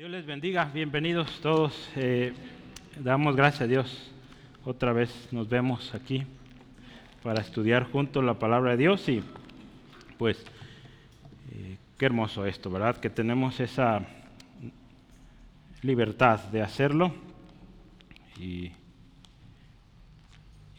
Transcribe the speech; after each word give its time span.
Dios 0.00 0.10
les 0.10 0.24
bendiga, 0.24 0.64
bienvenidos 0.72 1.40
todos. 1.42 1.90
Eh, 1.94 2.32
damos 3.00 3.36
gracias 3.36 3.60
a 3.60 3.66
Dios. 3.66 4.10
Otra 4.64 4.94
vez 4.94 5.28
nos 5.30 5.46
vemos 5.46 5.94
aquí 5.94 6.24
para 7.22 7.42
estudiar 7.42 7.84
juntos 7.84 8.24
la 8.24 8.38
palabra 8.38 8.70
de 8.70 8.76
Dios 8.78 9.06
y 9.10 9.22
pues 10.16 10.42
eh, 11.52 11.76
qué 11.98 12.06
hermoso 12.06 12.46
esto, 12.46 12.70
¿verdad? 12.70 12.96
Que 12.96 13.10
tenemos 13.10 13.60
esa 13.60 14.00
libertad 15.82 16.40
de 16.44 16.62
hacerlo 16.62 17.14
y, 18.38 18.72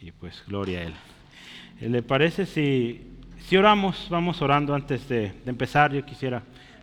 y 0.00 0.10
pues 0.18 0.42
gloria 0.48 0.80
a 0.80 0.82
Él. 0.82 0.94
Eh, 1.80 1.88
¿Le 1.88 2.02
parece 2.02 2.44
si, 2.44 3.06
si 3.38 3.56
oramos? 3.56 4.08
Vamos 4.10 4.42
orando 4.42 4.74
antes 4.74 5.08
de, 5.08 5.30
de 5.30 5.48
empezar. 5.48 5.92
Yo 5.92 6.04
quisiera 6.04 6.42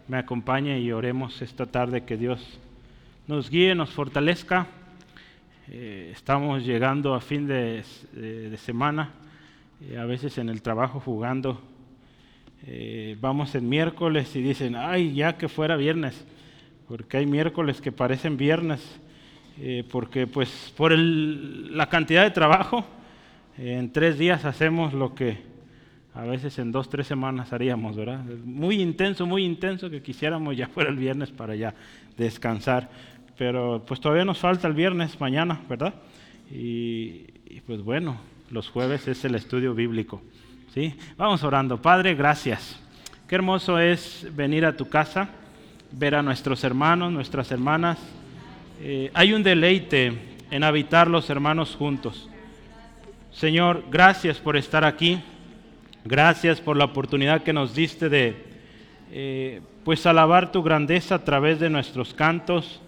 me 0.10 0.18
acompañe 0.18 0.80
y 0.80 0.92
oremos 0.92 1.40
esta 1.44 1.68
tarde 1.68 2.04
que 2.04 2.18
Dios 2.18 2.42
nos 3.28 3.48
guíe, 3.48 3.76
nos 3.76 3.92
fortalezca. 3.92 4.66
Eh, 5.68 6.10
estamos 6.12 6.66
llegando 6.66 7.14
a 7.14 7.22
fin 7.22 7.46
de, 7.46 7.84
semana, 8.58 9.12
eh, 9.88 10.00
a 10.00 10.06
veces 10.06 10.40
en 10.40 10.50
el 10.50 10.64
trabajo 10.64 11.00
jugando. 11.00 11.62
Eh, 12.66 13.18
vamos 13.22 13.54
en 13.54 13.70
miércoles 13.70 14.36
y 14.36 14.42
dicen, 14.42 14.76
ay, 14.76 15.14
ya 15.14 15.38
que 15.38 15.48
fuera 15.48 15.76
viernes, 15.76 16.26
porque 16.88 17.18
hay 17.18 17.28
miércoles 17.28 17.80
que 17.80 17.92
parecen 17.92 18.36
viernes, 18.36 18.82
porque 19.92 20.26
pues 20.26 20.74
por 20.76 20.92
la 20.98 21.90
cantidad 21.90 22.24
de 22.24 22.32
trabajo, 22.32 22.86
en 23.58 23.92
tres 23.92 24.18
días 24.18 24.46
hacemos 24.46 24.94
lo 24.94 25.14
que 25.14 25.49
a 26.20 26.26
veces 26.26 26.60
en 26.60 26.72
dos, 26.72 26.90
tres 26.90 27.08
semanas 27.08 27.54
haríamos, 27.54 27.96
¿verdad? 27.96 28.24
Muy 28.44 28.82
intenso, 28.82 29.26
muy 29.26 29.46
intenso 29.46 29.90
que 29.90 30.02
quisiéramos 30.02 30.56
ya 30.58 30.68
fuera 30.74 30.90
el 30.90 30.98
viernes 30.98 31.32
para 31.32 31.56
ya 31.56 31.74
descansar. 32.18 32.90
Pero 33.38 33.84
pues 33.88 34.02
todavía 34.02 34.26
nos 34.26 34.40
falta 34.40 34.68
el 34.68 34.74
viernes, 34.74 35.20
mañana, 35.22 35.62
¿verdad? 35.70 35.94
Y, 36.52 37.26
pues 37.66 37.82
bueno, 37.82 38.18
los 38.52 38.70
jueves 38.70 39.08
es 39.08 39.24
el 39.24 39.36
estudio 39.36 39.74
bíblico. 39.74 40.22
¿sí? 40.74 40.94
Vamos 41.16 41.44
orando. 41.44 41.82
Padre, 41.82 42.16
gracias. 42.16 42.78
Qué 43.28 43.36
hermoso 43.36 43.80
es 43.80 44.28
venir 44.36 44.66
a 44.66 44.76
tu 44.76 44.90
casa, 44.90 45.30
ver 45.92 46.16
a 46.16 46.22
nuestros 46.22 46.66
hermanos, 46.66 47.14
nuestras 47.14 47.50
hermanas. 47.52 47.98
Eh, 48.82 49.10
hay 49.14 49.32
un 49.32 49.44
deleite 49.44 50.14
en 50.52 50.64
habitar 50.64 51.08
los 51.10 51.30
hermanos 51.30 51.76
juntos. 51.76 52.28
Señor, 53.32 53.86
gracias 53.90 54.38
por 54.40 54.58
estar 54.58 54.84
aquí. 54.84 55.22
Gracias 56.06 56.62
por 56.62 56.78
la 56.78 56.86
oportunidad 56.86 57.44
que 57.44 57.52
nos 57.52 57.76
diste 57.76 58.08
de 58.08 58.34
eh, 59.12 59.60
pues 59.84 60.06
alabar 60.06 60.50
tu 60.50 60.64
grandeza 60.64 61.16
a 61.16 61.26
través 61.26 61.60
de 61.60 61.70
nuestros 61.70 62.14
cantos, 62.14 62.80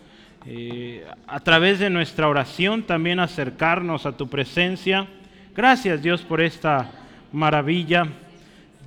eh, 0.45 1.05
a 1.27 1.41
través 1.41 1.79
de 1.79 1.89
nuestra 1.89 2.29
oración 2.29 2.83
también 2.83 3.19
acercarnos 3.19 4.05
a 4.05 4.15
tu 4.15 4.29
presencia. 4.29 5.07
Gracias 5.53 6.01
Dios 6.01 6.21
por 6.21 6.39
esta 6.39 6.89
maravilla 7.33 8.07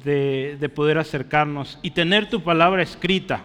de, 0.05 0.56
de 0.59 0.69
poder 0.70 0.97
acercarnos 0.97 1.78
y 1.83 1.91
tener 1.91 2.31
tu 2.31 2.42
palabra 2.42 2.83
escrita, 2.83 3.42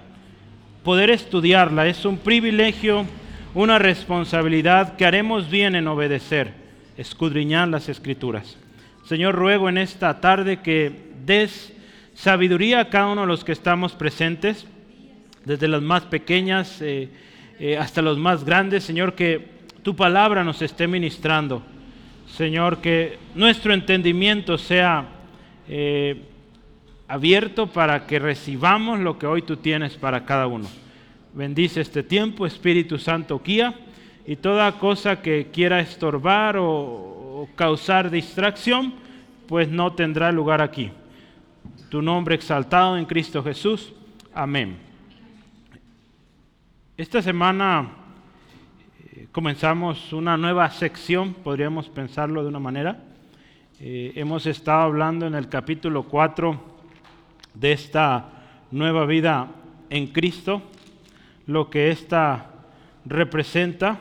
poder 0.86 1.10
estudiarla. 1.10 1.88
Es 1.88 2.06
un 2.06 2.18
privilegio, 2.18 3.06
una 3.54 3.80
responsabilidad 3.80 4.96
que 4.96 5.06
haremos 5.06 5.50
bien 5.50 5.76
en 5.76 5.90
obedecer, 5.90 6.54
escudriñar 6.96 7.68
las 7.68 7.90
escrituras. 7.90 8.59
Señor, 9.10 9.34
ruego 9.34 9.70
en 9.70 9.80
esta 9.80 10.22
tarde 10.22 10.60
que 10.60 10.92
des 11.26 11.74
sabiduría 12.14 12.80
a 12.80 12.90
cada 12.90 13.08
uno 13.08 13.22
de 13.22 13.28
los 13.28 13.44
que 13.44 13.54
estamos 13.54 13.94
presentes, 13.94 14.68
desde 15.46 15.68
las 15.68 15.82
más 15.82 16.04
pequeñas 16.04 16.80
eh, 16.80 17.10
eh, 17.60 17.76
hasta 17.76 18.04
los 18.04 18.20
más 18.20 18.44
grandes, 18.44 18.84
Señor, 18.84 19.16
que 19.16 19.48
tu 19.82 19.96
palabra 19.96 20.44
nos 20.44 20.62
esté 20.62 20.86
ministrando. 20.88 21.64
Señor, 22.28 22.82
que 22.82 23.18
nuestro 23.34 23.74
entendimiento 23.74 24.60
sea 24.60 25.08
eh, 25.68 26.22
abierto 27.08 27.66
para 27.66 28.06
que 28.06 28.20
recibamos 28.20 29.00
lo 29.00 29.18
que 29.18 29.26
hoy 29.26 29.42
tú 29.42 29.58
tienes 29.58 29.98
para 29.98 30.24
cada 30.24 30.46
uno. 30.46 30.68
Bendice 31.34 31.82
este 31.82 32.04
tiempo, 32.04 32.46
Espíritu 32.46 33.00
Santo, 33.00 33.42
guía 33.44 33.74
y 34.28 34.36
toda 34.36 34.72
cosa 34.74 35.20
que 35.20 35.48
quiera 35.52 35.80
estorbar 35.80 36.58
o, 36.58 37.20
o 37.40 37.48
causar 37.56 38.12
distracción, 38.12 38.94
pues 39.50 39.68
no 39.68 39.94
tendrá 39.94 40.32
lugar 40.32 40.62
aquí. 40.62 40.92
Tu 41.90 42.04
nombre 42.04 42.36
exaltado 42.36 42.96
en 42.96 43.06
Cristo 43.06 43.44
Jesús. 43.44 43.92
Amén. 44.32 44.78
Esta 46.96 47.20
semana 47.20 47.90
eh, 49.00 49.28
comenzamos 49.32 50.14
una 50.14 50.38
nueva 50.38 50.70
sección, 50.70 51.34
podríamos 51.34 51.90
pensarlo 51.90 52.44
de 52.44 52.50
una 52.50 52.60
manera. 52.60 53.02
Eh, 53.80 54.14
hemos 54.14 54.46
estado 54.46 54.82
hablando 54.82 55.26
en 55.26 55.34
el 55.34 55.50
capítulo 55.50 56.04
4 56.04 56.78
de 57.56 57.72
esta 57.72 58.30
nueva 58.70 59.08
vida 59.08 59.48
en 59.90 60.08
Cristo, 60.08 60.62
lo 61.48 61.72
que 61.72 61.90
esta 61.90 62.52
representa. 63.04 64.00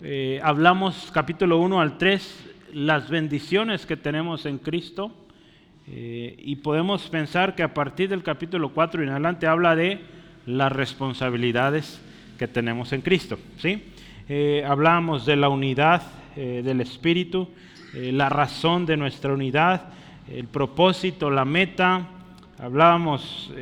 Eh, 0.00 0.40
hablamos 0.42 1.10
capítulo 1.12 1.58
1 1.58 1.82
al 1.82 1.98
3 1.98 2.50
las 2.72 3.10
bendiciones 3.10 3.86
que 3.86 3.96
tenemos 3.96 4.46
en 4.46 4.58
Cristo 4.58 5.12
eh, 5.86 6.36
y 6.38 6.56
podemos 6.56 7.08
pensar 7.08 7.54
que 7.54 7.62
a 7.62 7.74
partir 7.74 8.08
del 8.08 8.22
capítulo 8.22 8.70
4 8.70 9.02
y 9.02 9.06
en 9.06 9.10
adelante 9.10 9.46
habla 9.46 9.74
de 9.74 10.00
las 10.46 10.70
responsabilidades 10.70 12.00
que 12.38 12.48
tenemos 12.48 12.92
en 12.92 13.00
Cristo. 13.02 13.38
¿sí? 13.58 13.82
Eh, 14.28 14.64
hablamos 14.66 15.26
de 15.26 15.36
la 15.36 15.48
unidad 15.48 16.02
eh, 16.36 16.62
del 16.64 16.80
Espíritu, 16.80 17.48
la 17.92 18.28
razón 18.28 18.86
de 18.86 18.96
nuestra 18.96 19.32
unidad, 19.32 19.88
el 20.32 20.46
propósito, 20.46 21.28
la 21.28 21.44
meta. 21.44 22.06
Hablábamos 22.56 23.52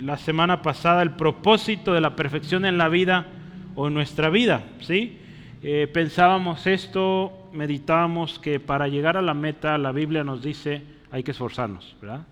la 0.00 0.16
semana 0.16 0.62
pasada 0.62 1.02
el 1.02 1.10
propósito 1.10 1.92
de 1.92 2.00
la 2.00 2.16
perfección 2.16 2.64
en 2.64 2.78
la 2.78 2.88
vida 2.88 3.26
o 3.74 3.88
en 3.88 3.94
nuestra 3.94 4.30
vida. 4.30 4.64
¿sí? 4.80 5.18
Eh, 5.66 5.88
pensábamos 5.90 6.66
esto, 6.66 7.32
meditábamos 7.54 8.38
que 8.38 8.60
para 8.60 8.86
llegar 8.86 9.16
a 9.16 9.22
la 9.22 9.32
meta 9.32 9.78
la 9.78 9.92
Biblia 9.92 10.22
nos 10.22 10.42
dice 10.42 10.82
hay 11.10 11.22
que 11.22 11.30
esforzarnos, 11.30 11.96
¿verdad? 12.02 12.26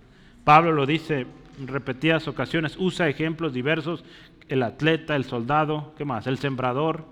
Pablo 0.45 0.71
lo 0.71 0.85
dice 0.85 1.27
en 1.59 1.67
repetidas 1.67 2.29
ocasiones, 2.29 2.77
usa 2.79 3.09
ejemplos 3.09 3.55
diversos, 3.55 4.05
el 4.51 4.63
atleta, 4.63 5.17
el 5.17 5.25
soldado, 5.25 5.95
¿qué 5.97 6.05
más? 6.05 6.27
El 6.27 6.37
sembrador, 6.37 7.07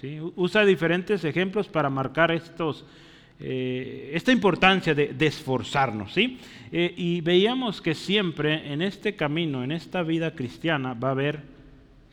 ¿sí? 0.00 0.18
Usa 0.34 0.64
diferentes 0.64 1.24
ejemplos 1.24 1.68
para 1.68 1.90
marcar 1.90 2.30
estos, 2.30 2.86
eh, 3.38 4.12
esta 4.14 4.32
importancia 4.32 4.94
de, 4.94 5.14
esforzarnos, 5.26 6.14
¿sí? 6.14 6.38
Eh, 6.72 6.94
y 6.96 7.20
veíamos 7.20 7.82
que 7.82 7.94
siempre 7.94 8.72
en 8.72 8.80
este 8.80 9.14
camino, 9.14 9.62
en 9.62 9.72
esta 9.72 10.02
vida 10.02 10.34
cristiana, 10.34 10.94
va 10.94 11.08
a 11.08 11.10
haber 11.10 11.42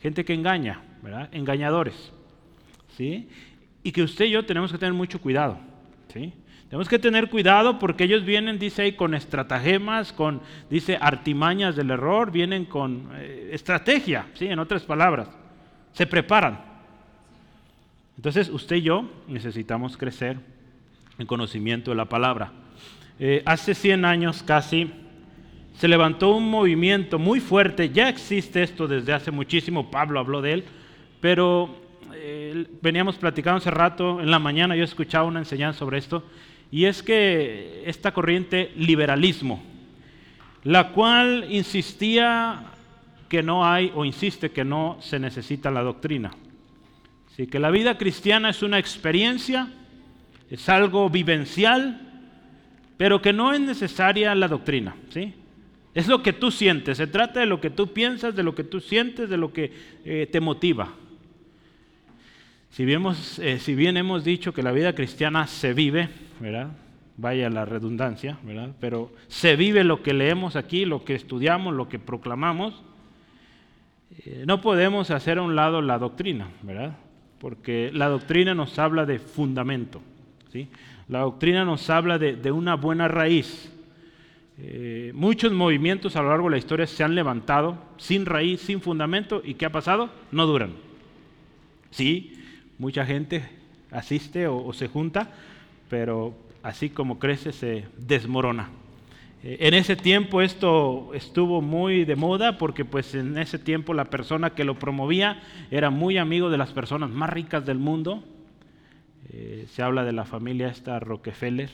gente 0.02 0.22
que 0.22 0.34
engaña, 0.34 0.82
¿verdad? 1.02 1.30
Engañadores, 1.32 2.12
¿sí? 2.94 3.26
Y 3.84 3.92
que 3.92 4.02
usted 4.02 4.24
y 4.24 4.30
yo 4.30 4.44
tenemos 4.44 4.72
que 4.72 4.78
tener 4.78 4.94
mucho 4.94 5.20
cuidado. 5.20 5.58
¿sí? 6.12 6.32
Tenemos 6.68 6.88
que 6.88 6.98
tener 6.98 7.30
cuidado 7.30 7.78
porque 7.78 8.04
ellos 8.04 8.24
vienen, 8.24 8.58
dice 8.58 8.82
ahí, 8.82 8.92
con 8.92 9.14
estratagemas, 9.14 10.12
con, 10.12 10.40
dice, 10.70 10.98
artimañas 11.00 11.76
del 11.76 11.90
error, 11.90 12.32
vienen 12.32 12.64
con 12.64 13.10
eh, 13.14 13.50
estrategia, 13.52 14.26
¿sí? 14.34 14.46
en 14.46 14.58
otras 14.58 14.82
palabras, 14.82 15.28
se 15.92 16.06
preparan. 16.06 16.58
Entonces, 18.16 18.48
usted 18.48 18.76
y 18.76 18.82
yo 18.82 19.08
necesitamos 19.28 19.96
crecer 19.96 20.38
en 21.18 21.26
conocimiento 21.26 21.90
de 21.90 21.96
la 21.96 22.06
palabra. 22.06 22.52
Eh, 23.18 23.42
hace 23.44 23.74
100 23.74 24.04
años 24.04 24.42
casi 24.42 24.90
se 25.74 25.88
levantó 25.88 26.34
un 26.34 26.48
movimiento 26.48 27.18
muy 27.18 27.40
fuerte, 27.40 27.90
ya 27.90 28.08
existe 28.08 28.62
esto 28.62 28.88
desde 28.88 29.12
hace 29.12 29.30
muchísimo, 29.30 29.90
Pablo 29.90 30.20
habló 30.20 30.40
de 30.40 30.52
él, 30.54 30.64
pero 31.20 31.83
veníamos 32.80 33.16
platicando 33.16 33.58
hace 33.58 33.70
rato, 33.70 34.20
en 34.20 34.30
la 34.30 34.38
mañana 34.38 34.76
yo 34.76 34.84
escuchaba 34.84 35.26
una 35.26 35.40
enseñanza 35.40 35.78
sobre 35.80 35.98
esto, 35.98 36.24
y 36.70 36.86
es 36.86 37.02
que 37.02 37.82
esta 37.86 38.12
corriente 38.12 38.72
liberalismo, 38.76 39.62
la 40.64 40.92
cual 40.92 41.46
insistía 41.50 42.64
que 43.28 43.42
no 43.42 43.66
hay, 43.66 43.92
o 43.94 44.04
insiste 44.04 44.50
que 44.50 44.64
no 44.64 44.96
se 45.00 45.18
necesita 45.18 45.70
la 45.70 45.82
doctrina. 45.82 46.30
Así 47.32 47.46
que 47.46 47.58
la 47.58 47.70
vida 47.70 47.98
cristiana 47.98 48.50
es 48.50 48.62
una 48.62 48.78
experiencia, 48.78 49.68
es 50.50 50.68
algo 50.68 51.10
vivencial, 51.10 52.00
pero 52.96 53.20
que 53.20 53.32
no 53.32 53.52
es 53.52 53.60
necesaria 53.60 54.34
la 54.34 54.48
doctrina, 54.48 54.94
¿sí? 55.10 55.34
Es 55.94 56.08
lo 56.08 56.22
que 56.22 56.32
tú 56.32 56.50
sientes, 56.50 56.96
se 56.96 57.06
trata 57.06 57.40
de 57.40 57.46
lo 57.46 57.60
que 57.60 57.70
tú 57.70 57.92
piensas, 57.92 58.34
de 58.34 58.42
lo 58.42 58.54
que 58.54 58.64
tú 58.64 58.80
sientes, 58.80 59.30
de 59.30 59.36
lo 59.36 59.52
que 59.52 59.72
eh, 60.04 60.28
te 60.30 60.40
motiva. 60.40 60.92
Si 62.74 62.84
bien, 62.84 62.96
hemos, 62.96 63.38
eh, 63.38 63.60
si 63.60 63.76
bien, 63.76 63.96
hemos, 63.96 64.24
dicho 64.24 64.52
que 64.52 64.60
la 64.60 64.72
vida 64.72 64.96
cristiana 64.96 65.46
se 65.46 65.74
vive, 65.74 66.08
¿verdad? 66.40 66.72
Vaya 67.16 67.48
la 67.48 67.64
redundancia, 67.64 68.36
¿verdad? 68.42 68.70
Pero 68.80 69.12
se 69.28 69.54
vive 69.54 69.84
lo 69.84 70.02
que 70.02 70.12
leemos 70.12 70.56
aquí, 70.56 70.84
lo 70.84 71.04
que 71.04 71.14
estudiamos, 71.14 71.72
lo 71.72 71.88
que 71.88 72.00
proclamamos. 72.00 72.82
Eh, 74.24 74.42
no 74.48 74.60
podemos 74.60 75.12
hacer 75.12 75.38
a 75.38 75.42
un 75.42 75.54
lado 75.54 75.82
la 75.82 76.00
doctrina, 76.00 76.48
¿verdad? 76.62 76.96
Porque 77.38 77.92
la 77.94 78.08
doctrina 78.08 78.56
nos 78.56 78.76
habla 78.76 79.06
de 79.06 79.20
fundamento, 79.20 80.02
¿sí? 80.52 80.68
La 81.06 81.20
doctrina 81.20 81.64
nos 81.64 81.88
habla 81.90 82.18
de, 82.18 82.50
una 82.50 82.74
buena 82.74 83.06
raíz. 83.06 83.72
Eh, 84.58 85.12
muchos 85.14 85.52
movimientos 85.52 86.16
a 86.16 86.22
lo 86.22 86.30
largo 86.30 86.46
de 86.46 86.56
la 86.56 86.58
historia 86.58 86.88
se 86.88 87.04
han 87.04 87.14
levantado 87.14 87.78
sin 87.98 88.26
raíz, 88.26 88.62
sin 88.62 88.80
fundamento, 88.80 89.42
y 89.44 89.54
¿qué 89.54 89.64
ha 89.64 89.70
pasado? 89.70 90.10
No 90.32 90.44
duran. 90.46 90.72
Sí, 91.92 92.32
mucha 92.78 93.04
gente 93.06 93.44
asiste 93.90 94.46
o 94.46 94.72
se 94.72 94.88
junta, 94.88 95.28
pero 95.88 96.34
así 96.62 96.90
como 96.90 97.18
crece 97.18 97.52
se 97.52 97.84
desmorona. 97.96 98.68
Eh, 99.44 99.58
en 99.60 99.74
ese 99.74 99.94
tiempo 99.94 100.40
esto 100.40 101.10
estuvo 101.12 101.60
muy 101.60 102.06
de 102.06 102.16
moda 102.16 102.56
porque 102.56 102.86
pues 102.86 103.14
en 103.14 103.36
ese 103.36 103.58
tiempo 103.58 103.92
la 103.92 104.06
persona 104.06 104.50
que 104.50 104.64
lo 104.64 104.78
promovía 104.78 105.42
era 105.70 105.90
muy 105.90 106.16
amigo 106.16 106.48
de 106.48 106.56
las 106.56 106.72
personas 106.72 107.10
más 107.10 107.28
ricas 107.28 107.66
del 107.66 107.78
mundo. 107.78 108.24
Eh, 109.30 109.66
se 109.68 109.82
habla 109.82 110.02
de 110.04 110.12
la 110.12 110.24
familia 110.24 110.68
esta 110.68 110.98
Rockefeller. 110.98 111.70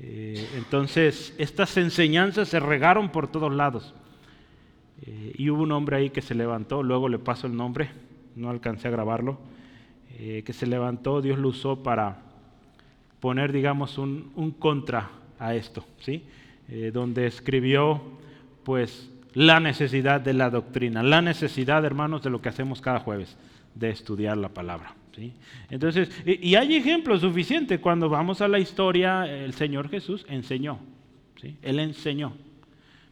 Eh, 0.00 0.48
entonces 0.56 1.32
estas 1.38 1.76
enseñanzas 1.76 2.48
se 2.48 2.58
regaron 2.58 3.10
por 3.10 3.28
todos 3.28 3.54
lados. 3.54 3.94
y 5.38 5.48
hubo 5.48 5.62
un 5.62 5.72
hombre 5.72 5.96
ahí 5.96 6.10
que 6.10 6.20
se 6.20 6.34
levantó, 6.34 6.82
luego 6.82 7.08
le 7.08 7.18
paso 7.18 7.46
el 7.46 7.56
nombre, 7.56 7.88
no 8.36 8.50
alcancé 8.50 8.88
a 8.88 8.90
grabarlo, 8.90 9.38
que 10.44 10.52
se 10.52 10.66
levantó, 10.66 11.22
Dios 11.22 11.38
lo 11.38 11.48
usó 11.48 11.82
para 11.82 12.18
poner, 13.20 13.52
digamos, 13.52 13.96
un, 13.96 14.32
un 14.36 14.50
contra 14.50 15.10
a 15.38 15.54
esto, 15.54 15.84
¿sí? 16.00 16.22
Eh, 16.72 16.92
donde 16.92 17.26
escribió 17.26 18.00
pues 18.62 19.10
la 19.34 19.58
necesidad 19.58 20.20
de 20.20 20.34
la 20.34 20.50
doctrina, 20.50 21.02
la 21.02 21.20
necesidad, 21.20 21.84
hermanos, 21.84 22.22
de 22.22 22.30
lo 22.30 22.40
que 22.40 22.48
hacemos 22.48 22.80
cada 22.80 23.00
jueves, 23.00 23.36
de 23.74 23.90
estudiar 23.90 24.36
la 24.36 24.50
palabra. 24.50 24.94
¿sí? 25.16 25.32
Entonces, 25.68 26.08
y, 26.24 26.54
hay 26.54 26.76
ejemplos 26.76 27.22
suficientes. 27.22 27.80
Cuando 27.80 28.08
vamos 28.08 28.40
a 28.40 28.46
la 28.46 28.60
historia, 28.60 29.26
el 29.26 29.52
Señor 29.54 29.88
Jesús 29.88 30.24
enseñó. 30.28 30.78
¿sí? 31.40 31.56
Él 31.60 31.80
enseñó. 31.80 32.34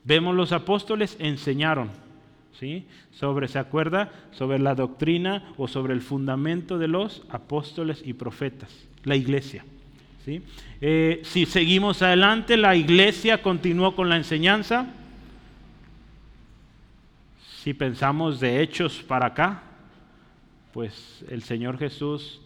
Vemos 0.05 0.37
los 0.37 0.52
apóstoles 0.52 1.16
enseñaron. 1.19 1.90
¿Sí? 2.58 2.87
Sobre, 3.12 3.49
¿se 3.49 3.58
acuerda? 3.58 4.12
Sobre 4.32 4.58
la 4.58 4.75
doctrina 4.75 5.52
o 5.56 5.69
sobre 5.69 5.94
el 5.94 6.00
fundamento 6.00 6.78
de 6.78 6.88
los 6.88 7.22
apóstoles 7.31 8.02
y 8.05 8.14
profetas, 8.14 8.70
la 9.05 9.16
iglesia. 9.16 9.64
Eh, 10.81 11.22
si 11.25 11.46
seguimos 11.46 12.02
adelante, 12.02 12.58
la 12.58 12.76
iglesia 12.76 13.40
continuó 13.40 13.94
con 13.94 14.10
la 14.10 14.16
enseñanza. 14.16 14.87
Si 17.62 17.72
pensamos 17.72 18.38
de 18.38 18.60
hechos 18.60 19.02
para 19.02 19.28
acá, 19.28 19.62
pues 20.75 21.25
el 21.31 21.43
Señor 21.43 21.78
Jesús 21.78 22.43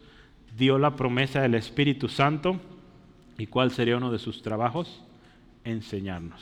dio 0.57 0.79
la 0.79 0.95
promesa 0.95 1.43
del 1.43 1.55
Espíritu 1.55 2.09
Santo. 2.09 2.61
¿Y 3.37 3.47
cuál 3.49 3.73
sería 3.73 3.97
uno 3.97 4.13
de 4.13 4.21
sus 4.21 4.43
trabajos? 4.43 5.03
Enseñarnos, 5.65 6.41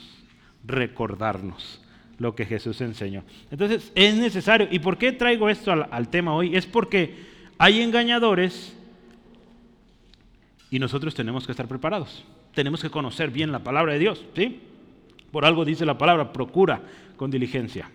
recordarnos 0.63 1.80
lo 2.21 2.35
que 2.35 2.45
Jesús 2.45 2.79
enseñó. 2.81 3.23
Entonces 3.49 3.91
es 3.95 4.15
necesario. 4.15 4.67
¿Y 4.69 4.77
por 4.77 4.99
qué 4.99 5.11
traigo 5.11 5.49
esto 5.49 5.71
al, 5.71 6.09
tema 6.09 6.35
hoy? 6.35 6.55
Es 6.55 6.67
porque 6.67 7.15
hay 7.57 7.81
engañadores 7.81 8.77
y 10.69 10.77
nosotros 10.77 11.15
tenemos 11.15 11.47
que 11.47 11.51
estar 11.51 11.67
preparados. 11.67 12.23
Tenemos 12.53 12.79
que 12.79 12.91
conocer 12.91 13.31
bien 13.31 13.51
la 13.51 13.63
palabra 13.63 13.93
de 13.93 13.99
Dios, 13.99 14.23
¿sí? 14.35 14.61
Por 15.31 15.45
algo 15.45 15.65
dice 15.65 15.83
la 15.83 15.97
palabra, 15.97 16.31
procura 16.31 16.83
con 17.17 17.31
diligencia 17.31 17.89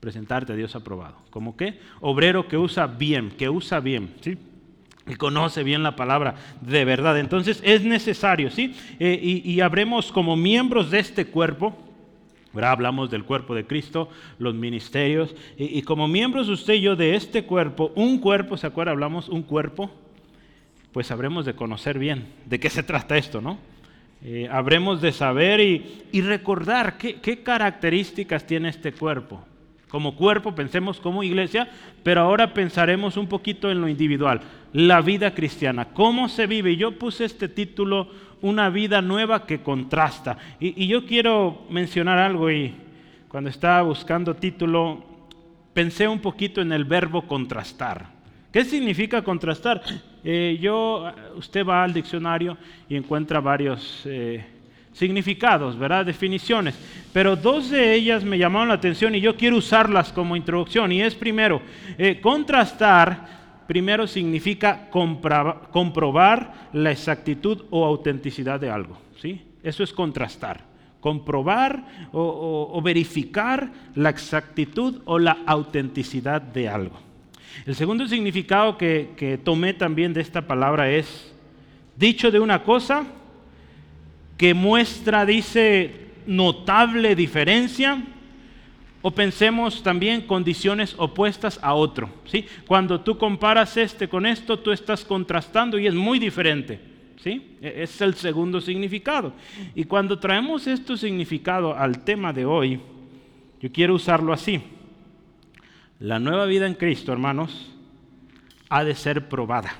presentarte 0.00 0.52
a 0.52 0.56
Dios 0.56 0.74
aprobado. 0.74 1.16
¿Cómo 1.30 1.56
qué? 1.56 1.80
Obrero 2.00 2.48
que 2.48 2.56
usa 2.56 2.86
bien, 2.86 3.30
que 3.30 3.50
usa 3.50 3.80
bien, 3.80 4.14
¿sí? 4.22 4.38
Que 5.06 5.16
conoce 5.16 5.62
bien 5.62 5.82
la 5.82 5.96
palabra 5.96 6.34
de 6.62 6.84
verdad. 6.86 7.18
Entonces 7.18 7.60
es 7.62 7.82
necesario, 7.84 8.50
¿sí? 8.50 8.74
Eh, 8.98 9.42
y, 9.44 9.60
habremos 9.60 10.12
como 10.12 10.34
miembros 10.34 10.90
de 10.90 10.98
este 10.98 11.26
cuerpo, 11.26 11.76
¿verdad? 12.54 12.72
Hablamos 12.72 13.10
del 13.10 13.24
cuerpo 13.24 13.54
de 13.54 13.66
Cristo, 13.66 14.08
los 14.38 14.54
ministerios, 14.54 15.34
y, 15.58 15.82
como 15.82 16.08
miembros 16.08 16.48
usted 16.48 16.74
y 16.74 16.82
yo 16.82 16.96
de 16.96 17.16
este 17.16 17.44
cuerpo, 17.44 17.92
un 17.96 18.18
cuerpo, 18.18 18.56
¿se 18.56 18.66
acuerda? 18.66 18.92
Hablamos 18.92 19.28
un 19.28 19.42
cuerpo, 19.42 19.90
pues 20.92 21.10
habremos 21.10 21.44
de 21.44 21.54
conocer 21.54 21.98
bien 21.98 22.26
de 22.46 22.60
qué 22.60 22.70
se 22.70 22.82
trata 22.82 23.16
esto, 23.16 23.40
¿no? 23.40 23.58
Eh, 24.26 24.48
habremos 24.50 25.02
de 25.02 25.12
saber 25.12 25.60
y, 25.60 26.20
recordar 26.22 26.96
qué, 26.96 27.42
características 27.42 28.46
tiene 28.46 28.70
este 28.70 28.92
cuerpo. 28.92 29.44
Como 29.88 30.16
cuerpo 30.16 30.54
pensemos 30.54 30.98
como 30.98 31.22
iglesia, 31.22 31.68
pero 32.02 32.22
ahora 32.22 32.54
pensaremos 32.54 33.18
un 33.18 33.26
poquito 33.26 33.70
en 33.70 33.80
lo 33.80 33.88
individual, 33.88 34.40
la 34.74 35.00
vida 35.00 35.32
cristiana, 35.34 35.86
cómo 35.86 36.28
se 36.28 36.46
vive. 36.46 36.76
Yo 36.76 36.98
puse 36.98 37.24
este 37.24 37.48
título, 37.48 38.08
Una 38.42 38.68
vida 38.68 39.00
nueva 39.00 39.46
que 39.46 39.62
contrasta. 39.62 40.36
Y, 40.60 40.84
y 40.84 40.86
yo 40.86 41.06
quiero 41.06 41.62
mencionar 41.70 42.18
algo 42.18 42.50
y 42.50 42.74
cuando 43.28 43.48
estaba 43.48 43.80
buscando 43.82 44.34
título, 44.34 45.02
pensé 45.72 46.06
un 46.06 46.20
poquito 46.20 46.60
en 46.60 46.72
el 46.72 46.84
verbo 46.84 47.22
contrastar. 47.22 48.06
¿Qué 48.52 48.64
significa 48.64 49.22
contrastar? 49.22 49.82
Eh, 50.22 50.56
yo, 50.60 51.10
usted 51.34 51.66
va 51.66 51.82
al 51.82 51.92
diccionario 51.92 52.56
y 52.88 52.94
encuentra 52.94 53.40
varios 53.40 54.02
eh, 54.04 54.44
significados, 54.92 55.76
¿verdad? 55.76 56.06
Definiciones. 56.06 56.78
Pero 57.12 57.34
dos 57.34 57.70
de 57.70 57.94
ellas 57.94 58.22
me 58.22 58.38
llamaron 58.38 58.68
la 58.68 58.74
atención 58.74 59.14
y 59.16 59.20
yo 59.20 59.36
quiero 59.36 59.56
usarlas 59.56 60.12
como 60.12 60.36
introducción. 60.36 60.92
Y 60.92 61.02
es 61.02 61.16
primero, 61.16 61.60
eh, 61.98 62.20
contrastar, 62.20 63.43
primero 63.66 64.06
significa 64.06 64.88
comprobar 64.90 66.68
la 66.72 66.90
exactitud 66.90 67.64
o 67.70 67.84
autenticidad 67.84 68.60
de 68.60 68.70
algo. 68.70 68.98
¿sí? 69.20 69.42
Eso 69.62 69.82
es 69.82 69.92
contrastar. 69.92 70.62
Comprobar 71.00 72.08
o 72.12 72.80
verificar 72.82 73.70
la 73.94 74.08
exactitud 74.08 75.02
o 75.04 75.18
la 75.18 75.38
autenticidad 75.46 76.40
de 76.40 76.68
algo. 76.68 77.04
El 77.66 77.74
segundo 77.74 78.06
significado 78.06 78.76
que, 78.76 79.40
tomé 79.42 79.72
también 79.74 80.12
de 80.12 80.20
esta 80.20 80.46
palabra 80.46 80.90
es, 80.90 81.32
dicho 81.96 82.30
de 82.30 82.40
una 82.40 82.62
cosa 82.62 83.04
que 84.36 84.52
muestra, 84.52 85.24
dice, 85.24 86.10
notable 86.26 87.14
diferencia, 87.14 88.02
o 89.06 89.10
pensemos 89.10 89.82
también 89.82 90.22
condiciones 90.22 90.94
opuestas 90.96 91.60
a 91.60 91.74
otro. 91.74 92.08
¿sí? 92.24 92.46
Cuando 92.66 93.02
tú 93.02 93.18
comparas 93.18 93.76
este 93.76 94.08
con 94.08 94.24
esto, 94.24 94.58
tú 94.58 94.72
estás 94.72 95.04
contrastando 95.04 95.78
y 95.78 95.86
es 95.86 95.94
muy 95.94 96.18
diferente. 96.18 96.80
¿sí? 97.22 97.58
E, 97.60 97.82
es 97.82 98.00
el 98.00 98.14
segundo 98.14 98.62
significado. 98.62 99.34
Y 99.74 99.84
cuando 99.84 100.18
traemos 100.18 100.66
este 100.66 100.96
significado 100.96 101.76
al 101.76 102.02
tema 102.02 102.32
de 102.32 102.46
hoy, 102.46 102.80
yo 103.60 103.70
quiero 103.70 103.92
usarlo 103.92 104.32
así. 104.32 104.62
La 106.00 106.18
nueva 106.18 106.46
vida 106.46 106.66
en 106.66 106.72
Cristo, 106.72 107.12
hermanos, 107.12 107.74
ha 108.70 108.84
de 108.84 108.94
ser 108.94 109.28
probada, 109.28 109.74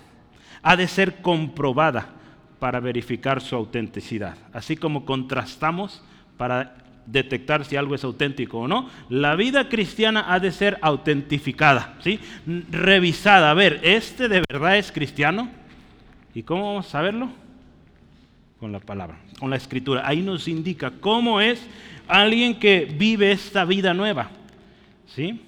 ha 0.62 0.76
de 0.76 0.87
ser 0.87 1.22
comprobada 1.22 2.10
para 2.58 2.78
verificar 2.78 3.40
su 3.40 3.56
autenticidad. 3.56 4.37
Así 4.52 4.76
como 4.76 5.06
contrastamos 5.06 6.04
para 6.37 6.83
detectar 7.06 7.64
si 7.64 7.76
algo 7.76 7.94
es 7.94 8.04
auténtico 8.04 8.61
o 8.61 8.68
no, 8.68 8.88
la 9.08 9.37
vida 9.37 9.68
cristiana 9.68 10.32
ha 10.32 10.40
de 10.40 10.52
ser 10.52 10.78
autentificada, 10.80 11.94
¿sí? 12.00 12.18
revisada. 12.70 13.50
A 13.50 13.54
ver, 13.54 13.80
¿este 13.82 14.28
de 14.28 14.42
verdad 14.49 14.78
es 14.78 14.90
cristiano? 14.90 15.49
¿Y 16.34 16.42
cómo 16.42 16.68
vamos 16.68 16.87
a 16.87 16.90
saberlo? 16.90 17.30
Con 18.58 18.73
la 18.73 18.80
palabra, 18.80 19.18
con 19.38 19.50
la 19.50 19.56
escritura. 19.56 20.02
Ahí 20.04 20.23
nos 20.23 20.49
indica 20.49 20.92
cómo 21.00 21.40
es 21.40 21.64
alguien 22.08 22.58
que 22.58 22.87
vive 22.99 23.32
esta 23.32 23.64
vida 23.64 23.92
nueva. 23.94 24.30
¿Sí? 25.06 25.40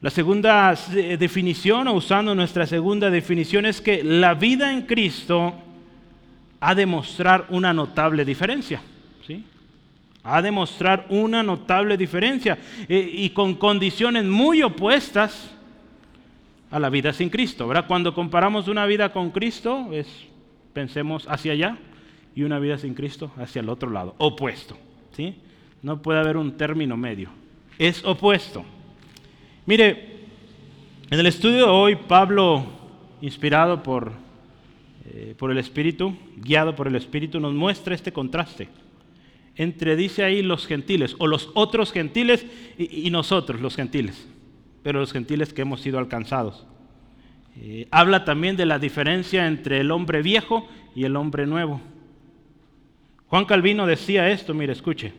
La 0.00 0.10
segunda 0.10 0.74
eh, 0.94 1.16
definición, 1.18 1.88
o 1.88 1.94
usando 1.94 2.34
nuestra 2.34 2.66
segunda 2.66 3.10
definición, 3.10 3.66
es 3.66 3.80
que 3.80 4.02
la 4.04 4.34
vida 4.34 4.72
en 4.72 4.82
Cristo 4.82 5.54
ha 6.60 6.74
de 6.74 6.86
mostrar 6.86 7.46
una 7.50 7.72
notable 7.72 8.24
diferencia. 8.24 8.80
¿sí? 9.26 9.44
Ha 10.30 10.42
de 10.42 10.50
mostrar 10.50 11.06
una 11.08 11.42
notable 11.42 11.96
diferencia 11.96 12.58
eh, 12.86 13.10
y 13.12 13.30
con 13.30 13.54
condiciones 13.54 14.24
muy 14.24 14.62
opuestas 14.62 15.50
a 16.70 16.78
la 16.78 16.90
vida 16.90 17.14
sin 17.14 17.30
Cristo. 17.30 17.66
¿verdad? 17.66 17.86
Cuando 17.86 18.14
comparamos 18.14 18.68
una 18.68 18.84
vida 18.84 19.10
con 19.10 19.30
Cristo, 19.30 19.88
pensemos 20.74 21.26
hacia 21.28 21.52
allá 21.52 21.78
y 22.34 22.42
una 22.42 22.58
vida 22.58 22.76
sin 22.76 22.92
Cristo 22.92 23.32
hacia 23.38 23.60
el 23.60 23.70
otro 23.70 23.88
lado, 23.88 24.14
opuesto. 24.18 24.76
¿sí? 25.16 25.34
No 25.82 26.02
puede 26.02 26.20
haber 26.20 26.36
un 26.36 26.58
término 26.58 26.96
medio. 26.96 27.30
Es 27.78 28.04
opuesto. 28.04 28.66
Mire, 29.64 30.26
en 31.10 31.18
el 31.18 31.26
estudio 31.26 31.56
de 31.56 31.70
hoy, 31.70 31.96
Pablo, 31.96 32.66
inspirado 33.22 33.82
por, 33.82 34.12
eh, 35.06 35.34
por 35.38 35.50
el 35.50 35.56
Espíritu, 35.56 36.14
guiado 36.36 36.76
por 36.76 36.86
el 36.86 36.96
Espíritu, 36.96 37.40
nos 37.40 37.54
muestra 37.54 37.94
este 37.94 38.12
contraste 38.12 38.68
entre, 39.58 39.96
dice 39.96 40.22
ahí, 40.22 40.40
los 40.40 40.66
gentiles, 40.66 41.16
o 41.18 41.26
los 41.26 41.50
otros 41.54 41.92
gentiles 41.92 42.46
y, 42.78 43.10
nosotros, 43.10 43.60
los 43.60 43.74
gentiles, 43.74 44.26
pero 44.84 45.00
los 45.00 45.12
gentiles 45.12 45.52
que 45.52 45.62
hemos 45.62 45.80
sido 45.80 45.98
alcanzados. 45.98 46.64
Eh, 47.56 47.88
habla 47.90 48.24
también 48.24 48.56
de 48.56 48.66
la 48.66 48.78
diferencia 48.78 49.48
entre 49.48 49.80
el 49.80 49.90
hombre 49.90 50.22
viejo 50.22 50.68
y 50.94 51.04
el 51.04 51.16
hombre 51.16 51.44
nuevo. 51.44 51.80
Juan 53.26 53.46
Calvino 53.46 53.84
decía 53.84 54.30
esto, 54.30 54.54
mire, 54.54 54.72
escuche, 54.72 55.12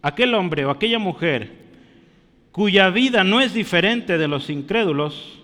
aquel 0.00 0.34
hombre 0.34 0.64
o 0.64 0.70
aquella 0.70 0.98
mujer 0.98 1.60
cuya 2.52 2.88
vida 2.88 3.22
no 3.22 3.42
es 3.42 3.52
diferente 3.52 4.16
de 4.16 4.28
los 4.28 4.48
incrédulos, 4.48 5.42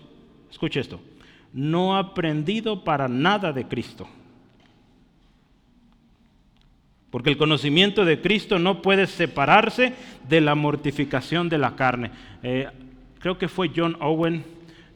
escuche 0.49 0.79
esto, 0.79 0.99
no 1.53 1.95
ha 1.95 1.99
aprendido 1.99 2.83
para 2.83 3.07
nada 3.07 3.53
de 3.53 3.67
Cristo. 3.67 4.09
Porque 7.11 7.29
el 7.29 7.37
conocimiento 7.37 8.05
de 8.05 8.21
Cristo 8.21 8.59
no 8.59 8.81
puede 8.81 9.07
separarse 9.07 9.93
de 10.27 10.41
la 10.41 10.55
mortificación 10.55 11.49
de 11.49 11.57
la 11.57 11.75
carne. 11.75 12.11
Eh, 12.43 12.67
creo 13.19 13.37
que 13.37 13.47
fue 13.47 13.71
John 13.75 13.97
Owen 13.99 14.43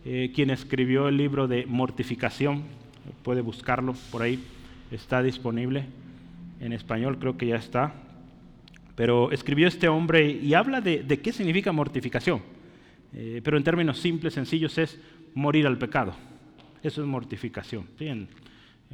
eh, 0.05 0.31
quien 0.35 0.49
escribió 0.49 1.07
el 1.07 1.17
libro 1.17 1.47
de 1.47 1.65
mortificación. 1.65 2.63
Puede 3.23 3.41
buscarlo 3.41 3.95
por 4.11 4.21
ahí, 4.21 4.43
está 4.91 5.23
disponible 5.23 5.85
en 6.59 6.73
español, 6.73 7.17
creo 7.19 7.37
que 7.37 7.47
ya 7.47 7.55
está. 7.55 7.93
Pero 8.95 9.31
escribió 9.31 9.67
este 9.67 9.87
hombre 9.87 10.29
y 10.29 10.53
habla 10.53 10.81
de, 10.81 11.19
qué 11.23 11.31
significa 11.31 11.71
mortificación. 11.71 12.41
Eh, 13.13 13.41
pero 13.43 13.57
en 13.57 13.63
términos 13.63 13.99
simples, 13.99 14.33
sencillos, 14.33 14.77
es 14.77 14.99
morir 15.33 15.65
al 15.67 15.77
pecado. 15.77 16.13
Eso 16.83 17.01
es 17.01 17.07
mortificación, 17.07 17.87
en, 17.99 18.27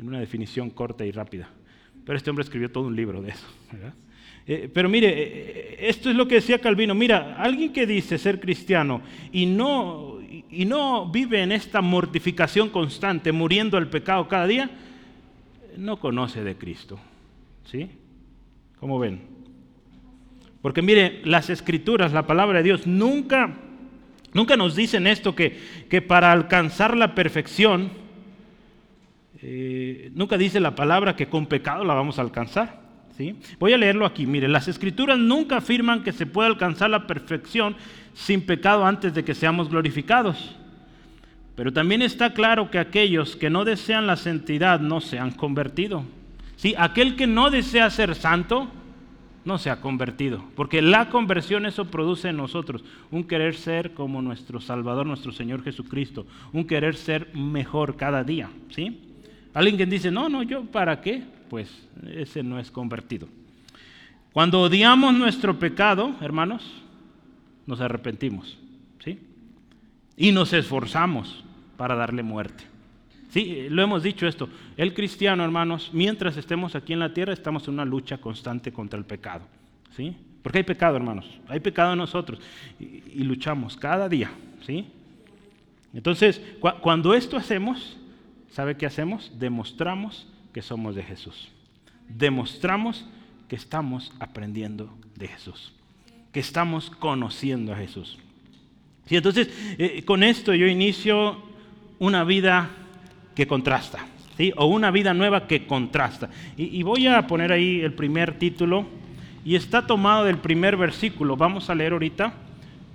una 0.01 0.19
definición 0.19 0.69
corta 0.69 1.05
y 1.05 1.11
rápida. 1.11 1.49
Pero 2.09 2.17
este 2.17 2.31
hombre 2.31 2.41
escribió 2.41 2.71
todo 2.71 2.87
un 2.87 2.95
libro 2.95 3.21
de 3.21 3.29
eso. 3.29 3.45
Eh, 4.47 4.67
pero 4.73 4.89
mire, 4.89 5.13
eh, 5.15 5.77
esto 5.89 6.09
es 6.09 6.15
lo 6.15 6.27
que 6.27 6.33
decía 6.33 6.57
Calvino. 6.57 6.95
Mira, 6.95 7.35
alguien 7.37 7.71
que 7.71 7.85
dice 7.85 8.17
ser 8.17 8.39
cristiano 8.39 9.03
y 9.31 9.45
no, 9.45 10.17
y 10.49 10.65
no 10.65 11.07
vive 11.11 11.43
en 11.43 11.51
esta 11.51 11.81
mortificación 11.81 12.69
constante, 12.69 13.31
muriendo 13.31 13.77
al 13.77 13.91
pecado 13.91 14.27
cada 14.27 14.47
día, 14.47 14.71
no 15.77 15.99
conoce 15.99 16.43
de 16.43 16.55
Cristo. 16.55 16.99
¿Sí? 17.65 17.91
¿Cómo 18.79 18.97
ven? 18.97 19.21
Porque 20.63 20.81
mire, 20.81 21.21
las 21.25 21.51
escrituras, 21.51 22.11
la 22.11 22.25
palabra 22.25 22.57
de 22.57 22.63
Dios, 22.63 22.87
nunca, 22.87 23.55
nunca 24.33 24.57
nos 24.57 24.75
dicen 24.75 25.05
esto, 25.05 25.35
que, 25.35 25.59
que 25.91 26.01
para 26.01 26.31
alcanzar 26.31 26.97
la 26.97 27.13
perfección, 27.13 27.91
eh, 29.41 30.11
nunca 30.13 30.37
dice 30.37 30.59
la 30.59 30.75
palabra 30.75 31.15
que 31.15 31.27
con 31.27 31.45
pecado 31.45 31.83
la 31.83 31.93
vamos 31.93 32.19
a 32.19 32.21
alcanzar. 32.21 32.81
¿sí? 33.17 33.35
Voy 33.59 33.73
a 33.73 33.77
leerlo 33.77 34.05
aquí. 34.05 34.25
Mire, 34.25 34.47
las 34.47 34.67
escrituras 34.67 35.17
nunca 35.17 35.57
afirman 35.57 36.03
que 36.03 36.11
se 36.11 36.25
puede 36.25 36.49
alcanzar 36.49 36.89
la 36.89 37.07
perfección 37.07 37.75
sin 38.13 38.41
pecado 38.41 38.85
antes 38.85 39.13
de 39.13 39.23
que 39.23 39.35
seamos 39.35 39.69
glorificados. 39.69 40.55
Pero 41.55 41.73
también 41.73 42.01
está 42.01 42.33
claro 42.33 42.71
que 42.71 42.79
aquellos 42.79 43.35
que 43.35 43.49
no 43.49 43.65
desean 43.65 44.07
la 44.07 44.15
santidad 44.15 44.79
no 44.79 45.01
se 45.01 45.19
han 45.19 45.31
convertido. 45.31 46.03
Aquel 46.77 47.15
que 47.15 47.27
no 47.27 47.49
desea 47.49 47.89
ser 47.89 48.15
santo, 48.15 48.69
no 49.45 49.57
se 49.57 49.69
ha 49.69 49.81
convertido, 49.81 50.43
porque 50.55 50.81
la 50.81 51.09
conversión 51.09 51.65
eso 51.65 51.85
produce 51.85 52.29
en 52.29 52.37
nosotros 52.37 52.83
un 53.09 53.23
querer 53.23 53.55
ser 53.55 53.93
como 53.93 54.21
nuestro 54.21 54.59
Salvador, 54.59 55.05
nuestro 55.05 55.31
Señor 55.31 55.63
Jesucristo, 55.63 56.27
un 56.51 56.65
querer 56.65 56.95
ser 56.95 57.33
mejor 57.33 57.95
cada 57.95 58.23
día, 58.23 58.49
¿sí? 58.69 58.99
Alguien 59.53 59.77
que 59.77 59.85
dice, 59.85 60.11
no, 60.11 60.29
no, 60.29 60.43
yo 60.43 60.63
para 60.65 61.01
qué, 61.01 61.23
pues 61.49 61.87
ese 62.13 62.43
no 62.43 62.59
es 62.59 62.69
convertido. 62.71 63.27
Cuando 64.31 64.61
odiamos 64.61 65.13
nuestro 65.13 65.57
pecado, 65.57 66.15
hermanos, 66.21 66.63
nos 67.65 67.81
arrepentimos, 67.81 68.57
¿sí? 69.03 69.19
Y 70.15 70.31
nos 70.31 70.53
esforzamos 70.53 71.43
para 71.77 71.95
darle 71.95 72.23
muerte. 72.23 72.63
Sí, 73.29 73.67
lo 73.69 73.81
hemos 73.81 74.03
dicho 74.03 74.27
esto. 74.27 74.49
El 74.75 74.93
cristiano, 74.93 75.43
hermanos, 75.43 75.91
mientras 75.93 76.35
estemos 76.37 76.75
aquí 76.75 76.93
en 76.93 76.99
la 76.99 77.13
tierra, 77.13 77.31
estamos 77.31 77.67
en 77.67 77.75
una 77.75 77.85
lucha 77.85 78.17
constante 78.17 78.71
contra 78.71 78.97
el 78.97 79.05
pecado. 79.05 79.45
¿Sí? 79.95 80.15
Porque 80.41 80.59
hay 80.59 80.63
pecado, 80.63 80.97
hermanos. 80.97 81.25
Hay 81.47 81.59
pecado 81.59 81.93
en 81.93 81.99
nosotros. 81.99 82.39
Y, 82.79 83.23
luchamos 83.23 83.77
cada 83.77 84.09
día. 84.09 84.31
¿Sí? 84.65 84.87
Entonces, 85.93 86.41
cuando 86.81 87.13
esto 87.13 87.37
hacemos, 87.37 87.97
¿sabe 88.51 88.77
qué 88.77 88.85
hacemos? 88.85 89.31
Demostramos 89.39 90.27
que 90.53 90.61
somos 90.61 90.95
de 90.95 91.03
Jesús. 91.03 91.49
Demostramos 92.07 93.05
que 93.47 93.55
estamos 93.55 94.11
aprendiendo 94.19 94.95
de 95.15 95.27
Jesús. 95.27 95.73
Que 96.31 96.39
estamos 96.39 96.89
conociendo 96.89 97.73
a 97.73 97.77
Jesús. 97.77 98.17
¿Sí? 99.05 99.15
Entonces, 99.15 99.49
eh, 99.77 100.03
con 100.05 100.23
esto 100.23 100.53
yo 100.53 100.67
inicio 100.67 101.41
una 101.99 102.23
vida 102.23 102.69
que 103.35 103.47
contrasta, 103.47 104.05
¿sí? 104.37 104.51
o 104.55 104.65
una 104.65 104.91
vida 104.91 105.13
nueva 105.13 105.47
que 105.47 105.65
contrasta. 105.65 106.29
Y, 106.57 106.83
voy 106.83 107.07
a 107.07 107.25
poner 107.27 107.51
ahí 107.51 107.81
el 107.81 107.93
primer 107.93 108.37
título, 108.37 108.85
y 109.45 109.55
está 109.55 109.87
tomado 109.87 110.25
del 110.25 110.37
primer 110.37 110.77
versículo, 110.77 111.37
vamos 111.37 111.69
a 111.69 111.75
leer 111.75 111.93
ahorita, 111.93 112.33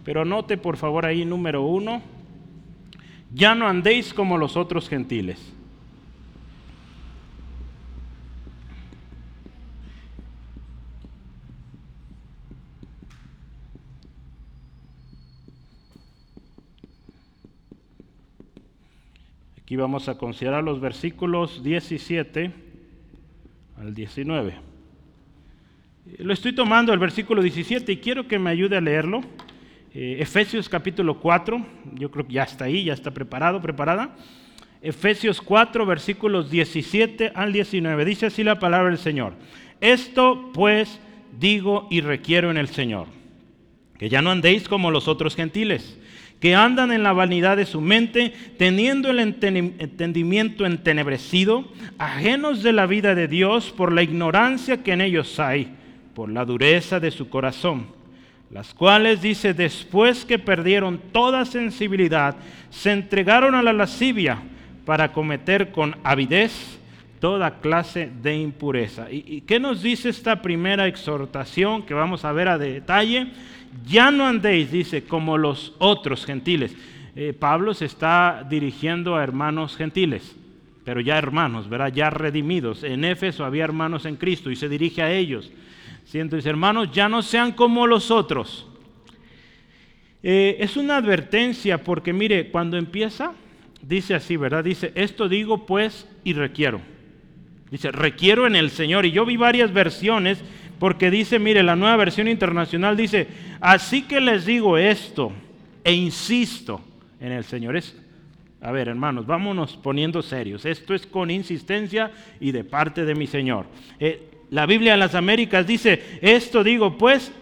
pero 0.05 0.23
anote 0.23 0.57
por 0.57 0.77
favor 0.77 1.07
ahí 1.07 1.25
número 1.25 1.63
uno, 1.63 2.03
ya 3.35 3.57
no 3.57 3.67
andéis 3.67 4.15
como 4.15 4.39
los 4.39 4.57
otros 4.57 4.89
gentiles. 4.89 5.53
Aquí 19.61 19.77
vamos 19.77 20.09
a 20.09 20.17
considerar 20.17 20.63
los 20.63 20.81
versículos 20.81 21.65
17 21.65 22.53
al 23.79 23.95
19. 23.95 24.55
Lo 26.19 26.33
estoy 26.33 26.55
tomando 26.55 26.93
el 26.93 27.01
versículo 27.01 27.43
17 27.43 27.91
y 27.91 27.97
quiero 27.97 28.29
que 28.29 28.39
me 28.39 28.51
ayude 28.51 28.77
a 28.77 28.81
leerlo. 28.81 29.23
Eh, 29.97 30.17
Efesios 30.19 30.69
capítulo 30.69 31.21
4, 31.21 31.65
yo 31.95 32.11
creo 32.11 32.27
que 32.27 32.33
ya 32.33 32.43
está 32.43 32.65
ahí, 32.65 32.83
ya 32.83 32.95
está 32.95 33.13
preparado, 33.13 33.63
preparada. 33.63 34.17
Efesios 34.83 35.41
4, 35.41 35.87
versículos 35.87 36.51
17 36.51 37.31
al 37.33 37.53
19. 37.53 38.05
Dice 38.05 38.27
así 38.27 38.43
la 38.43 38.59
palabra 38.59 38.89
del 38.89 38.99
Señor. 38.99 39.35
Esto 39.81 40.51
pues 40.53 41.01
digo 41.39 41.87
y 41.93 42.01
requiero 42.01 42.51
en 42.51 42.57
el 42.57 42.67
Señor, 42.67 43.07
que 43.97 44.09
ya 44.09 44.21
no 44.21 44.33
andéis 44.33 44.69
como 44.69 44.91
los 44.91 45.07
otros 45.07 45.37
gentiles 45.37 45.99
que 46.41 46.55
andan 46.55 46.93
en 46.93 47.03
la 47.03 47.15
vanidad 47.15 47.57
de 47.57 47.65
su 47.65 47.81
mente, 47.81 48.35
teniendo 48.59 49.09
el 49.09 49.19
entendimiento 49.19 50.67
entenebrecido, 50.67 51.65
ajenos 51.97 52.63
de 52.63 52.75
la 52.75 52.85
vida 52.85 53.15
de 53.15 53.29
Dios 53.29 53.71
por 53.71 53.93
la 53.93 54.03
ignorancia 54.03 54.83
que 54.83 54.93
en 54.93 55.01
ellos 55.01 55.41
hay, 55.41 55.75
por 56.15 56.29
la 56.29 56.45
dureza 56.45 57.01
de 57.01 57.13
su 57.13 57.31
corazón, 57.31 57.87
las 58.51 58.73
cuales, 58.75 59.21
dice, 59.21 59.55
después 59.55 60.25
que 60.25 60.39
perdieron 60.39 60.99
toda 61.13 61.45
sensibilidad, 61.45 62.37
se 62.71 62.93
entregaron 62.93 63.55
a 63.55 63.63
la 63.63 63.73
lascivia 63.73 64.39
para 64.85 65.13
cometer 65.13 65.73
con 65.73 65.97
avidez 66.05 66.79
toda 67.21 67.61
clase 67.61 68.11
de 68.23 68.37
impureza. 68.37 69.11
¿Y, 69.11 69.41
qué 69.43 69.59
nos 69.59 69.83
dice 69.83 70.11
esta 70.11 70.43
primera 70.43 70.87
exhortación 70.87 71.83
que 71.83 71.95
vamos 71.95 72.25
a 72.25 72.33
ver 72.33 72.49
a 72.49 72.59
detalle? 72.59 73.29
ya 73.87 74.11
no 74.11 74.27
andéis, 74.27 74.71
dice, 74.71 75.05
como 75.05 75.37
los 75.39 75.75
otros 75.79 76.25
gentiles. 76.25 76.77
Eh, 77.17 77.33
Pablo 77.33 77.75
se 77.75 77.87
está 77.87 78.47
dirigiendo 78.49 79.17
a 79.17 79.23
hermanos 79.23 79.77
gentiles, 79.77 80.35
pero 80.85 81.01
ya 81.01 81.19
hermanos, 81.19 81.69
¿verdad? 81.69 81.93
Ya 81.93 82.11
redimidos. 82.11 82.85
En 82.85 83.05
Éfeso 83.05 83.45
había 83.45 83.65
hermanos 83.65 84.05
en 84.05 84.17
Cristo 84.17 84.51
y 84.51 84.57
se 84.57 84.69
dirige 84.69 85.03
a 85.03 85.13
ellos. 85.13 85.51
Entonces, 86.21 86.47
hermanos, 86.47 86.91
ya 86.93 87.09
no 87.09 87.23
sean 87.23 87.53
como 87.53 87.87
los 87.87 88.11
otros. 88.11 88.67
Eh, 90.23 90.57
es 90.61 90.77
una 90.77 90.97
advertencia 90.97 91.85
porque, 91.85 92.13
mire, 92.13 92.51
cuando 92.51 92.77
empieza, 92.79 93.33
dice 93.83 94.15
así, 94.15 94.37
¿verdad? 94.37 94.65
Dice, 94.65 94.93
esto 94.95 95.29
digo 95.29 95.67
pues 95.67 96.09
y 96.25 96.33
requiero. 96.33 96.81
Dice, 97.71 97.93
requiero 97.93 98.47
en 98.47 98.57
el 98.57 98.71
Señor. 98.71 99.05
Y 99.05 99.13
yo 99.13 99.27
vi 99.27 99.37
varias 99.37 99.73
versiones 99.73 100.43
porque 100.79 101.11
dice, 101.11 101.39
mire, 101.39 101.63
la 101.63 101.77
nueva 101.77 101.97
versión 101.97 102.29
internacional 102.29 102.97
dice, 102.97 103.27
así 103.61 104.03
que 104.03 104.21
les 104.21 104.47
digo 104.47 104.79
esto 104.79 105.33
e 105.83 105.93
insisto 105.93 106.81
en 107.21 107.33
el 107.33 107.45
Señor. 107.45 107.77
Es, 107.77 107.97
a 108.61 108.73
ver, 108.73 108.89
hermanos, 108.89 109.27
vámonos 109.27 109.77
poniendo 109.77 110.23
serios. 110.23 110.65
Esto 110.65 110.95
es 110.95 111.07
con 111.07 111.31
insistencia 111.31 112.11
y 112.41 112.53
de 112.53 112.65
parte 112.65 113.05
de 113.05 113.15
mi 113.15 113.27
Señor. 113.27 113.67
Eh, 113.99 114.31
la 114.51 114.67
Biblia 114.67 114.93
de 114.93 114.99
las 114.99 115.15
Américas 115.15 115.67
dice, 115.67 116.19
esto 116.21 116.63
digo 116.63 116.97
pues 116.97 117.33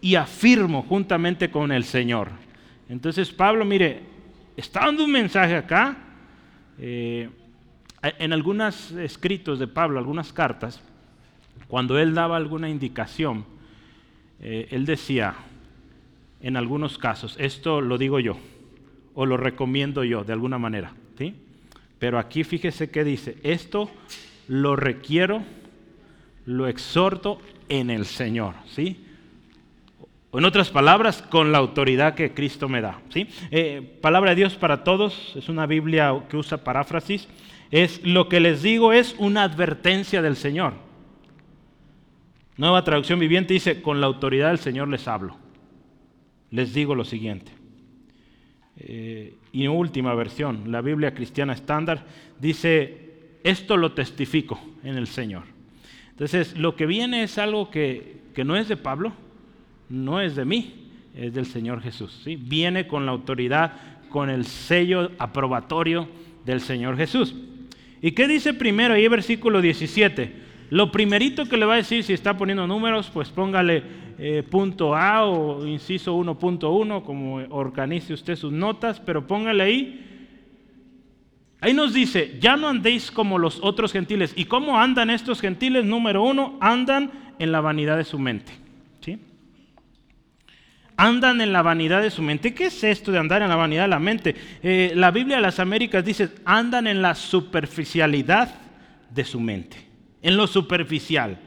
y 0.00 0.14
afirmo 0.14 0.82
juntamente 0.82 1.50
con 1.50 1.72
el 1.72 1.84
Señor. 1.84 2.28
Entonces 2.88 3.30
Pablo, 3.30 3.64
mire, 3.64 4.00
está 4.56 4.80
dando 4.86 5.04
un 5.04 5.12
mensaje 5.12 5.56
acá. 5.56 5.96
Eh, 6.78 7.28
en 8.02 8.32
algunos 8.32 8.92
escritos 8.92 9.58
de 9.58 9.66
Pablo, 9.66 9.98
algunas 9.98 10.32
cartas, 10.32 10.80
cuando 11.68 11.98
él 11.98 12.14
daba 12.14 12.36
alguna 12.36 12.68
indicación, 12.68 13.44
eh, 14.40 14.68
él 14.70 14.86
decía, 14.86 15.34
en 16.40 16.56
algunos 16.56 16.96
casos, 16.96 17.36
esto 17.38 17.80
lo 17.80 17.98
digo 17.98 18.18
yo, 18.18 18.38
o 19.14 19.26
lo 19.26 19.36
recomiendo 19.36 20.02
yo 20.02 20.24
de 20.24 20.32
alguna 20.32 20.58
manera, 20.58 20.94
¿sí? 21.18 21.34
Pero 21.98 22.18
aquí 22.18 22.44
fíjese 22.44 22.90
que 22.90 23.04
dice, 23.04 23.36
esto 23.42 23.90
lo 24.48 24.74
requiero, 24.74 25.42
lo 26.50 26.66
exhorto 26.66 27.40
en 27.68 27.90
el 27.90 28.04
Señor, 28.06 28.54
¿sí? 28.66 29.04
En 30.32 30.44
otras 30.44 30.70
palabras, 30.70 31.22
con 31.22 31.50
la 31.50 31.58
autoridad 31.58 32.14
que 32.14 32.32
Cristo 32.32 32.68
me 32.68 32.80
da. 32.80 33.00
¿sí? 33.08 33.26
Eh, 33.50 33.98
palabra 34.00 34.30
de 34.30 34.36
Dios 34.36 34.54
para 34.54 34.84
todos, 34.84 35.32
es 35.34 35.48
una 35.48 35.66
Biblia 35.66 36.14
que 36.28 36.36
usa 36.36 36.62
paráfrasis. 36.62 37.28
Es 37.72 38.04
lo 38.04 38.28
que 38.28 38.38
les 38.38 38.62
digo 38.62 38.92
es 38.92 39.16
una 39.18 39.42
advertencia 39.42 40.22
del 40.22 40.36
Señor. 40.36 40.74
Nueva 42.56 42.84
traducción 42.84 43.18
viviente 43.18 43.54
dice, 43.54 43.82
con 43.82 44.00
la 44.00 44.06
autoridad 44.06 44.48
del 44.48 44.58
Señor 44.58 44.88
les 44.88 45.08
hablo. 45.08 45.36
Les 46.50 46.74
digo 46.74 46.94
lo 46.94 47.04
siguiente. 47.04 47.50
Eh, 48.76 49.34
y 49.52 49.66
última 49.66 50.14
versión, 50.14 50.70
la 50.70 50.80
Biblia 50.80 51.12
cristiana 51.12 51.54
estándar, 51.54 52.06
dice, 52.38 53.38
esto 53.42 53.76
lo 53.76 53.92
testifico 53.92 54.60
en 54.84 54.96
el 54.96 55.08
Señor. 55.08 55.59
Entonces, 56.20 56.54
lo 56.58 56.76
que 56.76 56.84
viene 56.84 57.22
es 57.22 57.38
algo 57.38 57.70
que, 57.70 58.20
que 58.34 58.44
no 58.44 58.54
es 58.54 58.68
de 58.68 58.76
Pablo, 58.76 59.14
no 59.88 60.20
es 60.20 60.36
de 60.36 60.44
mí, 60.44 60.90
es 61.16 61.32
del 61.32 61.46
Señor 61.46 61.80
Jesús. 61.80 62.20
Viene 62.40 62.86
con 62.86 63.06
la 63.06 63.12
autoridad, 63.12 63.72
con 64.10 64.28
el 64.28 64.44
sello 64.44 65.12
aprobatorio 65.18 66.06
del 66.44 66.60
Señor 66.60 66.98
Jesús. 66.98 67.34
¿Y 68.02 68.10
qué 68.12 68.28
dice 68.28 68.52
primero 68.52 68.92
ahí, 68.92 69.08
versículo 69.08 69.62
17? 69.62 70.30
Lo 70.68 70.92
primerito 70.92 71.46
que 71.46 71.56
le 71.56 71.64
va 71.64 71.72
a 71.72 71.76
decir, 71.78 72.04
si 72.04 72.12
está 72.12 72.36
poniendo 72.36 72.66
números, 72.66 73.10
pues 73.10 73.30
póngale 73.30 73.82
eh, 74.18 74.42
punto 74.42 74.94
A 74.94 75.24
o 75.24 75.66
inciso 75.66 76.14
1.1, 76.18 77.02
como 77.02 77.36
organice 77.48 78.12
usted 78.12 78.36
sus 78.36 78.52
notas, 78.52 79.00
pero 79.00 79.26
póngale 79.26 79.62
ahí. 79.62 80.09
Ahí 81.60 81.74
nos 81.74 81.92
dice, 81.92 82.38
ya 82.40 82.56
no 82.56 82.68
andéis 82.68 83.10
como 83.10 83.38
los 83.38 83.60
otros 83.62 83.92
gentiles. 83.92 84.32
¿Y 84.36 84.46
cómo 84.46 84.80
andan 84.80 85.10
estos 85.10 85.40
gentiles? 85.40 85.84
Número 85.84 86.22
uno, 86.22 86.56
andan 86.60 87.10
en 87.38 87.52
la 87.52 87.60
vanidad 87.60 87.96
de 87.96 88.04
su 88.04 88.18
mente 88.18 88.52
andan 91.00 91.40
en 91.40 91.50
la 91.50 91.62
vanidad 91.62 92.02
de 92.02 92.10
su 92.10 92.20
mente. 92.20 92.52
¿Qué 92.52 92.66
es 92.66 92.84
esto 92.84 93.10
de 93.10 93.18
andar 93.18 93.40
en 93.40 93.48
la 93.48 93.56
vanidad 93.56 93.84
de 93.84 93.88
la 93.88 93.98
mente? 93.98 94.36
Eh, 94.62 94.92
la 94.94 95.10
Biblia 95.10 95.36
de 95.36 95.42
las 95.42 95.58
Américas 95.58 96.04
dice, 96.04 96.28
andan 96.44 96.86
en 96.86 97.00
la 97.00 97.14
superficialidad 97.14 98.54
de 99.08 99.24
su 99.24 99.40
mente, 99.40 99.78
en 100.20 100.36
lo 100.36 100.46
superficial. 100.46 101.38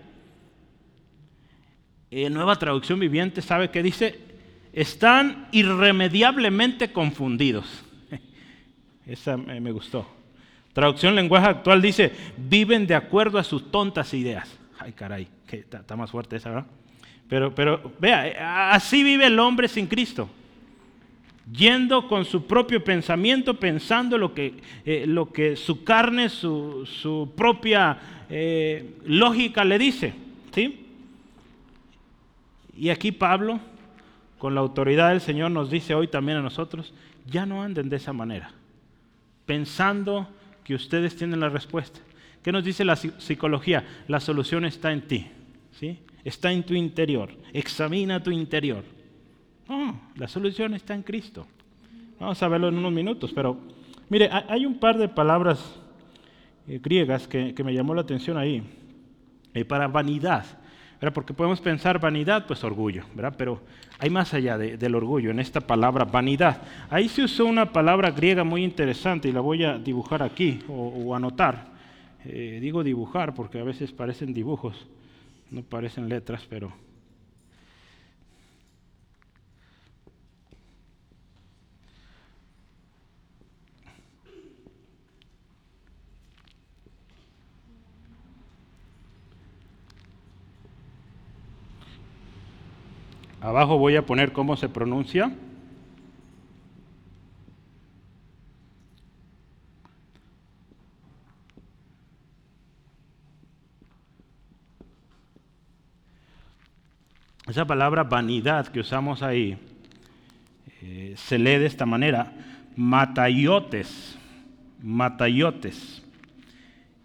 Eh, 2.09 2.31
nueva 2.31 2.55
traducción 2.55 2.99
viviente, 2.99 3.43
¿sabe 3.43 3.69
qué 3.69 3.83
dice? 3.83 4.19
Están 4.73 5.47
irremediablemente 5.51 6.91
confundidos. 6.91 7.83
Esa 9.05 9.37
me 9.37 9.71
gustó. 9.71 10.07
Traducción 10.73 11.15
lenguaje 11.15 11.47
actual 11.47 11.81
dice, 11.81 12.11
viven 12.37 12.87
de 12.87 12.95
acuerdo 12.95 13.37
a 13.37 13.43
sus 13.43 13.71
tontas 13.71 14.13
ideas. 14.13 14.49
Ay, 14.79 14.93
caray, 14.93 15.27
que 15.45 15.57
está 15.59 15.95
más 15.95 16.09
fuerte 16.09 16.37
esa, 16.37 16.49
¿verdad? 16.49 16.65
Pero, 17.29 17.53
pero 17.53 17.93
vea, 17.99 18.71
así 18.71 19.03
vive 19.03 19.27
el 19.27 19.39
hombre 19.39 19.67
sin 19.67 19.87
Cristo. 19.87 20.29
Yendo 21.51 22.07
con 22.07 22.25
su 22.25 22.47
propio 22.47 22.83
pensamiento, 22.83 23.59
pensando 23.59 24.17
lo 24.17 24.33
que, 24.33 24.55
eh, 24.85 25.05
lo 25.07 25.31
que 25.31 25.55
su 25.55 25.83
carne, 25.83 26.29
su, 26.29 27.33
propia 27.35 27.97
eh, 28.29 28.95
lógica 29.05 29.63
le 29.63 29.77
dice. 29.77 30.13
¿sí? 30.53 30.87
Y 32.75 32.89
aquí 32.89 33.11
Pablo, 33.11 33.59
con 34.37 34.55
la 34.55 34.61
autoridad 34.61 35.09
del 35.09 35.21
Señor, 35.21 35.51
nos 35.51 35.69
dice 35.69 35.93
hoy 35.93 36.07
también 36.07 36.37
a 36.39 36.41
nosotros, 36.41 36.93
ya 37.27 37.45
no 37.45 37.61
anden 37.61 37.89
de 37.89 37.97
esa 37.97 38.13
manera, 38.13 38.51
pensando 39.45 40.27
que 40.63 40.75
ustedes 40.75 41.15
tienen 41.15 41.39
la 41.39 41.49
respuesta. 41.49 41.99
¿Qué 42.41 42.51
nos 42.51 42.63
dice 42.63 42.83
la 42.83 42.95
psicología? 42.95 43.85
La 44.07 44.19
solución 44.19 44.65
está 44.65 44.91
en 44.91 45.01
ti. 45.07 45.27
¿sí? 45.79 45.99
está 46.23 46.51
en 46.51 46.63
tu 46.63 46.73
interior. 46.73 47.29
Examina 47.51 48.21
tu 48.21 48.31
interior. 48.31 48.83
la 50.15 50.27
solución 50.27 50.73
está 50.73 50.93
en 50.93 51.03
Cristo. 51.03 51.47
Vamos 52.19 52.41
a 52.41 52.47
verlo 52.47 52.69
en 52.69 52.77
unos 52.77 52.91
minutos, 52.91 53.31
pero 53.33 53.57
mire, 54.09 54.29
hay 54.31 54.65
un 54.65 54.79
par 54.79 54.97
de 54.97 55.09
palabras 55.09 55.75
eh, 56.67 56.79
griegas 56.81 57.27
que, 57.27 57.53
me 57.63 57.73
llamó 57.73 57.93
la 57.93 58.01
atención 58.01 58.37
ahí. 58.37 58.63
Eh, 59.53 59.65
para 59.65 59.87
vanidad, 59.87 60.45
¿verdad? 61.03 61.15
porque 61.15 61.33
podemos 61.33 61.59
pensar 61.59 61.99
vanidad, 61.99 62.45
pues 62.47 62.63
orgullo, 62.63 63.03
¿verdad? 63.13 63.35
pero 63.37 63.59
hay 63.99 64.09
más 64.09 64.33
allá 64.33 64.57
del 64.57 64.95
orgullo 64.95 65.31
en 65.31 65.39
esta 65.41 65.59
palabra 65.59 66.05
vanidad. 66.05 66.61
Ahí 66.89 67.09
se 67.09 67.23
usó 67.23 67.45
una 67.45 67.73
palabra 67.73 68.11
griega 68.11 68.45
muy 68.45 68.63
interesante 68.63 69.27
y 69.27 69.33
la 69.33 69.41
voy 69.41 69.65
a 69.65 69.77
dibujar 69.77 70.23
aquí 70.23 70.61
o, 70.69 71.13
anotar. 71.13 71.73
Eh, 72.23 72.59
digo 72.61 72.85
dibujar 72.85 73.33
porque 73.33 73.59
a 73.59 73.65
veces 73.65 73.91
parecen 73.91 74.33
dibujos. 74.33 74.87
No 75.51 75.61
parecen 75.61 76.07
letras, 76.07 76.47
pero... 76.49 76.71
Abajo 93.43 93.77
voy 93.77 93.97
a 93.97 94.05
poner 94.05 94.31
cómo 94.31 94.55
se 94.55 94.69
pronuncia. 94.69 95.29
Esa 107.45 107.65
palabra 107.65 108.05
vanidad 108.05 108.69
que 108.69 108.79
usamos 108.79 109.21
ahí 109.21 109.57
eh, 110.81 111.13
se 111.17 111.37
lee 111.37 111.57
de 111.57 111.65
esta 111.65 111.85
manera, 111.85 112.31
matayotes, 112.77 114.17
matayotes. 114.81 116.01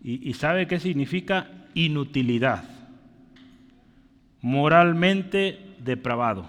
Y, 0.04 0.32
sabe 0.34 0.68
qué 0.68 0.78
significa 0.78 1.50
inutilidad, 1.74 2.62
moralmente 4.40 5.67
depravado. 5.80 6.48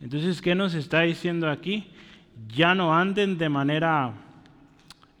Entonces, 0.00 0.40
¿qué 0.40 0.54
nos 0.54 0.74
está 0.74 1.02
diciendo 1.02 1.50
aquí? 1.50 1.90
Ya 2.48 2.74
no 2.74 2.94
anden 2.94 3.36
de 3.36 3.48
manera 3.48 4.14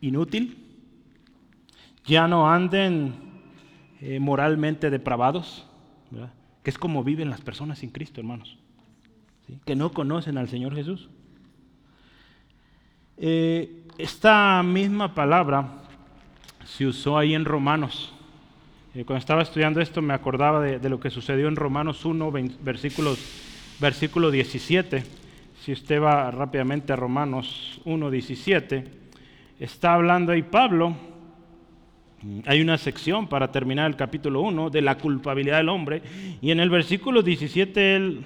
inútil, 0.00 0.56
ya 2.06 2.26
no 2.26 2.50
anden 2.50 3.14
eh, 4.00 4.18
moralmente 4.18 4.90
depravados. 4.90 5.66
que 6.62 6.70
es 6.70 6.78
como 6.78 7.04
viven 7.04 7.30
las 7.30 7.40
personas 7.40 7.78
sin 7.78 7.90
Cristo, 7.90 8.20
hermanos, 8.20 8.58
que 9.64 9.76
no 9.76 9.92
conocen 9.92 10.36
al 10.36 10.48
Señor 10.48 10.74
Jesús. 10.74 11.08
Eh, 13.16 13.86
esta 13.98 14.62
misma 14.62 15.14
palabra 15.14 15.82
se 16.64 16.86
usó 16.86 17.18
ahí 17.18 17.34
en 17.34 17.44
Romanos. 17.44 18.14
Eh, 18.94 19.04
cuando 19.04 19.20
estaba 19.20 19.42
estudiando 19.42 19.80
esto 19.80 20.02
me 20.02 20.14
acordaba 20.14 20.60
de, 20.60 20.88
lo 20.88 20.98
que 20.98 21.10
sucedió 21.10 21.46
en 21.46 21.56
Romanos 21.56 22.04
1, 22.04 22.32
versículos, 22.62 23.18
versículo 23.80 24.30
17. 24.30 25.04
Si 25.60 25.72
usted 25.72 26.02
va 26.02 26.30
rápidamente 26.30 26.92
a 26.92 26.96
Romanos 26.96 27.80
1, 27.84 28.10
17, 28.10 28.84
está 29.60 29.94
hablando 29.94 30.32
ahí 30.32 30.42
Pablo 30.42 30.96
hay 32.44 32.60
una 32.60 32.76
sección 32.76 33.28
para 33.28 33.50
terminar 33.50 33.88
el 33.88 33.96
capítulo 33.96 34.42
1 34.42 34.70
de 34.70 34.82
la 34.82 34.98
culpabilidad 34.98 35.56
del 35.56 35.70
hombre 35.70 36.02
y 36.42 36.50
en 36.50 36.60
el 36.60 36.68
versículo 36.68 37.22
17 37.22 37.96
él... 37.96 38.24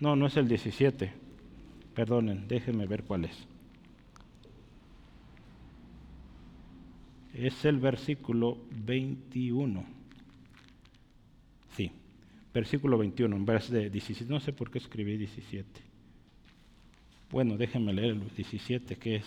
No, 0.00 0.16
no 0.16 0.26
es 0.26 0.36
el 0.38 0.48
17. 0.48 1.12
Perdonen, 1.94 2.48
déjenme 2.48 2.86
ver 2.86 3.04
cuál 3.04 3.26
es. 3.26 3.49
Es 7.34 7.64
el 7.64 7.78
versículo 7.78 8.58
21. 8.70 9.84
Sí, 11.76 11.92
versículo 12.52 12.98
21, 12.98 13.36
en 13.36 13.46
vez 13.46 13.70
de 13.70 13.90
17. 13.90 14.32
No 14.32 14.40
sé 14.40 14.52
por 14.52 14.70
qué 14.70 14.78
escribí 14.78 15.16
17. 15.16 15.80
Bueno, 17.30 17.56
déjenme 17.56 17.92
leer 17.92 18.10
el 18.10 18.20
17, 18.34 18.96
que 18.96 19.16
es... 19.16 19.24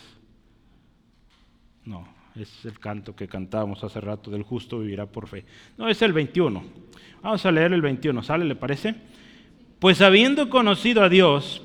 No, 1.85 2.07
es 2.35 2.65
el 2.65 2.79
canto 2.79 3.15
que 3.15 3.27
cantábamos 3.27 3.83
hace 3.83 4.01
rato, 4.01 4.31
del 4.31 4.43
justo 4.43 4.79
vivirá 4.79 5.05
por 5.05 5.27
fe. 5.27 5.45
No, 5.77 5.87
es 5.87 6.01
el 6.01 6.11
21. 6.11 6.63
Vamos 7.21 7.45
a 7.45 7.51
leer 7.51 7.71
el 7.73 7.81
21, 7.81 8.23
¿sale? 8.23 8.45
¿Le 8.45 8.55
parece? 8.55 8.95
Pues 9.79 10.01
habiendo 10.01 10.49
conocido 10.49 11.03
a 11.03 11.09
Dios, 11.09 11.61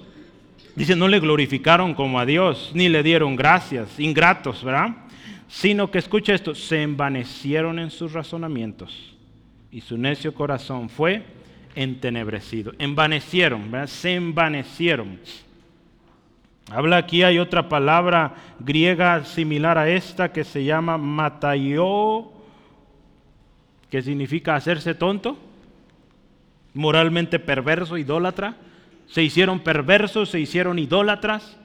dice, 0.76 0.94
no 0.94 1.08
le 1.08 1.20
glorificaron 1.20 1.94
como 1.94 2.20
a 2.20 2.26
Dios, 2.26 2.72
ni 2.74 2.88
le 2.88 3.02
dieron 3.02 3.34
gracias, 3.36 3.98
ingratos, 3.98 4.62
¿verdad? 4.62 5.07
Sino 5.48 5.90
que, 5.90 5.98
escucha 5.98 6.34
esto, 6.34 6.54
se 6.54 6.82
envanecieron 6.82 7.78
en 7.78 7.90
sus 7.90 8.12
razonamientos. 8.12 9.14
y 9.70 9.82
su 9.82 9.98
necio 9.98 10.32
corazón 10.32 10.88
fue 10.88 11.22
entenebrecido. 11.74 12.72
Envanecieron, 12.78 13.70
se 13.86 14.14
envanecieron. 14.14 15.18
Habla 16.70 16.98
aquí, 16.98 17.22
hay 17.22 17.38
otra 17.38 17.68
palabra 17.68 18.34
griega 18.58 19.24
similar 19.24 19.78
a 19.78 19.88
esta 19.88 20.32
que 20.32 20.44
se 20.44 20.64
llama 20.64 20.98
matayó, 20.98 22.30
que 23.90 24.02
significa 24.02 24.54
hacerse 24.54 24.94
tonto, 24.94 25.38
moralmente 26.74 27.38
perverso, 27.38 27.96
idólatra. 27.96 28.56
Se 29.06 29.22
hicieron 29.22 29.60
perversos, 29.60 30.30
se 30.30 30.40
hicieron 30.40 30.78
idólatras. 30.78 31.56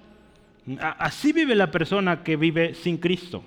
Así 0.79 1.33
vive 1.33 1.55
la 1.55 1.71
persona 1.71 2.23
que 2.23 2.37
vive 2.37 2.73
sin 2.73 2.97
Cristo. 2.97 3.43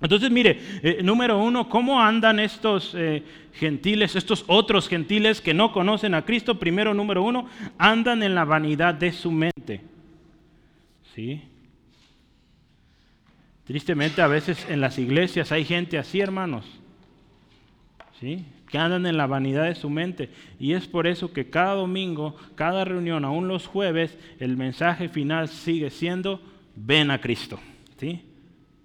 Entonces, 0.00 0.30
mire, 0.30 0.60
eh, 0.82 1.00
número 1.02 1.38
uno, 1.38 1.68
¿cómo 1.68 2.00
andan 2.00 2.38
estos 2.38 2.94
eh, 2.96 3.24
gentiles, 3.52 4.14
estos 4.14 4.44
otros 4.46 4.88
gentiles 4.88 5.40
que 5.40 5.54
no 5.54 5.72
conocen 5.72 6.14
a 6.14 6.24
Cristo? 6.24 6.58
Primero, 6.58 6.94
número 6.94 7.22
uno, 7.22 7.48
andan 7.78 8.22
en 8.22 8.34
la 8.34 8.44
vanidad 8.44 8.94
de 8.94 9.12
su 9.12 9.32
mente. 9.32 9.80
¿Sí? 11.14 11.42
Tristemente, 13.64 14.22
a 14.22 14.28
veces 14.28 14.64
en 14.70 14.80
las 14.80 14.98
iglesias 14.98 15.50
hay 15.50 15.64
gente 15.64 15.98
así, 15.98 16.20
hermanos, 16.20 16.64
¿sí? 18.20 18.44
que 18.68 18.78
andan 18.78 19.04
en 19.04 19.16
la 19.16 19.26
vanidad 19.26 19.64
de 19.64 19.74
su 19.74 19.90
mente. 19.90 20.30
Y 20.60 20.74
es 20.74 20.86
por 20.86 21.08
eso 21.08 21.32
que 21.32 21.50
cada 21.50 21.74
domingo, 21.74 22.36
cada 22.54 22.84
reunión, 22.84 23.24
aún 23.24 23.48
los 23.48 23.66
jueves, 23.66 24.16
el 24.38 24.56
mensaje 24.56 25.08
final 25.08 25.48
sigue 25.48 25.90
siendo, 25.90 26.40
ven 26.76 27.10
a 27.10 27.20
Cristo. 27.20 27.58
¿Sí? 27.98 28.22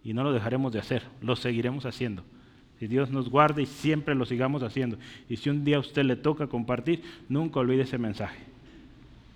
Y 0.03 0.13
no 0.13 0.23
lo 0.23 0.33
dejaremos 0.33 0.73
de 0.73 0.79
hacer, 0.79 1.03
lo 1.21 1.35
seguiremos 1.35 1.85
haciendo. 1.85 2.23
Si 2.79 2.87
Dios 2.87 3.11
nos 3.11 3.29
guarda 3.29 3.61
y 3.61 3.65
siempre 3.65 4.15
lo 4.15 4.25
sigamos 4.25 4.63
haciendo. 4.63 4.97
Y 5.29 5.37
si 5.37 5.49
un 5.49 5.63
día 5.63 5.77
a 5.77 5.79
usted 5.79 6.03
le 6.03 6.15
toca 6.15 6.47
compartir, 6.47 7.01
nunca 7.29 7.59
olvide 7.59 7.83
ese 7.83 7.97
mensaje. 7.97 8.39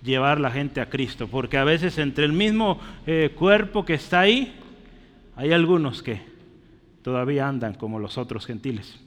Llevar 0.03 0.39
la 0.39 0.51
gente 0.51 0.81
a 0.81 0.89
Cristo, 0.89 1.27
porque 1.27 1.57
a 1.57 1.63
veces 1.63 1.97
entre 1.97 2.25
el 2.25 2.33
mismo 2.33 2.79
eh, 3.05 3.31
cuerpo 3.35 3.85
que 3.85 3.93
está 3.93 4.21
ahí, 4.21 4.53
hay 5.35 5.53
algunos 5.53 6.03
que 6.03 6.21
todavía 7.03 7.47
andan 7.47 7.73
como 7.73 7.99
los 7.99 8.17
otros 8.17 8.45
gentiles. 8.45 8.99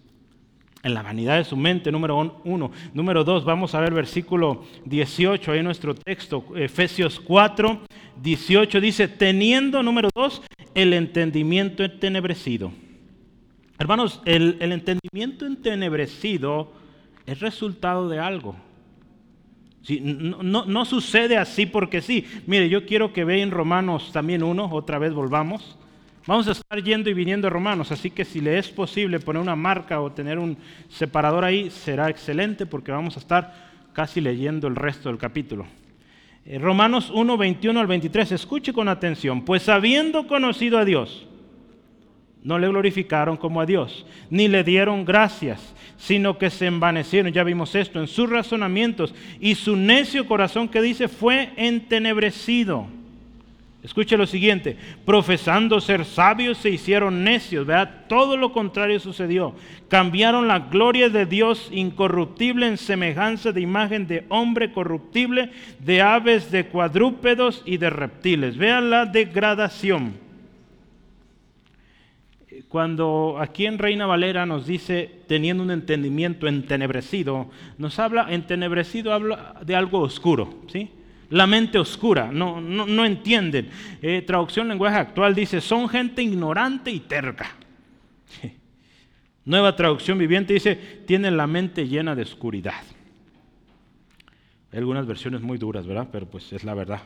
En 0.83 0.95
la 0.95 1.03
vanidad 1.03 1.37
de 1.37 1.45
su 1.45 1.57
mente, 1.57 1.93
número 1.93 2.41
uno. 2.45 2.71
Número 2.95 3.23
dos, 3.23 3.45
vamos 3.45 3.75
a 3.75 3.81
ver 3.81 3.93
versículo 3.93 4.65
18, 4.87 5.53
ahí 5.53 5.63
nuestro 5.63 5.95
texto, 5.95 6.45
Efesios 6.57 7.21
4, 7.21 7.83
18, 8.23 8.81
dice, 8.81 9.07
teniendo, 9.09 9.83
número 9.83 10.09
dos, 10.15 10.43
el 10.75 10.95
entendimiento 10.95 11.85
entenebrecido. 11.85 12.73
Hermanos, 13.79 14.23
el, 14.25 14.57
entendimiento 14.61 15.47
entenebrecido 15.47 16.73
es 17.27 17.41
resultado 17.41 18.09
de 18.09 18.19
algo. 18.19 18.57
no, 20.01 20.65
no, 20.65 20.85
sucede 20.87 21.37
así 21.37 21.67
porque 21.67 22.01
sí. 22.01 22.25
Mire, 22.47 22.71
yo 22.71 22.87
quiero 22.87 23.13
que 23.13 23.25
vean 23.25 23.51
Romanos 23.51 24.13
también 24.13 24.43
uno, 24.43 24.69
otra 24.71 24.99
vez 24.99 25.13
volvamos. 25.13 25.79
Vamos 26.27 26.47
a 26.49 26.53
estar 26.53 26.83
yendo 26.83 27.09
y 27.09 27.15
viniendo 27.15 27.47
a 27.47 27.51
Romanos, 27.51 27.91
así 27.93 28.11
que 28.11 28.27
si 28.27 28.41
le 28.41 28.59
es 28.59 28.69
posible 28.69 29.21
poner 29.21 29.41
una 29.41 29.57
marca 29.57 30.03
o 30.03 30.13
tener 30.13 30.39
un 30.39 30.59
separador 30.91 31.45
ahí, 31.45 31.71
será 31.71 32.11
excelente 32.11 32.67
porque 32.67 32.93
vamos 32.93 33.17
a 33.17 33.21
estar 33.21 33.55
casi 33.95 34.21
leyendo 34.21 34.69
el 34.69 34.77
resto 34.77 35.09
del 35.09 35.17
capítulo. 35.17 35.65
Eh, 36.45 36.59
Romanos 36.59 37.11
1, 37.13 37.37
21 37.39 37.81
al 37.81 37.87
23, 37.87 38.33
escuche 38.33 38.73
con 38.75 38.89
atención, 38.89 39.47
pues 39.47 39.69
habiendo 39.71 40.27
conocido 40.27 40.79
a 40.79 40.85
Dios, 40.85 41.27
no 42.43 42.59
le 42.59 42.69
glorificaron 42.69 43.39
como 43.39 43.63
a 43.63 43.67
Dios, 43.67 44.05
ni 44.29 44.47
le 44.47 44.63
dieron 44.63 45.07
gracias, 45.07 45.75
sino 45.97 46.37
que 46.37 46.51
se 46.51 46.67
envanecieron, 46.67 47.33
ya 47.33 47.45
vimos 47.45 47.75
esto, 47.75 47.99
en 47.99 48.07
sus 48.07 48.29
razonamientos, 48.29 49.15
y 49.41 49.55
su 49.55 49.75
necio 49.75 50.27
corazón 50.27 50.69
que 50.69 50.83
dice 50.83 51.09
fue 51.09 51.53
entenebrecido 51.57 53.00
Escuche 53.83 54.19
lo 54.19 54.27
siguiente, 54.27 54.77
profesando 55.07 55.81
ser 55.81 56.05
sabios 56.05 56.59
se 56.59 56.69
hicieron 56.69 57.25
necios, 57.25 57.65
¿verdad? 57.65 58.05
Todo 58.09 58.37
lo 58.37 58.53
contrario 58.53 59.01
sucedió. 59.01 59.55
Cambiaron 59.89 60.49
la 60.49 60.59
gloria 60.59 61.09
de 61.09 61.25
Dios 61.25 61.71
incorruptible 61.73 62.67
en 62.67 62.77
semejanza 62.77 63.53
de 63.53 63.63
imagen 63.63 64.07
de 64.07 64.27
hombre 64.29 64.73
corruptible, 64.73 65.51
de 65.79 66.03
aves, 66.03 66.51
de 66.51 66.67
cuadrúpedos 66.67 67.63
y 67.65 67.79
de 67.79 67.89
reptiles. 67.89 68.59
Vean 68.59 68.91
la 68.91 69.07
degradación. 69.07 70.13
Cuando 72.69 73.39
aquí 73.41 73.65
en 73.65 73.79
Reina 73.79 74.05
Valera 74.05 74.45
nos 74.45 74.67
dice 74.67 75.11
teniendo 75.27 75.63
un 75.63 75.71
entendimiento 75.71 76.47
entenebrecido, 76.47 77.51
nos 77.79 77.99
habla, 77.99 78.27
entenebrecido 78.29 79.15
habla 79.15 79.55
de 79.65 79.75
algo 79.75 80.01
oscuro, 80.01 80.55
¿sí? 80.67 80.91
La 81.31 81.47
mente 81.47 81.79
oscura, 81.79 82.31
no, 82.33 82.61
no, 82.61 83.05
entienden. 83.05 83.71
Eh, 84.03 84.23
traducción 84.23 84.69
lenguaje 84.69 84.97
actual 84.97 85.35
dice, 85.35 85.61
son 85.61 85.89
gente 85.89 86.23
ignorante 86.23 86.91
y 86.91 87.01
terca. 87.01 87.57
Nueva 89.45 89.75
traducción 89.75 90.19
viviente 90.19 90.55
dice, 90.55 90.77
tienen 91.07 91.37
la 91.37 91.47
mente 91.47 91.89
llena 91.89 92.15
de 92.15 92.23
oscuridad. 92.23 92.83
Hay 94.73 94.79
algunas 94.79 95.07
versiones 95.07 95.41
muy 95.41 95.59
duras, 95.59 95.87
¿verdad? 95.87 96.09
Pero 96.13 96.27
pues 96.27 96.53
es 96.53 96.63
la 96.65 96.75
verdad. 96.75 97.03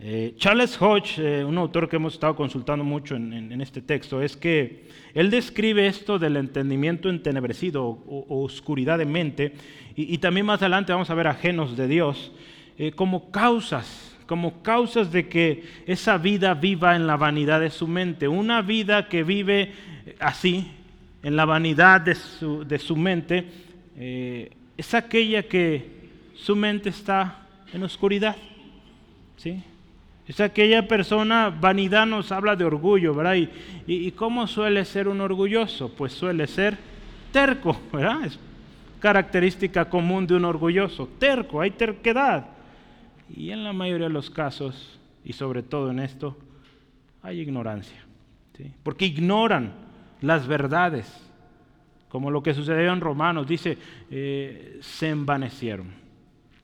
Eh, 0.00 0.34
Charles 0.36 0.80
Hodge, 0.80 1.18
eh, 1.18 1.44
un 1.44 1.58
autor 1.58 1.88
que 1.88 1.96
hemos 1.96 2.14
estado 2.14 2.36
consultando 2.36 2.84
mucho 2.84 3.16
en, 3.16 3.60
este 3.60 3.82
texto, 3.82 4.22
es 4.22 4.36
que 4.36 4.86
él 5.12 5.28
describe 5.28 5.88
esto 5.88 6.20
del 6.20 6.36
entendimiento 6.36 7.10
entenebrecido 7.10 7.84
o, 7.84 8.44
oscuridad 8.44 8.98
de 8.98 9.06
mente, 9.06 9.54
y, 9.96 10.18
también 10.18 10.46
más 10.46 10.62
adelante 10.62 10.92
vamos 10.92 11.10
a 11.10 11.14
ver 11.14 11.26
ajenos 11.26 11.76
de 11.76 11.88
Dios. 11.88 12.30
Eh, 12.78 12.92
como 12.92 13.32
causas, 13.32 14.16
como 14.26 14.62
causas 14.62 15.10
de 15.10 15.28
que 15.28 15.64
esa 15.86 16.16
vida 16.16 16.54
viva 16.54 16.94
en 16.94 17.08
la 17.08 17.16
vanidad 17.16 17.60
de 17.60 17.70
su 17.70 17.88
mente. 17.88 18.28
Una 18.28 18.62
vida 18.62 19.08
que 19.08 19.24
vive 19.24 19.72
así, 20.20 20.70
en 21.24 21.34
la 21.34 21.44
vanidad 21.44 22.00
de 22.00 22.14
su, 22.14 22.96
mente, 22.96 23.44
eh, 23.96 24.52
es 24.76 24.94
aquella 24.94 25.42
que 25.42 25.90
su 26.36 26.54
mente 26.54 26.90
está 26.90 27.46
en 27.72 27.82
oscuridad. 27.82 28.36
¿sí? 29.36 29.60
Es 30.28 30.38
aquella 30.40 30.86
persona, 30.86 31.50
vanidad 31.50 32.06
nos 32.06 32.30
habla 32.30 32.54
de 32.54 32.64
orgullo, 32.64 33.12
¿verdad? 33.12 33.34
Y, 33.34 33.50
y, 33.86 34.12
cómo 34.12 34.46
suele 34.46 34.84
ser 34.84 35.08
un 35.08 35.20
orgulloso? 35.20 35.92
Pues 35.92 36.12
suele 36.12 36.46
ser 36.46 36.78
terco, 37.32 37.80
¿verdad? 37.92 38.24
Es 38.24 38.38
característica 39.00 39.88
común 39.88 40.26
de 40.26 40.34
un 40.34 40.44
orgulloso, 40.44 41.08
terco, 41.18 41.60
hay 41.60 41.72
terquedad. 41.72 42.57
Y 43.34 43.50
en 43.50 43.64
la 43.64 43.72
mayoría 43.72 44.08
de 44.08 44.12
los 44.12 44.30
casos, 44.30 44.98
y 45.24 45.32
sobre 45.32 45.62
todo 45.62 45.90
en 45.90 45.98
esto, 45.98 46.36
hay 47.22 47.40
ignorancia. 47.40 48.04
Porque 48.82 49.06
ignoran 49.06 49.72
las 50.20 50.46
verdades, 50.46 51.06
como 52.08 52.30
lo 52.30 52.42
que 52.42 52.54
sucedió 52.54 52.92
en 52.92 53.00
Romanos. 53.00 53.46
Dice, 53.46 53.78
eh, 54.10 54.78
se 54.80 55.10
envanecieron, 55.10 55.88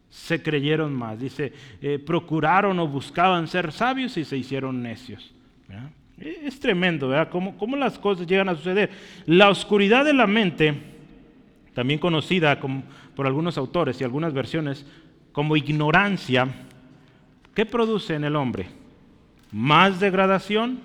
se 0.08 0.42
creyeron 0.42 0.92
más. 0.94 1.18
Dice, 1.18 1.52
eh, 1.80 1.98
procuraron 1.98 2.78
o 2.78 2.88
buscaban 2.88 3.46
ser 3.46 3.70
sabios 3.72 4.16
y 4.16 4.24
se 4.24 4.36
hicieron 4.36 4.82
necios. 4.82 5.32
Es 6.18 6.60
tremendo, 6.60 7.08
¿verdad? 7.08 7.28
¿Cómo, 7.30 7.56
¿Cómo, 7.58 7.76
las 7.76 7.98
cosas 7.98 8.26
llegan 8.26 8.48
a 8.48 8.54
suceder? 8.54 8.90
La 9.26 9.50
oscuridad 9.50 10.04
de 10.04 10.14
la 10.14 10.26
mente, 10.26 10.74
también 11.74 11.98
conocida 11.98 12.60
como, 12.60 12.84
por 13.16 13.26
algunos 13.26 13.58
autores 13.58 14.00
y 14.00 14.04
algunas 14.04 14.32
versiones 14.32 14.86
como 15.34 15.56
ignorancia, 15.56 16.48
¿qué 17.56 17.66
produce 17.66 18.14
en 18.14 18.22
el 18.22 18.36
hombre? 18.36 18.68
Más 19.50 19.98
degradación. 19.98 20.78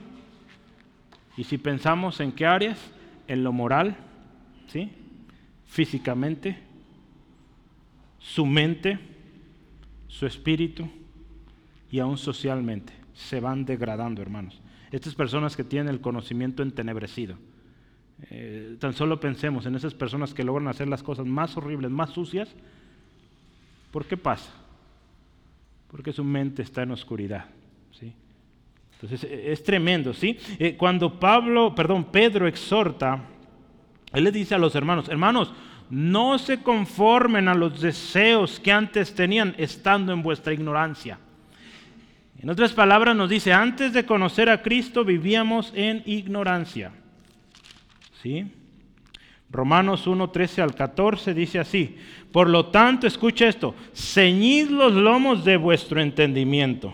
Y 1.38 1.44
si 1.44 1.60
pensamos 1.60 2.20
en 2.20 2.32
qué 2.32 2.48
áreas, 2.48 2.80
en 3.28 3.44
lo 3.44 3.54
moral, 3.54 3.96
¿sí? 4.68 4.92
físicamente, 5.68 6.58
su 8.18 8.44
mente, 8.48 8.98
su 10.08 10.26
espíritu 10.26 10.90
y 11.92 12.00
aún 12.00 12.18
socialmente, 12.18 12.92
se 13.14 13.40
van 13.40 13.66
degradando, 13.66 14.24
hermanos. 14.24 14.60
Estas 14.92 15.14
personas 15.14 15.56
que 15.56 15.64
tienen 15.64 15.94
el 15.94 16.02
conocimiento 16.02 16.64
entenebrecido. 16.64 17.38
Eh, 18.32 18.78
tan 18.80 18.94
solo 18.94 19.20
pensemos 19.20 19.68
en 19.68 19.76
esas 19.76 19.94
personas 19.94 20.34
que 20.34 20.44
logran 20.44 20.70
hacer 20.70 20.88
las 20.88 21.04
cosas 21.04 21.28
más 21.28 21.56
horribles, 21.56 21.92
más 21.92 22.10
sucias, 22.10 22.50
¿Por 23.92 24.06
qué 24.06 24.18
pasa? 24.18 24.52
Porque 25.90 26.14
su 26.14 26.24
mente 26.24 26.62
está 26.62 26.84
en 26.84 26.92
oscuridad. 26.92 27.46
¿sí? 27.92 28.14
Entonces 28.94 29.24
e, 29.24 29.52
es 29.52 29.64
tremendo, 29.64 30.14
¿sí? 30.14 30.38
Eh, 30.60 30.76
cuando 30.78 31.20
Pablo, 31.20 31.74
perdón, 31.74 32.06
Pedro 32.06 32.48
exhorta, 32.48 33.24
él 34.14 34.24
le 34.24 34.32
dice 34.32 34.56
a 34.56 34.60
los 34.60 34.76
hermanos, 34.76 35.10
hermanos, 35.10 35.54
no 35.90 36.38
se 36.38 36.62
conformen 36.62 37.48
a 37.48 37.56
los 37.56 37.82
deseos 37.82 38.60
que 38.60 38.72
antes 38.72 39.16
tenían 39.16 39.56
estando 39.58 40.14
en 40.14 40.22
vuestra 40.22 40.54
ignorancia. 40.54 41.20
En 42.42 42.50
otras 42.50 42.74
palabras 42.74 43.16
nos 43.16 43.30
dice, 43.30 43.52
antes 43.52 43.92
de 43.92 44.06
conocer 44.06 44.50
a 44.50 44.62
Cristo 44.62 45.04
vivíamos 45.04 45.74
en 45.76 46.04
ignorancia. 46.06 46.92
¿Sí? 48.22 48.46
Romanos 49.52 50.06
1, 50.06 50.30
13 50.30 50.62
al 50.62 50.76
14 50.76 51.34
dice 51.34 51.60
así, 51.60 51.98
por 52.32 52.50
lo 52.50 52.68
tanto, 52.68 53.08
escucha 53.08 53.48
esto, 53.48 53.74
ceñid 53.94 54.70
los 54.70 54.94
lomos 54.94 55.44
de 55.44 55.58
vuestro 55.58 56.00
entendimiento. 56.00 56.94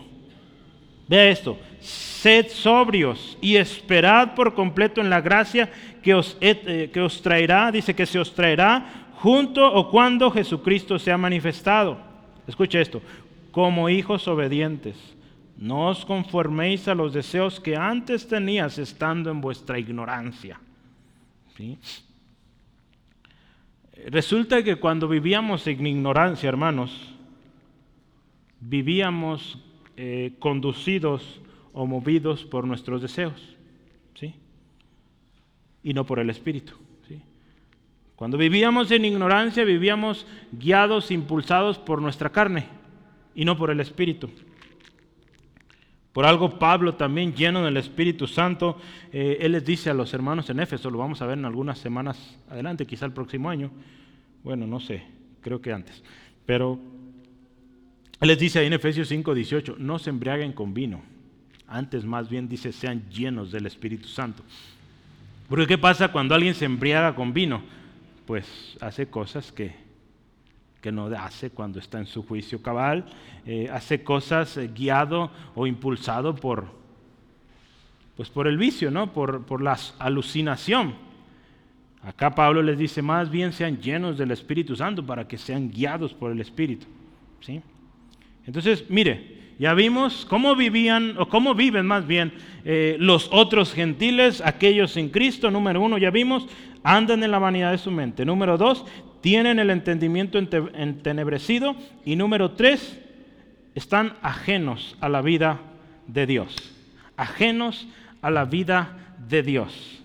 Vea 1.07 1.29
esto, 1.29 1.57
sed 1.81 2.47
sobrios 2.49 3.37
y 3.41 3.57
esperad 3.57 4.33
por 4.33 4.53
completo 4.53 5.01
en 5.01 5.09
la 5.09 5.21
gracia 5.21 5.69
que 6.01 6.13
os, 6.13 6.37
eh, 6.39 6.89
que 6.91 7.01
os 7.01 7.21
traerá, 7.21 7.71
dice 7.71 7.93
que 7.93 8.05
se 8.05 8.17
os 8.17 8.33
traerá 8.33 9.09
junto 9.15 9.65
o 9.65 9.91
cuando 9.91 10.31
Jesucristo 10.31 10.97
sea 10.97 11.17
manifestado. 11.17 11.97
Escucha 12.47 12.79
esto, 12.79 13.01
como 13.51 13.89
hijos 13.89 14.27
obedientes, 14.27 14.95
no 15.57 15.87
os 15.89 16.05
conforméis 16.05 16.87
a 16.87 16.95
los 16.95 17.13
deseos 17.13 17.59
que 17.59 17.75
antes 17.75 18.27
tenías 18.27 18.77
estando 18.77 19.29
en 19.29 19.41
vuestra 19.41 19.77
ignorancia. 19.77 20.59
Resulta 24.05 24.63
que 24.63 24.75
cuando 24.75 25.07
vivíamos 25.07 25.65
en 25.65 25.87
ignorancia, 25.87 26.47
hermanos, 26.47 26.91
vivíamos 28.59 29.57
eh, 29.97 30.33
conducidos 30.37 31.41
o 31.73 31.87
movidos 31.87 32.43
por 32.45 32.67
nuestros 32.67 33.01
deseos, 33.01 33.57
¿sí? 34.13 34.35
Y 35.81 35.93
no 35.95 36.05
por 36.05 36.19
el 36.19 36.29
Espíritu. 36.29 36.73
¿sí? 37.07 37.19
Cuando 38.15 38.37
vivíamos 38.37 38.91
en 38.91 39.05
ignorancia, 39.05 39.63
vivíamos 39.63 40.27
guiados, 40.51 41.09
impulsados 41.09 41.79
por 41.79 41.99
nuestra 41.99 42.29
carne 42.29 42.67
y 43.33 43.43
no 43.43 43.57
por 43.57 43.71
el 43.71 43.79
Espíritu. 43.79 44.29
Por 46.15 46.25
algo 46.25 46.57
Pablo 46.57 46.95
también 46.95 47.33
lleno 47.33 47.65
del 47.65 47.75
Espíritu 47.75 48.25
Santo, 48.25 48.79
eh, 49.11 49.37
él 49.41 49.51
les 49.51 49.65
dice 49.65 49.89
a 49.89 49.93
los 49.93 50.13
hermanos 50.13 50.49
en 50.49 50.61
Éfeso, 50.61 50.89
lo 50.89 50.97
vamos 50.97 51.21
a 51.21 51.25
ver 51.25 51.37
en 51.37 51.43
algunas 51.43 51.77
semanas 51.77 52.37
adelante, 52.49 52.85
quizá 52.85 53.05
el 53.05 53.11
próximo 53.11 53.49
año, 53.49 53.69
bueno, 54.41 54.65
no 54.65 54.79
sé, 54.79 55.03
creo 55.41 55.61
que 55.61 55.73
antes, 55.73 56.01
pero 56.45 56.79
él 58.21 58.29
les 58.29 58.39
dice 58.39 58.59
ahí 58.59 58.67
en 58.67 58.71
Efesios 58.71 59.09
5, 59.09 59.33
18, 59.33 59.75
no 59.77 59.99
se 59.99 60.09
embriaguen 60.09 60.53
con 60.53 60.73
vino. 60.73 61.01
Antes 61.67 62.05
más 62.05 62.29
bien 62.29 62.47
dice, 62.47 62.71
sean 62.71 63.09
llenos 63.09 63.51
del 63.51 63.65
Espíritu 63.65 64.07
Santo. 64.07 64.41
Porque 65.49 65.67
¿qué 65.67 65.77
pasa 65.77 66.13
cuando 66.13 66.33
alguien 66.33 66.55
se 66.55 66.63
embriaga 66.63 67.13
con 67.13 67.33
vino? 67.33 67.61
Pues 68.25 68.77
hace 68.79 69.07
cosas 69.07 69.51
que, 69.51 69.75
que 70.85 70.91
no 70.91 71.07
hace 71.17 71.49
cuando 71.49 71.79
está 71.79 71.97
en 71.97 72.05
su 72.05 72.21
juicio 72.21 72.61
cabal, 72.61 73.05
eh, 73.47 73.67
hace 73.73 74.03
cosas 74.03 74.55
eh, 74.55 74.69
guiado 74.71 75.31
o 75.55 75.65
impulsado 75.65 76.35
por, 76.35 76.67
pues 78.15 78.29
por 78.29 78.45
el 78.45 78.55
vicio, 78.55 78.91
¿no? 78.91 79.11
por, 79.11 79.47
por 79.47 79.63
la 79.63 79.79
alucinación. 79.97 80.93
Acá 82.03 82.35
Pablo 82.35 82.61
les 82.61 82.77
dice, 82.77 83.01
más 83.01 83.31
bien 83.31 83.51
sean 83.51 83.79
llenos 83.79 84.15
del 84.15 84.29
Espíritu 84.29 84.75
Santo 84.75 85.03
para 85.03 85.27
que 85.27 85.39
sean 85.39 85.71
guiados 85.71 86.13
por 86.13 86.31
el 86.31 86.39
Espíritu. 86.39 86.85
¿sí? 87.39 87.63
Entonces, 88.45 88.85
mire, 88.87 89.55
ya 89.57 89.73
vimos 89.73 90.23
cómo 90.29 90.55
vivían, 90.55 91.15
o 91.17 91.27
cómo 91.27 91.55
viven 91.55 91.87
más 91.87 92.05
bien, 92.05 92.31
eh, 92.63 92.95
los 92.99 93.27
otros 93.31 93.73
gentiles, 93.73 94.39
aquellos 94.45 94.97
en 94.97 95.09
Cristo. 95.09 95.49
Número 95.49 95.81
uno, 95.81 95.97
ya 95.97 96.11
vimos, 96.11 96.47
andan 96.83 97.23
en 97.23 97.31
la 97.31 97.39
vanidad 97.39 97.71
de 97.71 97.79
su 97.79 97.89
mente. 97.89 98.23
Número 98.23 98.55
dos, 98.55 98.85
tienen 99.25 99.57
el 99.57 99.71
entendimiento 99.71 100.37
entenebrecido. 100.37 101.75
Y 102.05 102.15
número 102.15 102.51
tres, 102.51 102.99
están 103.73 104.13
ajenos 104.21 104.95
a 105.01 105.09
la 105.09 105.23
vida 105.23 105.61
de 106.05 106.27
Dios. 106.27 106.55
Ajenos 107.17 107.87
a 108.21 108.29
la 108.29 108.45
vida 108.45 109.15
de 109.27 109.41
Dios. 109.41 110.03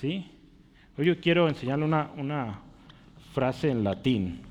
¿Sí? 0.00 0.30
Hoy 0.96 1.06
yo 1.06 1.20
quiero 1.20 1.48
enseñarle 1.48 1.86
una, 1.86 2.12
una 2.16 2.60
frase 3.34 3.68
en 3.68 3.82
latín 3.82 4.42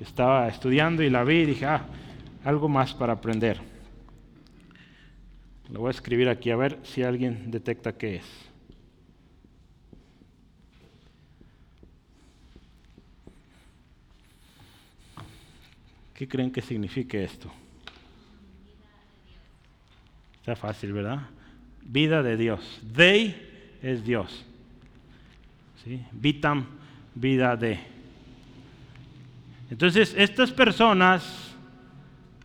estaba 0.00 0.48
estudiando 0.48 1.04
y 1.04 1.10
la 1.10 1.22
vi 1.22 1.36
y 1.36 1.46
dije, 1.46 1.66
ah, 1.66 1.86
algo 2.44 2.68
más 2.68 2.94
para 2.94 3.12
aprender. 3.12 3.60
Lo 5.70 5.78
voy 5.78 5.86
a 5.86 5.90
escribir 5.92 6.28
aquí 6.28 6.50
a 6.50 6.56
ver 6.56 6.80
si 6.82 7.04
alguien 7.04 7.52
detecta 7.52 7.92
qué 7.92 8.16
es. 8.16 8.43
¿Qué 16.24 16.28
creen 16.28 16.50
que 16.50 16.62
signifique 16.62 17.22
esto? 17.22 17.52
Está 20.40 20.56
fácil, 20.56 20.94
¿verdad? 20.94 21.20
Vida 21.82 22.22
de 22.22 22.38
Dios. 22.38 22.80
Dei 22.80 23.76
es 23.82 24.02
Dios. 24.02 24.42
¿Sí? 25.84 26.02
Vitam, 26.12 26.64
vida 27.14 27.54
de. 27.58 27.78
Entonces, 29.70 30.14
estas 30.16 30.50
personas 30.50 31.54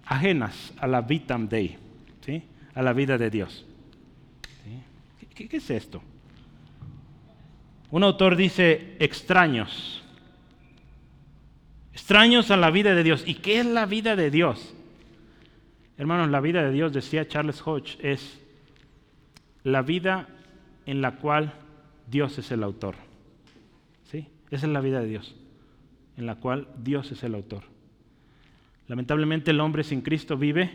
ajenas 0.04 0.74
a 0.78 0.86
la 0.86 1.00
vitam 1.00 1.48
dei, 1.48 1.78
¿sí? 2.26 2.44
a 2.76 2.82
la 2.82 2.92
vida 2.92 3.18
de 3.18 3.30
Dios. 3.30 3.66
¿Qué, 5.34 5.48
¿Qué 5.48 5.56
es 5.56 5.70
esto? 5.70 6.04
Un 7.92 8.04
autor 8.04 8.36
dice 8.36 8.98
extraños. 9.00 10.04
Extraños 12.00 12.50
a 12.50 12.56
la 12.56 12.72
vida 12.72 12.96
de 12.96 13.04
Dios. 13.04 13.24
¿Y 13.28 13.36
qué 13.36 13.60
es 13.60 13.66
la 13.66 13.86
vida 13.86 14.16
de 14.16 14.32
Dios? 14.32 14.74
Hermanos, 15.98 16.30
la 16.30 16.40
vida 16.40 16.64
de 16.64 16.72
Dios, 16.72 16.94
decía 16.94 17.28
Charles 17.28 17.62
Hodge, 17.62 17.98
es 18.00 18.40
la 19.64 19.82
vida 19.82 20.30
en 20.86 21.02
la 21.02 21.18
cual 21.18 21.54
Dios 22.10 22.38
es 22.38 22.52
el 22.52 22.64
autor. 22.64 22.96
¿Sí? 24.10 24.28
Esa 24.50 24.66
es 24.66 24.72
la 24.72 24.80
vida 24.80 25.02
de 25.02 25.08
Dios 25.08 25.36
en 26.16 26.26
la 26.26 26.36
cual 26.36 26.70
Dios 26.82 27.12
es 27.12 27.22
el 27.24 27.36
autor. 27.36 27.64
Lamentablemente 28.88 29.52
el 29.52 29.60
hombre 29.60 29.84
sin 29.84 30.02
Cristo 30.02 30.38
vive 30.38 30.72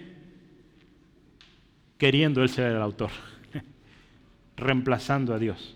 queriendo 1.97 2.43
él 2.43 2.51
ser 2.51 2.71
el 2.71 2.83
autor, 2.83 3.11
reemplazando 4.57 5.33
a 5.35 5.39
Dios, 5.39 5.75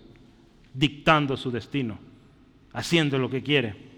dictando 0.75 1.37
su 1.37 1.49
destino, 1.49 1.97
haciendo 2.71 3.17
lo 3.17 3.31
que 3.31 3.41
quiere. 3.41 3.88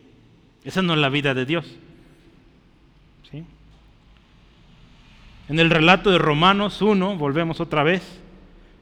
Esa 0.64 0.82
no 0.82 0.94
es 0.94 1.00
la 1.00 1.10
vida 1.10 1.34
de 1.34 1.46
Dios. 1.46 1.66
¿Sí? 3.30 3.44
En 5.50 5.60
el 5.60 5.70
relato 5.70 6.12
de 6.12 6.18
Romanos 6.18 6.82
1, 6.82 7.18
volvemos 7.18 7.60
otra 7.60 7.84
vez, 7.84 8.02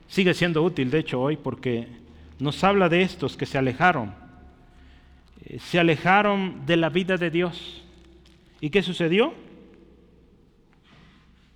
sigue 0.07 0.33
siendo 0.33 0.63
útil 0.63 0.91
de 0.91 0.99
hecho 0.99 1.21
hoy 1.21 1.37
porque 1.37 1.87
nos 2.39 2.63
habla 2.63 2.89
de 2.89 3.01
estos 3.01 3.37
que 3.37 3.45
se 3.45 3.57
alejaron 3.57 4.13
eh, 5.45 5.59
se 5.59 5.79
alejaron 5.79 6.65
de 6.65 6.77
la 6.77 6.89
vida 6.89 7.17
de 7.17 7.29
Dios. 7.29 7.83
¿Y 8.61 8.69
qué 8.69 8.83
sucedió? 8.83 9.33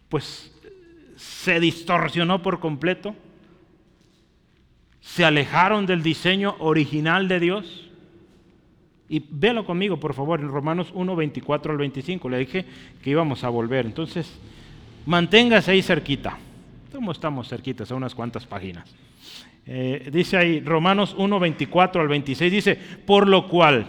Pues 0.10 0.52
se 1.16 1.60
distorsionó 1.60 2.42
por 2.42 2.60
completo. 2.60 3.16
Se 5.02 5.26
alejaron 5.26 5.86
del 5.86 6.02
diseño 6.02 6.56
original 6.60 7.28
de 7.28 7.40
Dios. 7.40 7.83
Y 9.14 9.24
véalo 9.30 9.64
conmigo, 9.64 9.98
por 9.98 10.16
favor, 10.16 10.40
en 10.40 10.48
Romanos 10.48 10.90
1, 10.92 11.16
24 11.16 11.72
al 11.72 11.78
25. 11.78 12.30
Le 12.30 12.40
dije 12.40 12.66
que 13.04 13.12
íbamos 13.12 13.44
a 13.44 13.50
volver. 13.50 13.86
Entonces, 13.86 14.28
manténgase 15.06 15.70
ahí 15.70 15.84
cerquita. 15.84 16.40
¿Cómo 16.92 17.12
estamos 17.12 17.48
cerquitas? 17.48 17.92
A 17.92 17.96
unas 17.96 18.16
cuantas 18.16 18.48
páginas. 18.48 18.90
Eh, 19.68 20.10
dice 20.12 20.36
ahí 20.36 20.62
Romanos 20.62 21.14
1, 21.16 21.40
24 21.40 22.02
al 22.02 22.08
26, 22.08 22.52
dice, 22.52 22.76
por 23.06 23.28
lo 23.28 23.48
cual, 23.48 23.86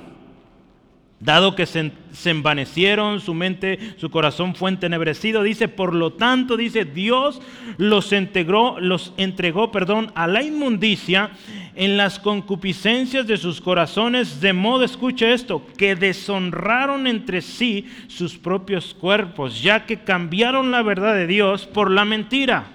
dado 1.24 1.56
que 1.56 1.64
se, 1.64 1.90
envanecieron, 2.26 3.20
su 3.20 3.32
mente, 3.32 3.78
su 3.96 4.10
corazón 4.10 4.54
fue 4.54 4.70
entenebrecido, 4.70 5.42
dice, 5.42 5.68
por 5.68 5.94
lo 5.94 6.12
tanto, 6.12 6.56
dice, 6.56 6.84
Dios 6.84 7.40
los 7.78 8.12
entregó, 8.12 8.78
los 8.78 9.14
entregó, 9.16 9.72
perdón, 9.72 10.12
a 10.14 10.26
la 10.26 10.42
inmundicia 10.42 11.30
en 11.74 11.96
las 11.96 12.18
concupiscencias 12.18 13.26
de 13.26 13.38
sus 13.38 13.60
corazones, 13.62 14.42
de 14.42 14.52
modo, 14.52 14.84
escuche 14.84 15.32
esto, 15.32 15.66
que 15.78 15.96
deshonraron 15.96 17.06
entre 17.06 17.40
sí 17.40 17.86
sus 18.06 18.36
propios 18.36 18.92
cuerpos, 18.92 19.62
ya 19.62 19.86
que 19.86 20.00
cambiaron 20.00 20.70
la 20.70 20.82
verdad 20.82 21.14
de 21.14 21.26
Dios 21.26 21.66
por 21.66 21.90
la 21.90 22.04
mentira 22.04 22.66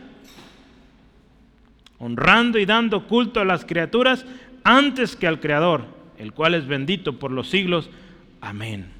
honrando 1.99 2.57
y 2.57 2.65
dando 2.65 3.07
culto 3.07 3.41
a 3.41 3.45
las 3.45 3.65
criaturas 3.65 4.25
antes 4.63 5.15
que 5.15 5.27
al 5.27 5.39
Creador, 5.39 5.83
el 6.17 6.33
cual 6.33 6.55
es 6.55 6.65
bendito 6.65 7.19
por 7.19 7.31
los 7.31 7.49
siglos. 7.49 7.89
Amén. 8.41 8.99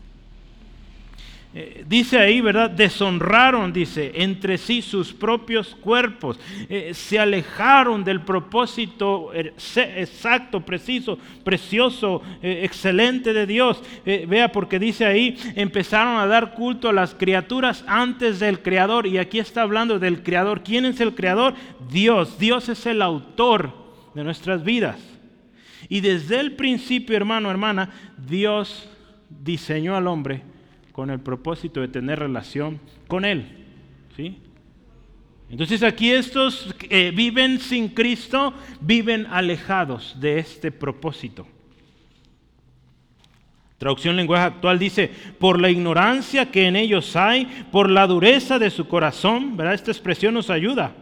Eh, 1.51 1.83
dice 1.87 2.19
ahí, 2.19 2.41
¿verdad? 2.41 2.69
Deshonraron, 2.69 3.73
dice, 3.73 4.11
entre 4.13 4.59
sí 4.59 4.83
sus 4.83 5.11
propios 5.11 5.75
cuerpos. 5.81 6.39
Eh, 6.69 6.91
se 6.93 7.17
alejaron 7.17 8.03
del 8.03 8.21
propósito 8.21 9.33
er, 9.33 9.55
exacto, 9.75 10.61
preciso, 10.61 11.17
precioso, 11.43 12.21
eh, 12.43 12.61
excelente 12.63 13.33
de 13.33 13.47
Dios. 13.47 13.81
vea, 14.05 14.51
porque 14.51 14.77
dice 14.77 15.05
ahí, 15.05 15.35
empezaron 15.55 16.17
a 16.17 16.27
dar 16.27 16.53
culto 16.53 16.87
a 16.89 16.93
las 16.93 17.15
criaturas 17.15 17.83
antes 17.87 18.39
del 18.39 18.61
Creador. 18.61 19.07
Y 19.07 19.17
aquí 19.17 19.39
está 19.39 19.63
hablando 19.63 19.97
del 19.97 20.21
Creador. 20.21 20.61
¿Quién 20.61 20.85
es 20.85 20.99
el 21.01 21.15
Creador? 21.15 21.55
Dios. 21.89 22.37
Dios 22.37 22.69
es 22.69 22.85
el 22.85 23.01
autor 23.01 23.73
de 24.13 24.23
nuestras 24.23 24.63
vidas. 24.63 24.99
Y 25.87 26.01
desde 26.01 26.39
el 26.39 26.51
principio, 26.51 27.17
hermano, 27.17 27.49
hermana, 27.49 27.89
Dios 28.27 28.87
diseñó 29.29 29.95
al 29.95 30.07
hombre 30.07 30.41
con 30.91 31.09
el 31.09 31.19
propósito 31.19 31.81
de 31.81 31.87
tener 31.87 32.19
relación 32.19 32.79
con 33.07 33.25
Él. 33.25 33.45
¿sí? 34.15 34.37
Entonces 35.49 35.81
aquí 35.83 36.11
estos 36.11 36.73
que 36.77 37.11
viven 37.11 37.59
sin 37.59 37.89
Cristo 37.89 38.53
viven 38.81 39.25
alejados 39.27 40.17
de 40.19 40.39
este 40.39 40.71
propósito. 40.71 41.47
Traducción 43.79 44.17
lenguaje 44.17 44.43
actual 44.43 44.77
dice, 44.77 45.09
por 45.39 45.59
la 45.59 45.69
ignorancia 45.69 46.51
que 46.51 46.67
en 46.67 46.75
ellos 46.75 47.15
hay, 47.15 47.45
por 47.71 47.89
la 47.89 48.05
dureza 48.07 48.59
de 48.59 48.69
su 48.69 48.89
corazón, 48.89 49.55
¿verdad? 49.55 49.73
Esta 49.73 49.91
expresión 49.91 50.33
nos 50.33 50.49
ayuda. 50.49 50.93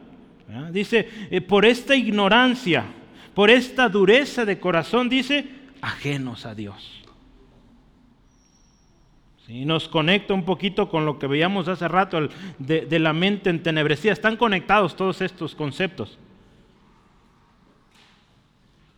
Dice, 0.72 1.10
eh, 1.32 1.42
por 1.42 1.66
esta 1.66 1.96
ignorancia, 1.96 2.86
por 3.34 3.50
esta 3.50 3.90
dureza 3.90 4.46
de 4.46 4.60
corazón, 4.60 5.10
dice, 5.10 5.46
ajenos 5.82 6.46
a 6.46 6.54
Dios. 6.54 7.02
Y 9.48 9.64
nos 9.64 9.88
conecta 9.88 10.34
un 10.34 10.44
poquito 10.44 10.90
con 10.90 11.06
lo 11.06 11.18
que 11.18 11.28
veíamos 11.28 11.68
hace 11.68 11.88
rato 11.88 12.28
de, 12.60 13.00
la 13.00 13.14
mente 13.14 13.50
entenebrecida. 13.50 14.12
Están 14.12 14.36
conectados 14.36 14.96
todos 14.96 15.22
estos 15.22 15.56
conceptos. 15.56 16.18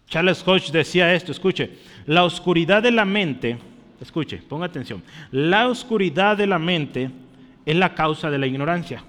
Charles 0.07 0.43
Hodge 0.45 0.71
decía 0.71 1.13
esto, 1.13 1.31
escuche, 1.31 1.77
la 2.07 2.23
oscuridad 2.23 2.81
de 2.81 2.89
la 2.89 3.05
mente, 3.05 3.59
escuche, 4.01 4.37
ponga 4.37 4.65
atención, 4.65 5.03
la 5.31 5.67
oscuridad 5.67 6.35
de 6.35 6.47
la 6.47 6.57
mente 6.57 7.11
es 7.63 7.75
la 7.75 7.93
causa 7.93 8.31
de 8.31 8.39
la 8.39 8.47
ignorancia. 8.47 9.03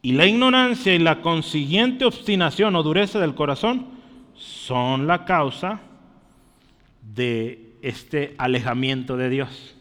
Y 0.00 0.12
la 0.12 0.24
ignorancia 0.24 0.94
y 0.94 0.98
la 0.98 1.20
consiguiente 1.20 2.06
obstinación 2.06 2.74
o 2.76 2.82
dureza 2.82 3.20
del 3.20 3.34
corazón 3.34 3.88
son 4.34 5.06
la 5.06 5.26
causa 5.26 5.80
de 7.14 7.69
este 7.82 8.34
alejamiento 8.38 9.16
de 9.16 9.28
Dios. 9.28 9.74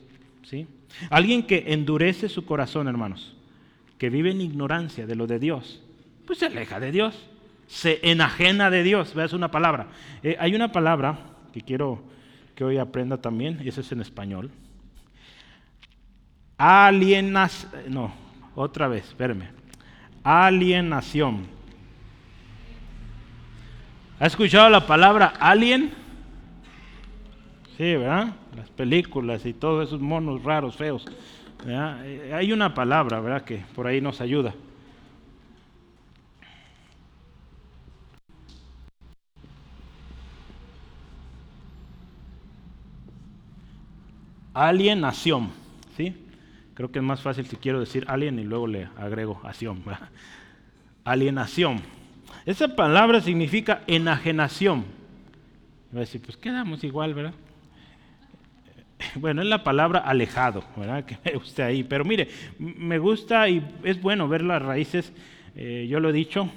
¿sí? 0.43 0.67
Alguien 1.09 1.43
que 1.43 1.65
endurece 1.67 2.29
su 2.29 2.45
corazón, 2.45 2.87
hermanos, 2.87 3.35
que 3.97 4.09
vive 4.09 4.31
en 4.31 4.41
ignorancia 4.41 5.05
de 5.05 5.15
lo 5.15 5.27
de 5.27 5.39
Dios, 5.39 5.81
pues 6.25 6.39
se 6.39 6.45
aleja 6.45 6.79
de 6.79 6.91
Dios, 6.91 7.29
se 7.67 7.99
enajena 8.03 8.69
de 8.69 8.83
Dios. 8.83 9.13
Veas 9.13 9.33
una 9.33 9.51
palabra. 9.51 9.87
Eh, 10.23 10.37
hay 10.39 10.55
una 10.55 10.71
palabra 10.71 11.19
que 11.53 11.61
quiero 11.61 12.01
que 12.55 12.63
hoy 12.63 12.77
aprenda 12.77 13.17
también, 13.17 13.59
y 13.63 13.69
eso 13.69 13.81
es 13.81 13.91
en 13.91 14.01
español. 14.01 14.51
Alienas, 16.57 17.67
no, 17.87 18.13
otra 18.55 18.87
vez, 18.87 19.05
espérame 19.05 19.59
alienación. 20.23 21.47
¿Ha 24.19 24.27
escuchado 24.27 24.69
la 24.69 24.85
palabra 24.85 25.33
alien? 25.39 25.93
Sí, 27.79 27.95
¿verdad? 27.95 28.35
Las 28.57 28.69
películas 28.71 29.45
y 29.45 29.53
todos 29.53 29.87
esos 29.87 30.01
monos 30.01 30.43
raros, 30.43 30.75
feos. 30.75 31.05
Eh, 31.65 32.33
hay 32.35 32.51
una 32.51 32.73
palabra, 32.73 33.21
¿verdad? 33.21 33.45
Que 33.45 33.63
por 33.73 33.87
ahí 33.87 34.01
nos 34.01 34.19
ayuda. 34.19 34.53
Alienación, 44.53 45.49
¿sí? 45.95 46.13
Creo 46.73 46.91
que 46.91 46.99
es 46.99 47.05
más 47.05 47.21
fácil 47.21 47.45
si 47.45 47.55
quiero 47.55 47.79
decir 47.79 48.03
alien 48.09 48.39
y 48.39 48.43
luego 48.43 48.67
le 48.67 48.89
agrego 48.97 49.39
acción. 49.45 49.81
Alienación. 51.05 51.79
Esa 52.45 52.75
palabra 52.75 53.21
significa 53.21 53.83
enajenación. 53.87 54.83
Va 55.95 55.99
a 55.99 56.01
decir, 56.01 56.21
pues 56.21 56.35
quedamos 56.35 56.83
igual, 56.83 57.13
¿verdad? 57.13 57.33
Bueno, 59.15 59.41
es 59.41 59.47
la 59.47 59.63
palabra 59.63 59.99
alejado, 59.99 60.63
¿verdad? 60.75 61.05
Que 61.05 61.17
me 61.23 61.37
gusta 61.37 61.65
ahí. 61.65 61.83
Pero 61.83 62.05
mire, 62.05 62.27
me 62.57 62.99
gusta 62.99 63.49
y 63.49 63.65
es 63.83 64.01
bueno 64.01 64.27
ver 64.27 64.43
las 64.43 64.61
raíces. 64.61 65.11
Eh, 65.55 65.87
yo 65.89 65.99
lo 65.99 66.09
he 66.09 66.13
dicho, 66.13 66.49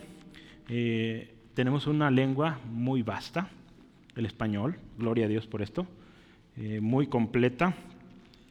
eh, 0.69 1.35
tenemos 1.55 1.87
una 1.87 2.11
lengua 2.11 2.59
muy 2.71 3.03
vasta, 3.03 3.49
el 4.15 4.27
español, 4.27 4.77
gloria 4.99 5.25
a 5.25 5.29
Dios 5.29 5.47
por 5.47 5.63
esto, 5.63 5.87
eh, 6.57 6.81
muy 6.81 7.07
completa 7.07 7.75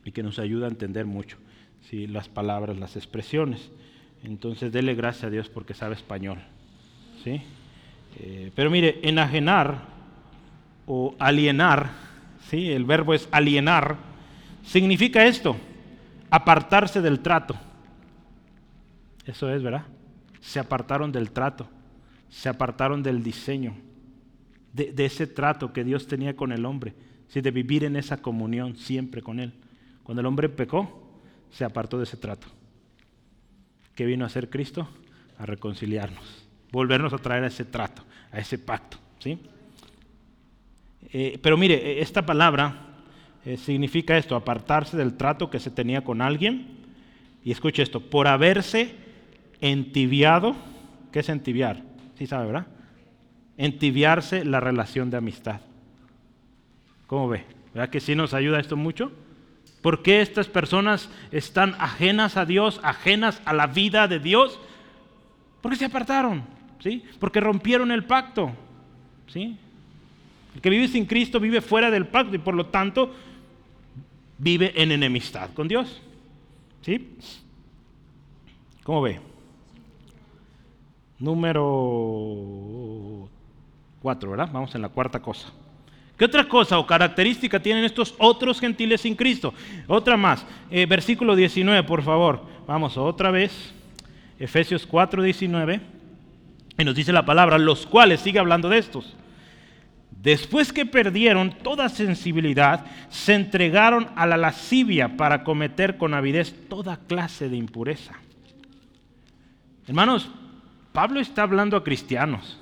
y 0.03 0.11
que 0.11 0.23
nos 0.23 0.39
ayuda 0.39 0.65
a 0.65 0.69
entender 0.69 1.05
mucho 1.05 1.37
las 1.91 2.29
palabras, 2.29 2.77
las 2.77 2.95
expresiones. 2.95 3.69
Entonces, 4.23 4.71
dele 4.71 4.95
gracias 4.95 5.25
a 5.25 5.29
Dios 5.29 5.49
porque 5.49 5.73
sabe 5.73 5.95
español. 5.95 6.37
¿sí? 7.21 7.41
Pero 8.55 8.69
mire, 8.69 8.99
enajenar 9.03 9.81
o 10.85 11.15
alienar, 11.19 11.89
¿sí? 12.51 12.69
el 12.69 12.83
verbo 12.83 13.13
es 13.13 13.29
alienar, 13.31 13.95
significa 14.63 15.25
esto, 15.25 15.55
apartarse 16.29 17.01
del 17.01 17.21
trato. 17.21 17.55
Eso 19.25 19.49
es, 19.49 19.63
¿verdad? 19.63 19.85
Se 20.41 20.59
apartaron 20.59 21.13
del 21.13 21.31
trato, 21.31 21.69
se 22.29 22.49
apartaron 22.49 23.01
del 23.01 23.23
diseño, 23.23 23.73
de, 24.73 24.93
ese 25.05 25.27
trato 25.27 25.71
que 25.71 25.85
Dios 25.85 26.07
tenía 26.07 26.35
con 26.35 26.51
el 26.51 26.65
hombre, 26.65 26.93
¿sí? 27.29 27.39
de 27.39 27.51
vivir 27.51 27.85
en 27.85 27.95
esa 27.95 28.17
comunión 28.21 28.75
siempre 28.75 29.21
con 29.21 29.39
Él. 29.39 29.53
Cuando 30.03 30.19
el 30.19 30.25
hombre 30.27 30.49
pecó, 30.49 31.21
se 31.51 31.63
apartó 31.63 31.97
de 31.97 32.03
ese 32.03 32.17
trato. 32.17 32.47
¿Qué 33.95 34.05
vino 34.05 34.25
a 34.25 34.27
hacer 34.27 34.49
Cristo? 34.49 34.89
A 35.37 35.45
reconciliarnos, 35.45 36.47
volvernos 36.71 37.13
a 37.13 37.17
traer 37.17 37.45
a 37.45 37.47
ese 37.47 37.65
trato, 37.65 38.03
a 38.31 38.39
ese 38.39 38.57
pacto. 38.57 38.97
¿sí? 39.19 39.39
Eh, 41.11 41.39
pero 41.41 41.57
mire, 41.57 41.75
eh, 41.75 42.01
esta 42.01 42.25
palabra 42.25 42.91
eh, 43.45 43.57
significa 43.57 44.17
esto, 44.17 44.35
apartarse 44.35 44.97
del 44.97 45.15
trato 45.15 45.49
que 45.49 45.59
se 45.59 45.71
tenía 45.71 46.03
con 46.03 46.21
alguien. 46.21 46.79
Y 47.43 47.51
escuche 47.51 47.81
esto, 47.81 47.99
por 47.99 48.27
haberse 48.27 48.95
entibiado, 49.61 50.55
¿qué 51.11 51.19
es 51.19 51.29
entibiar? 51.29 51.81
Sí 52.17 52.27
sabe, 52.27 52.47
¿verdad? 52.47 52.67
Entibiarse 53.57 54.45
la 54.45 54.59
relación 54.59 55.09
de 55.09 55.17
amistad. 55.17 55.61
¿Cómo 57.07 57.27
ve? 57.29 57.45
¿Verdad 57.73 57.89
que 57.89 57.99
sí 57.99 58.15
nos 58.15 58.33
ayuda 58.33 58.59
esto 58.59 58.77
mucho? 58.77 59.11
¿Por 59.81 60.03
qué 60.03 60.21
estas 60.21 60.47
personas 60.47 61.09
están 61.31 61.75
ajenas 61.79 62.37
a 62.37 62.45
Dios, 62.45 62.79
ajenas 62.83 63.41
a 63.45 63.53
la 63.53 63.67
vida 63.67 64.07
de 64.07 64.19
Dios? 64.19 64.59
Porque 65.61 65.77
se 65.77 65.85
apartaron, 65.85 66.43
¿sí? 66.79 67.03
Porque 67.19 67.39
rompieron 67.39 67.91
el 67.91 68.05
pacto, 68.05 68.51
¿sí? 69.27 69.57
El 70.55 70.61
que 70.61 70.69
vive 70.69 70.87
sin 70.87 71.05
Cristo 71.05 71.39
vive 71.39 71.61
fuera 71.61 71.89
del 71.91 72.07
pacto 72.07 72.35
y 72.35 72.39
por 72.39 72.55
lo 72.55 72.65
tanto 72.67 73.13
vive 74.37 74.73
en 74.75 74.91
enemistad 74.91 75.51
con 75.53 75.67
Dios, 75.67 76.01
¿sí? 76.81 77.15
¿Cómo 78.83 79.01
ve? 79.01 79.19
Número 81.19 81.61
cuatro, 84.01 84.31
¿verdad? 84.31 84.49
Vamos 84.51 84.73
en 84.73 84.81
la 84.81 84.89
cuarta 84.89 85.21
cosa. 85.21 85.51
¿Qué 86.17 86.25
otra 86.25 86.47
cosa 86.47 86.77
o 86.77 86.85
característica 86.85 87.59
tienen 87.59 87.83
estos 87.83 88.15
otros 88.17 88.59
gentiles 88.59 89.01
sin 89.01 89.15
Cristo? 89.15 89.53
Otra 89.87 90.17
más, 90.17 90.45
eh, 90.69 90.85
versículo 90.85 91.35
19, 91.35 91.83
por 91.83 92.03
favor. 92.03 92.43
Vamos 92.67 92.97
otra 92.97 93.31
vez, 93.31 93.73
Efesios 94.39 94.85
4, 94.85 95.23
19. 95.23 95.81
Y 96.77 96.83
nos 96.83 96.95
dice 96.95 97.11
la 97.11 97.25
palabra, 97.25 97.57
los 97.57 97.85
cuales, 97.85 98.21
sigue 98.21 98.39
hablando 98.39 98.69
de 98.69 98.77
estos. 98.79 99.15
Después 100.21 100.71
que 100.71 100.85
perdieron 100.85 101.51
toda 101.63 101.89
sensibilidad, 101.89 102.85
se 103.09 103.33
entregaron 103.33 104.07
a 104.15 104.27
la 104.27 104.37
lascivia 104.37 105.17
para 105.17 105.43
cometer 105.43 105.97
con 105.97 106.13
avidez 106.13 106.53
toda 106.69 106.97
clase 106.97 107.49
de 107.49 107.57
impureza. 107.57 108.13
Hermanos, 109.87 110.29
Pablo 110.93 111.19
está 111.19 111.41
hablando 111.41 111.75
a 111.75 111.83
cristianos, 111.83 112.59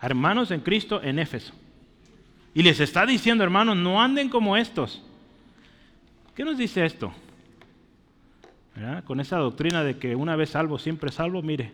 hermanos 0.00 0.50
en 0.50 0.60
Cristo 0.60 1.00
en 1.02 1.20
Éfeso. 1.20 1.52
Y 2.54 2.64
les 2.64 2.80
está 2.80 3.06
diciendo, 3.06 3.44
hermanos, 3.44 3.76
no 3.76 4.02
anden 4.02 4.28
como 4.28 4.56
estos. 4.56 5.00
¿Qué 6.34 6.44
nos 6.44 6.58
dice 6.58 6.84
esto? 6.84 7.12
Con 9.04 9.20
esa 9.20 9.36
doctrina 9.36 9.84
de 9.84 9.96
que 9.96 10.16
una 10.16 10.34
vez 10.34 10.50
salvo, 10.50 10.78
siempre 10.78 11.12
salvo, 11.12 11.40
mire, 11.40 11.72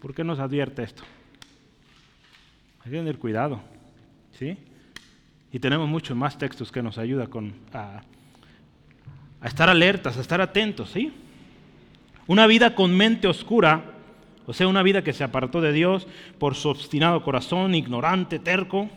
¿por 0.00 0.14
qué 0.14 0.22
nos 0.22 0.38
advierte 0.38 0.84
esto? 0.84 1.02
Hay 2.84 2.92
que 2.92 2.98
tener 2.98 3.18
cuidado, 3.18 3.60
¿sí? 4.38 4.56
Y 5.52 5.58
tenemos 5.58 5.88
muchos 5.88 6.16
más 6.16 6.38
textos 6.38 6.70
que 6.70 6.82
nos 6.82 6.98
ayudan 6.98 7.26
con, 7.26 7.54
a, 7.72 8.02
estar 9.44 9.68
alertas, 9.68 10.16
a 10.16 10.20
estar 10.20 10.40
atentos, 10.40 10.90
¿sí? 10.90 11.12
Una 12.26 12.46
vida 12.46 12.74
con 12.74 12.94
mente 12.96 13.26
oscura, 13.26 13.94
o 14.46 14.52
sea, 14.52 14.68
una 14.68 14.82
vida 14.82 15.02
que 15.02 15.12
se 15.12 15.24
apartó 15.24 15.60
de 15.60 15.72
Dios 15.72 16.06
por 16.38 16.54
su 16.54 16.68
obstinado 16.68 17.22
corazón, 17.22 17.74
ignorante, 17.74 18.38
terco, 18.38 18.88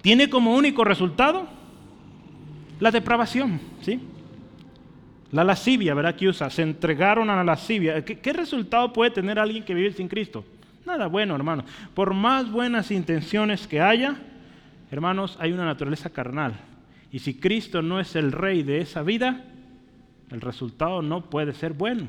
tiene 0.00 0.28
como 0.30 0.54
único 0.54 0.84
resultado 0.84 1.46
la 2.80 2.90
depravación, 2.90 3.60
¿sí? 3.82 4.00
La 5.32 5.44
lascivia, 5.44 5.94
¿verdad? 5.94 6.16
Que 6.16 6.28
usa, 6.28 6.48
se 6.50 6.62
entregaron 6.62 7.28
a 7.30 7.36
la 7.36 7.44
lascivia. 7.44 8.04
¿Qué, 8.04 8.32
resultado 8.32 8.92
puede 8.92 9.10
tener 9.10 9.38
alguien 9.38 9.64
que 9.64 9.74
vive 9.74 9.92
sin 9.92 10.08
Cristo? 10.08 10.44
Nada 10.86 11.08
bueno, 11.08 11.34
hermanos. 11.34 11.66
Por 11.94 12.14
más 12.14 12.50
buenas 12.50 12.92
intenciones 12.92 13.66
que 13.66 13.80
haya, 13.80 14.16
hermanos, 14.92 15.36
hay 15.40 15.52
una 15.52 15.64
naturaleza 15.64 16.10
carnal. 16.10 16.54
Y 17.10 17.18
si 17.18 17.34
Cristo 17.34 17.82
no 17.82 17.98
es 17.98 18.14
el 18.14 18.30
rey 18.30 18.62
de 18.62 18.78
esa 18.78 19.02
vida, 19.02 19.44
el 20.30 20.40
resultado 20.40 21.02
no 21.02 21.28
puede 21.28 21.54
ser 21.54 21.72
bueno. 21.72 22.06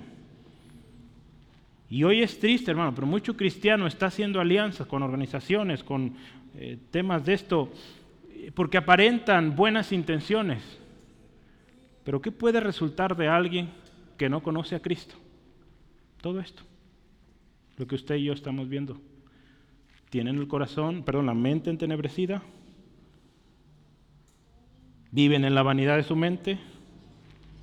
Y 1.89 2.03
hoy 2.03 2.21
es 2.21 2.39
triste, 2.39 2.69
hermano, 2.69 2.93
pero 2.93 3.07
mucho 3.07 3.35
cristiano 3.35 3.87
está 3.87 4.07
haciendo 4.07 4.39
alianzas 4.39 4.85
con 4.85 5.01
organizaciones, 5.01 5.83
con 5.83 6.13
eh, 6.55 6.77
temas 6.91 7.25
de 7.25 7.33
esto, 7.33 7.71
porque 8.53 8.77
aparentan 8.77 9.55
buenas 9.55 9.91
intenciones. 9.91 10.61
Pero 12.03 12.21
¿qué 12.21 12.31
puede 12.31 12.59
resultar 12.59 13.15
de 13.15 13.27
alguien 13.27 13.69
que 14.17 14.29
no 14.29 14.43
conoce 14.43 14.75
a 14.75 14.81
Cristo? 14.81 15.15
Todo 16.21 16.39
esto, 16.39 16.63
lo 17.77 17.87
que 17.87 17.95
usted 17.95 18.15
y 18.15 18.25
yo 18.25 18.33
estamos 18.33 18.67
viendo. 18.67 18.99
Tienen 20.09 20.37
el 20.37 20.47
corazón, 20.47 21.03
perdón, 21.03 21.27
la 21.27 21.33
mente 21.33 21.69
entenebrecida, 21.69 22.41
viven 25.11 25.45
en 25.45 25.55
la 25.55 25.63
vanidad 25.63 25.97
de 25.97 26.03
su 26.03 26.15
mente, 26.15 26.59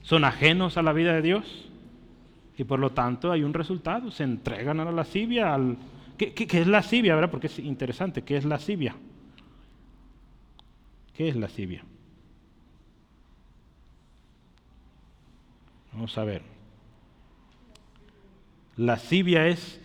son 0.03 0.25
ajenos 0.25 0.77
a 0.77 0.83
la 0.83 0.93
vida 0.93 1.15
de 1.15 1.23
Dios 1.23 1.69
y 2.57 2.65
por 2.65 2.79
lo 2.79 2.91
tanto 2.91 3.33
hay 3.33 3.43
un 3.43 3.55
resultado, 3.55 4.11
se 4.11 4.23
entregan 4.25 4.79
a 4.81 4.85
la 4.85 4.93
lascivia. 4.93 5.55
Al, 5.55 5.77
¿qué, 6.17 6.33
qué, 6.33 6.61
es 6.61 6.67
lascivia? 6.67 7.15
¿verdad? 7.15 7.31
Porque 7.31 7.49
es 7.49 7.59
interesante, 7.59 8.23
¿qué 8.23 8.37
es 8.37 8.45
lascivia? 8.45 8.95
¿Qué 11.15 11.29
es 11.29 11.37
lascivia? 11.37 11.83
Vamos 15.93 16.17
a 16.19 16.25
ver. 16.25 16.43
Lascivia 18.77 19.47
es 19.47 19.81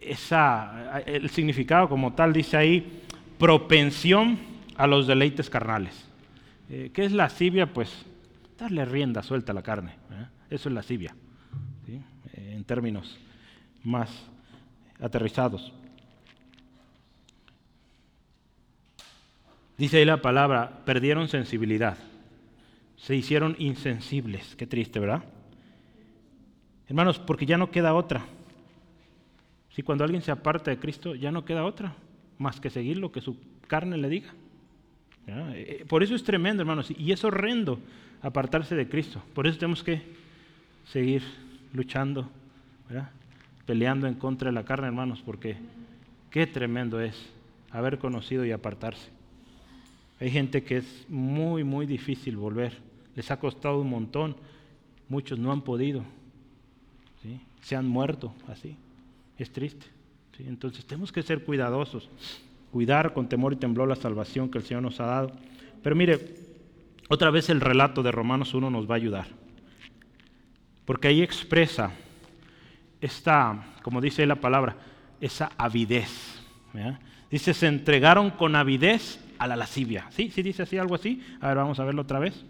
esa, 0.00 1.00
el 1.06 1.30
significado 1.30 1.88
como 1.88 2.12
tal 2.12 2.32
dice 2.32 2.56
ahí, 2.56 3.02
propensión 3.38 4.38
a 4.76 4.86
los 4.86 5.06
deleites 5.06 5.50
carnales. 5.50 6.06
Eh, 6.68 6.90
¿Qué 6.94 7.04
es 7.04 7.12
lascivia? 7.12 7.72
Pues 7.72 8.06
darle 8.58 8.84
rienda 8.84 9.22
suelta 9.22 9.52
a 9.52 9.54
la 9.54 9.62
carne. 9.62 9.92
¿eh? 10.12 10.26
Eso 10.50 10.68
es 10.68 10.74
lascivia, 10.74 11.14
¿sí? 11.86 12.00
Eh, 12.34 12.54
en 12.56 12.64
términos 12.64 13.18
más 13.82 14.10
aterrizados. 15.00 15.72
Dice 19.78 19.96
ahí 19.96 20.04
la 20.04 20.20
palabra, 20.20 20.82
perdieron 20.84 21.28
sensibilidad, 21.28 21.96
se 22.96 23.16
hicieron 23.16 23.56
insensibles. 23.58 24.54
Qué 24.56 24.66
triste, 24.66 25.00
¿verdad? 25.00 25.24
Hermanos, 26.86 27.18
porque 27.18 27.46
ya 27.46 27.56
no 27.56 27.70
queda 27.70 27.94
otra. 27.94 28.26
Si 29.70 29.82
cuando 29.82 30.04
alguien 30.04 30.22
se 30.22 30.30
aparta 30.30 30.70
de 30.70 30.78
Cristo, 30.78 31.14
ya 31.14 31.30
no 31.30 31.44
queda 31.44 31.64
otra 31.64 31.94
más 32.38 32.58
que 32.58 32.70
seguir 32.70 32.96
lo 32.96 33.12
que 33.12 33.20
su 33.20 33.36
carne 33.68 33.98
le 33.98 34.08
diga. 34.08 34.32
Eh, 35.26 35.84
por 35.88 36.02
eso 36.02 36.14
es 36.14 36.24
tremendo, 36.24 36.62
hermanos, 36.62 36.90
y 36.90 37.12
es 37.12 37.22
horrendo 37.22 37.78
apartarse 38.22 38.74
de 38.74 38.88
Cristo. 38.88 39.22
Por 39.34 39.46
eso 39.46 39.58
tenemos 39.58 39.84
que 39.84 40.02
seguir 40.86 41.22
luchando, 41.72 42.28
peleando 43.66 44.08
en 44.08 44.14
contra 44.14 44.48
de 44.50 44.54
la 44.54 44.64
carne, 44.64 44.88
hermanos, 44.88 45.22
porque 45.24 45.56
qué 46.30 46.46
tremendo 46.46 47.00
es 47.00 47.30
haber 47.70 47.98
conocido 47.98 48.44
y 48.44 48.52
apartarse. 48.52 49.10
Hay 50.18 50.30
gente 50.30 50.64
que 50.64 50.78
es 50.78 51.06
muy, 51.08 51.62
muy 51.62 51.86
difícil 51.86 52.36
volver. 52.36 52.72
Les 53.16 53.30
ha 53.30 53.38
costado 53.38 53.80
un 53.80 53.88
montón. 53.88 54.36
Muchos 55.08 55.38
no 55.38 55.52
han 55.52 55.62
podido. 55.62 56.04
Se 57.62 57.76
han 57.76 57.86
muerto 57.86 58.32
así. 58.48 58.76
Es 59.40 59.50
triste. 59.50 59.86
Entonces 60.38 60.84
tenemos 60.84 61.12
que 61.12 61.22
ser 61.22 61.44
cuidadosos 61.44 62.08
cuidar 62.70 63.12
con 63.12 63.28
temor 63.28 63.52
y 63.52 63.56
temblor 63.56 63.88
la 63.88 63.96
salvación 63.96 64.50
que 64.50 64.58
el 64.58 64.64
Señor 64.64 64.82
nos 64.82 65.00
ha 65.00 65.06
dado. 65.06 65.32
Pero 65.82 65.96
mire, 65.96 66.36
otra 67.08 67.30
vez 67.30 67.48
el 67.50 67.60
relato 67.60 68.02
de 68.02 68.12
Romanos 68.12 68.54
1 68.54 68.70
nos 68.70 68.88
va 68.88 68.94
a 68.94 68.96
ayudar. 68.96 69.26
Porque 70.84 71.08
ahí 71.08 71.22
expresa 71.22 71.90
esta, 73.00 73.74
como 73.82 74.00
dice 74.00 74.26
la 74.26 74.36
palabra, 74.36 74.76
esa 75.20 75.50
avidez. 75.56 76.40
Dice, 77.30 77.54
se 77.54 77.66
entregaron 77.66 78.30
con 78.30 78.54
avidez 78.56 79.20
a 79.38 79.46
la 79.46 79.56
lascivia. 79.56 80.06
¿Sí? 80.10 80.30
¿Sí 80.30 80.42
dice 80.42 80.62
así 80.62 80.78
algo 80.78 80.94
así? 80.94 81.22
A 81.40 81.48
ver, 81.48 81.56
vamos 81.56 81.80
a 81.80 81.84
verlo 81.84 82.02
otra 82.02 82.18
vez. 82.18 82.44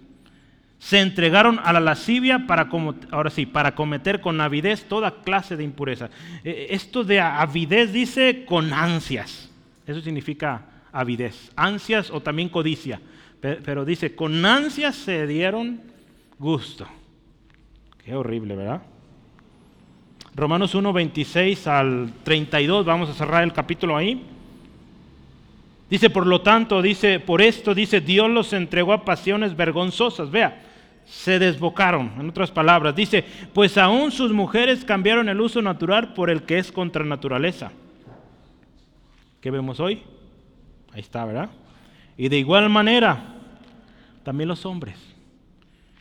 Se 0.80 0.98
entregaron 0.98 1.60
a 1.62 1.74
la 1.74 1.80
lascivia 1.80 2.46
para, 2.46 2.68
ahora 3.10 3.28
sí, 3.30 3.44
para 3.44 3.74
cometer 3.74 4.22
con 4.22 4.40
avidez 4.40 4.84
toda 4.84 5.22
clase 5.22 5.56
de 5.56 5.62
impureza. 5.62 6.08
Eh, 6.42 6.68
esto 6.70 7.04
de 7.04 7.20
avidez 7.20 7.92
dice 7.92 8.46
con 8.46 8.72
ansias. 8.72 9.50
Eso 9.86 10.00
significa 10.00 10.62
avidez, 10.90 11.52
ansias 11.54 12.10
o 12.10 12.20
también 12.22 12.48
codicia. 12.48 12.98
Pero 13.40 13.84
dice, 13.84 14.14
con 14.14 14.44
ansias 14.44 14.96
se 14.96 15.26
dieron 15.26 15.82
gusto. 16.38 16.88
Qué 18.02 18.14
horrible, 18.14 18.56
¿verdad? 18.56 18.82
Romanos 20.34 20.74
1, 20.74 20.92
26 20.92 21.66
al 21.66 22.12
32, 22.22 22.86
vamos 22.86 23.10
a 23.10 23.14
cerrar 23.14 23.42
el 23.44 23.52
capítulo 23.52 23.96
ahí. 23.96 24.24
Dice, 25.90 26.08
por 26.08 26.26
lo 26.26 26.40
tanto, 26.40 26.80
dice, 26.80 27.20
por 27.20 27.42
esto, 27.42 27.74
dice, 27.74 28.00
Dios 28.00 28.30
los 28.30 28.54
entregó 28.54 28.94
a 28.94 29.04
pasiones 29.04 29.56
vergonzosas. 29.56 30.30
Vea, 30.30 30.69
se 31.04 31.38
desbocaron, 31.38 32.12
en 32.18 32.28
otras 32.28 32.50
palabras. 32.50 32.94
Dice, 32.94 33.24
pues 33.52 33.76
aún 33.78 34.12
sus 34.12 34.32
mujeres 34.32 34.84
cambiaron 34.84 35.28
el 35.28 35.40
uso 35.40 35.60
natural 35.60 36.14
por 36.14 36.30
el 36.30 36.42
que 36.42 36.58
es 36.58 36.70
contra 36.70 37.04
naturaleza 37.04 37.72
¿Qué 39.40 39.50
vemos 39.50 39.80
hoy? 39.80 40.02
Ahí 40.92 41.00
está, 41.00 41.24
¿verdad? 41.24 41.50
Y 42.16 42.28
de 42.28 42.38
igual 42.38 42.68
manera, 42.68 43.36
también 44.22 44.48
los 44.48 44.66
hombres. 44.66 44.96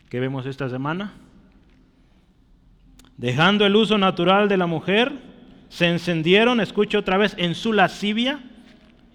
¿Qué 0.10 0.20
vemos 0.20 0.46
esta 0.46 0.70
semana? 0.70 1.14
Dejando 3.16 3.66
el 3.66 3.76
uso 3.76 3.98
natural 3.98 4.50
de 4.50 4.58
la 4.58 4.66
mujer, 4.66 5.14
se 5.70 5.88
encendieron, 5.88 6.60
escucho 6.60 7.00
otra 7.00 7.18
vez, 7.18 7.36
en 7.38 7.56
su 7.56 7.72
lascivia, 7.72 8.40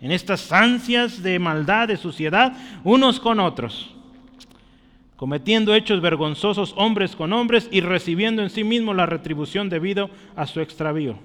en 0.01 0.11
estas 0.11 0.53
ansias 0.53 1.23
de 1.23 1.39
maldad, 1.39 1.89
de 1.89 1.97
suciedad, 1.97 2.57
unos 2.83 3.21
con 3.21 3.41
otros, 3.41 3.94
cometiendo 5.17 5.75
hechos 5.75 6.01
vergonzosos 6.01 6.75
hombres 6.77 7.17
con 7.17 7.33
hombres 7.33 7.69
y 7.71 7.81
recibiendo 7.81 8.43
en 8.43 8.51
sí 8.51 8.65
mismos 8.65 8.97
la 8.97 9.07
retribución 9.07 9.69
debido 9.69 10.11
a 10.37 10.47
su 10.47 10.61
extravío. 10.61 11.19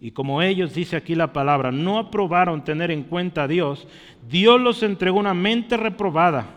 Y 0.00 0.10
como 0.10 0.42
ellos, 0.42 0.74
dice 0.74 0.96
aquí 0.96 1.14
la 1.14 1.32
palabra, 1.32 1.72
no 1.72 1.98
aprobaron 1.98 2.64
tener 2.64 2.90
en 2.90 3.02
cuenta 3.02 3.44
a 3.44 3.48
Dios, 3.48 3.88
Dios 4.28 4.60
los 4.60 4.82
entregó 4.82 5.18
una 5.18 5.34
mente 5.34 5.76
reprobada 5.76 6.55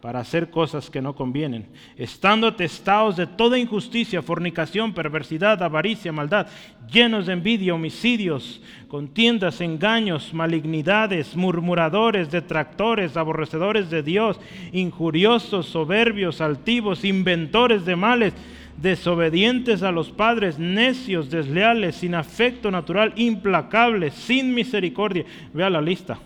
para 0.00 0.20
hacer 0.20 0.50
cosas 0.50 0.90
que 0.90 1.02
no 1.02 1.14
convienen, 1.14 1.66
estando 1.96 2.46
atestados 2.46 3.16
de 3.16 3.26
toda 3.26 3.58
injusticia, 3.58 4.22
fornicación, 4.22 4.92
perversidad, 4.92 5.60
avaricia, 5.62 6.12
maldad, 6.12 6.46
llenos 6.90 7.26
de 7.26 7.32
envidia, 7.32 7.74
homicidios, 7.74 8.62
contiendas, 8.86 9.60
engaños, 9.60 10.32
malignidades, 10.32 11.34
murmuradores, 11.34 12.30
detractores, 12.30 13.16
aborrecedores 13.16 13.90
de 13.90 14.02
Dios, 14.04 14.40
injuriosos, 14.72 15.66
soberbios, 15.66 16.40
altivos, 16.40 17.04
inventores 17.04 17.84
de 17.84 17.96
males 17.96 18.34
desobedientes 18.80 19.82
a 19.82 19.90
los 19.90 20.10
padres, 20.10 20.60
necios, 20.60 21.30
desleales, 21.30 21.96
sin 21.96 22.14
afecto 22.14 22.70
natural, 22.70 23.12
implacables, 23.16 24.14
sin 24.14 24.54
misericordia. 24.54 25.24
Vea 25.52 25.68
la 25.68 25.80
lista. 25.80 26.18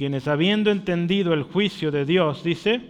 Quienes 0.00 0.28
habiendo 0.28 0.70
entendido 0.70 1.34
el 1.34 1.42
juicio 1.42 1.90
de 1.90 2.06
Dios, 2.06 2.42
dice, 2.42 2.80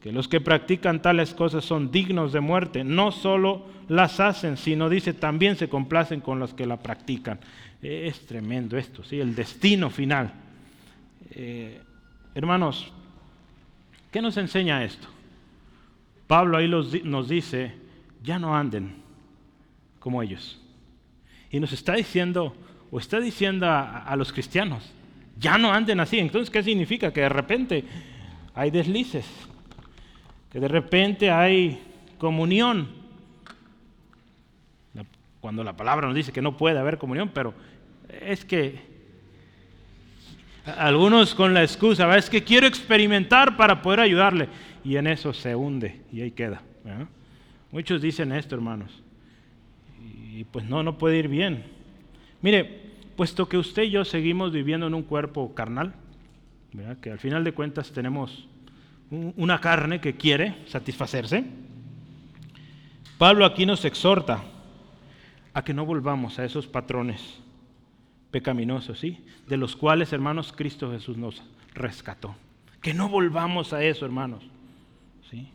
que 0.00 0.10
los 0.10 0.26
que 0.26 0.40
practican 0.40 1.00
tales 1.00 1.32
cosas 1.32 1.64
son 1.64 1.92
dignos 1.92 2.32
de 2.32 2.40
muerte, 2.40 2.82
no 2.82 3.12
solo 3.12 3.66
las 3.86 4.18
hacen, 4.18 4.56
sino 4.56 4.88
dice, 4.88 5.14
también 5.14 5.54
se 5.54 5.68
complacen 5.68 6.20
con 6.20 6.40
los 6.40 6.54
que 6.54 6.66
la 6.66 6.76
practican. 6.76 7.38
Es 7.80 8.26
tremendo 8.26 8.76
esto, 8.76 9.04
¿sí? 9.04 9.20
el 9.20 9.36
destino 9.36 9.90
final. 9.90 10.32
Eh, 11.30 11.80
hermanos, 12.34 12.92
¿qué 14.10 14.20
nos 14.20 14.36
enseña 14.38 14.82
esto? 14.82 15.06
Pablo 16.26 16.56
ahí 16.56 16.66
nos 16.66 17.28
dice, 17.28 17.76
ya 18.24 18.40
no 18.40 18.56
anden 18.56 18.96
como 20.00 20.20
ellos. 20.20 20.60
Y 21.48 21.60
nos 21.60 21.72
está 21.72 21.92
diciendo, 21.92 22.56
o 22.90 22.98
está 22.98 23.20
diciendo 23.20 23.68
a, 23.68 24.12
los 24.16 24.32
cristianos, 24.32 24.92
ya 25.38 25.58
no 25.58 25.72
anden 25.72 26.00
así. 26.00 26.18
Entonces, 26.18 26.50
¿qué 26.50 26.62
significa? 26.62 27.12
Que 27.12 27.22
de 27.22 27.28
repente 27.28 27.84
hay 28.54 28.70
deslices, 28.70 29.26
que 30.50 30.60
de 30.60 30.68
repente 30.68 31.30
hay 31.30 31.82
comunión. 32.18 33.02
Cuando 35.40 35.64
la 35.64 35.76
palabra 35.76 36.06
nos 36.06 36.14
dice 36.14 36.32
que 36.32 36.40
no 36.40 36.56
puede 36.56 36.78
haber 36.78 36.98
comunión, 36.98 37.30
pero 37.34 37.52
es 38.20 38.44
que 38.44 38.92
algunos 40.64 41.34
con 41.34 41.52
la 41.52 41.62
excusa, 41.62 42.16
es 42.16 42.30
que 42.30 42.44
quiero 42.44 42.66
experimentar 42.66 43.56
para 43.56 43.82
poder 43.82 44.00
ayudarle 44.00 44.48
y 44.84 44.96
en 44.96 45.08
eso 45.08 45.32
se 45.32 45.56
hunde 45.56 46.00
y 46.12 46.20
ahí 46.20 46.30
queda. 46.30 46.62
Muchos 47.72 48.00
dicen 48.00 48.32
esto, 48.32 48.54
hermanos. 48.54 49.02
Y 50.32 50.44
pues 50.44 50.64
no, 50.64 50.82
no 50.82 50.98
puede 50.98 51.18
ir 51.18 51.28
bien. 51.28 51.64
Mire, 52.40 52.91
puesto 53.16 53.48
que 53.48 53.58
usted 53.58 53.84
y 53.84 53.90
yo 53.90 54.04
seguimos 54.04 54.52
viviendo 54.52 54.86
en 54.86 54.94
un 54.94 55.02
cuerpo 55.02 55.54
carnal, 55.54 55.94
que 57.00 57.10
al 57.10 57.18
final 57.18 57.44
de 57.44 57.52
cuentas 57.52 57.92
tenemos 57.92 58.48
una 59.10 59.60
carne 59.60 60.00
que 60.00 60.16
quiere 60.16 60.56
satisfacerse, 60.66 61.44
Pablo 63.18 63.44
aquí 63.44 63.66
nos 63.66 63.84
exhorta 63.84 64.42
a 65.54 65.62
que 65.62 65.74
no 65.74 65.84
volvamos 65.86 66.38
a 66.38 66.44
esos 66.44 66.66
patrones 66.66 67.40
pecaminosos, 68.30 68.98
¿sí? 68.98 69.24
De 69.46 69.56
los 69.56 69.76
cuales, 69.76 70.12
hermanos, 70.12 70.52
Cristo 70.52 70.90
Jesús 70.90 71.16
nos 71.16 71.42
rescató. 71.74 72.34
Que 72.80 72.94
no 72.94 73.08
volvamos 73.08 73.72
a 73.72 73.84
eso, 73.84 74.04
hermanos. 74.04 74.42
¿Sí? 75.30 75.48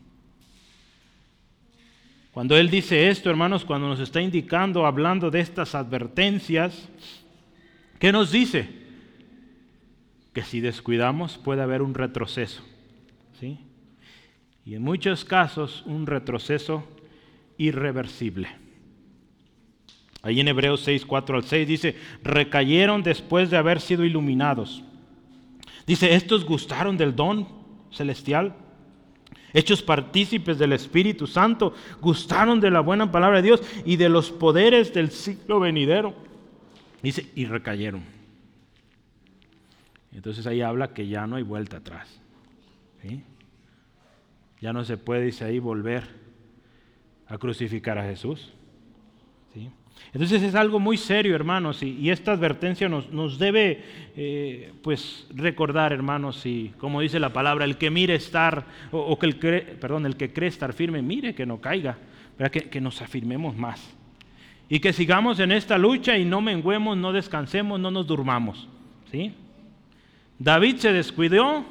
Cuando 2.32 2.56
Él 2.56 2.70
dice 2.70 3.10
esto, 3.10 3.28
hermanos, 3.28 3.64
cuando 3.64 3.88
nos 3.88 4.00
está 4.00 4.22
indicando, 4.22 4.86
hablando 4.86 5.30
de 5.30 5.40
estas 5.40 5.74
advertencias, 5.74 6.88
¿qué 7.98 8.12
nos 8.12 8.30
dice? 8.32 8.68
Que 10.32 10.42
si 10.42 10.60
descuidamos 10.60 11.38
puede 11.38 11.62
haber 11.62 11.82
un 11.82 11.94
retroceso. 11.94 12.62
¿sí? 13.40 13.58
Y 14.64 14.74
en 14.74 14.82
muchos 14.82 15.24
casos 15.24 15.82
un 15.86 16.06
retroceso 16.06 16.86
irreversible. 17.56 18.48
Ahí 20.22 20.40
en 20.40 20.48
Hebreos 20.48 20.80
6, 20.82 21.06
4 21.06 21.36
al 21.36 21.44
6 21.44 21.68
dice, 21.68 21.96
recayeron 22.22 23.02
después 23.02 23.50
de 23.50 23.56
haber 23.56 23.80
sido 23.80 24.04
iluminados. 24.04 24.82
Dice, 25.86 26.14
estos 26.14 26.44
gustaron 26.44 26.96
del 26.96 27.16
don 27.16 27.48
celestial, 27.90 28.54
hechos 29.54 29.80
partícipes 29.80 30.58
del 30.58 30.72
Espíritu 30.74 31.26
Santo, 31.26 31.72
gustaron 32.00 32.60
de 32.60 32.70
la 32.70 32.80
buena 32.80 33.10
palabra 33.10 33.38
de 33.38 33.46
Dios 33.46 33.62
y 33.84 33.96
de 33.96 34.08
los 34.08 34.30
poderes 34.30 34.92
del 34.92 35.10
siglo 35.10 35.60
venidero. 35.60 36.14
Dice, 37.02 37.30
y 37.34 37.46
recayeron. 37.46 38.02
Entonces 40.12 40.46
ahí 40.46 40.62
habla 40.62 40.94
que 40.94 41.06
ya 41.06 41.26
no 41.26 41.36
hay 41.36 41.42
vuelta 41.42 41.78
atrás. 41.78 42.20
Ya 44.60 44.72
no 44.72 44.84
se 44.84 44.96
puede, 44.96 45.26
dice 45.26 45.44
ahí, 45.44 45.58
volver 45.58 46.04
a 47.28 47.38
crucificar 47.38 47.98
a 47.98 48.04
Jesús. 48.04 48.52
Entonces 50.12 50.42
es 50.42 50.54
algo 50.54 50.78
muy 50.78 50.96
serio, 50.96 51.34
hermanos, 51.34 51.82
y, 51.82 52.10
esta 52.10 52.32
advertencia 52.32 52.88
nos, 52.88 53.38
debe 53.38 53.82
eh, 54.16 54.72
pues 54.82 55.26
recordar, 55.34 55.92
hermanos, 55.92 56.46
y 56.46 56.72
como 56.78 57.00
dice 57.00 57.20
la 57.20 57.32
palabra, 57.32 57.64
el 57.64 57.76
que 57.76 57.90
mire 57.90 58.14
estar, 58.14 58.64
o, 58.90 59.18
que 59.18 59.26
el, 59.26 59.36
perdón, 59.36 60.06
el 60.06 60.16
que 60.16 60.32
cree 60.32 60.48
estar 60.48 60.72
firme, 60.72 61.02
mire 61.02 61.34
que 61.34 61.46
no 61.46 61.60
caiga, 61.60 61.98
que, 62.50 62.70
que 62.70 62.80
nos 62.80 63.02
afirmemos 63.02 63.56
más. 63.56 63.97
Y 64.68 64.80
que 64.80 64.92
sigamos 64.92 65.40
en 65.40 65.52
esta 65.52 65.78
lucha 65.78 66.18
y 66.18 66.24
no 66.24 66.40
menguemos, 66.40 66.96
no 66.96 67.12
descansemos, 67.12 67.80
no 67.80 67.90
nos 67.90 68.06
durmamos. 68.06 68.68
¿sí? 69.10 69.32
David 70.38 70.76
se 70.76 70.92
descuidó 70.92 71.64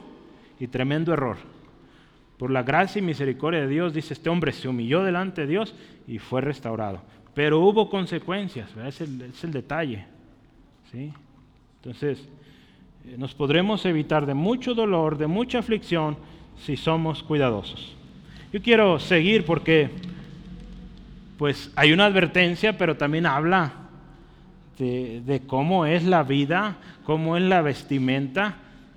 y 0.60 0.68
tremendo 0.68 1.14
error. 1.14 1.38
Por 2.38 2.52
la 2.52 2.64
gracia 2.64 3.00
y 3.00 3.04
misericordia 3.04 3.62
de 3.62 3.68
Dios, 3.68 3.94
dice 3.94 4.14
este 4.14 4.30
hombre, 4.30 4.52
se 4.52 4.68
humilló 4.68 5.04
delante 5.04 5.42
de 5.42 5.48
Dios 5.48 5.76
y 6.08 6.20
fue 6.20 6.42
restaurado. 6.42 7.02
Pero 7.34 7.60
hubo 7.60 7.90
consecuencias, 7.90 8.70
es 8.86 9.02
el, 9.02 9.22
es 9.22 9.44
el, 9.44 9.52
detalle. 9.52 10.06
¿sí? 10.92 11.12
Entonces, 11.78 12.28
eh, 13.06 13.16
nos 13.18 13.34
podremos 13.34 13.86
evitar 13.86 14.26
de 14.26 14.34
mucho 14.34 14.74
dolor, 14.74 15.18
de 15.18 15.28
mucha 15.28 15.60
aflicción, 15.60 16.18
si 16.58 16.76
somos 16.76 17.24
cuidadosos. 17.24 17.96
Yo 18.52 18.62
quiero 18.62 19.00
seguir 19.00 19.46
porque, 19.46 19.90
pues, 21.38 21.72
hay 21.76 21.94
una 21.94 22.06
advertencia, 22.06 22.78
pero 22.78 22.98
también 22.98 23.26
habla 23.26 23.74
de, 24.78 25.42
cómo 25.48 25.86
es 25.86 26.04
la 26.04 26.24
vida, 26.24 26.78
cómo 27.04 27.38
es 27.38 27.44
la 27.44 27.62
vestimenta 27.62 28.56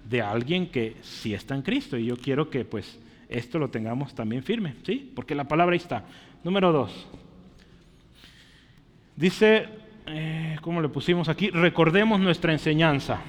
de 0.09 0.23
alguien 0.23 0.67
que 0.71 0.97
sí 1.03 1.35
está 1.35 1.55
en 1.55 1.63
Cristo. 1.63 1.97
Y 1.97 2.07
yo 2.07 2.17
quiero 2.17 2.51
que, 2.51 2.65
pues, 2.65 2.99
esto 3.29 3.59
lo 3.59 3.71
tengamos 3.71 4.15
también 4.15 4.43
firme, 4.43 4.75
¿sí? 4.85 5.13
Porque 5.15 5.35
la 5.35 5.45
palabra 5.45 5.75
ahí 5.75 5.79
está. 5.79 6.05
Número 6.43 6.73
dos. 6.73 7.07
Dice, 9.17 9.69
eh, 10.07 10.57
¿cómo 10.63 10.81
le 10.81 10.89
pusimos 10.89 11.29
aquí? 11.29 11.51
Recordemos 11.51 12.19
nuestra 12.21 12.53
enseñanza. 12.53 13.21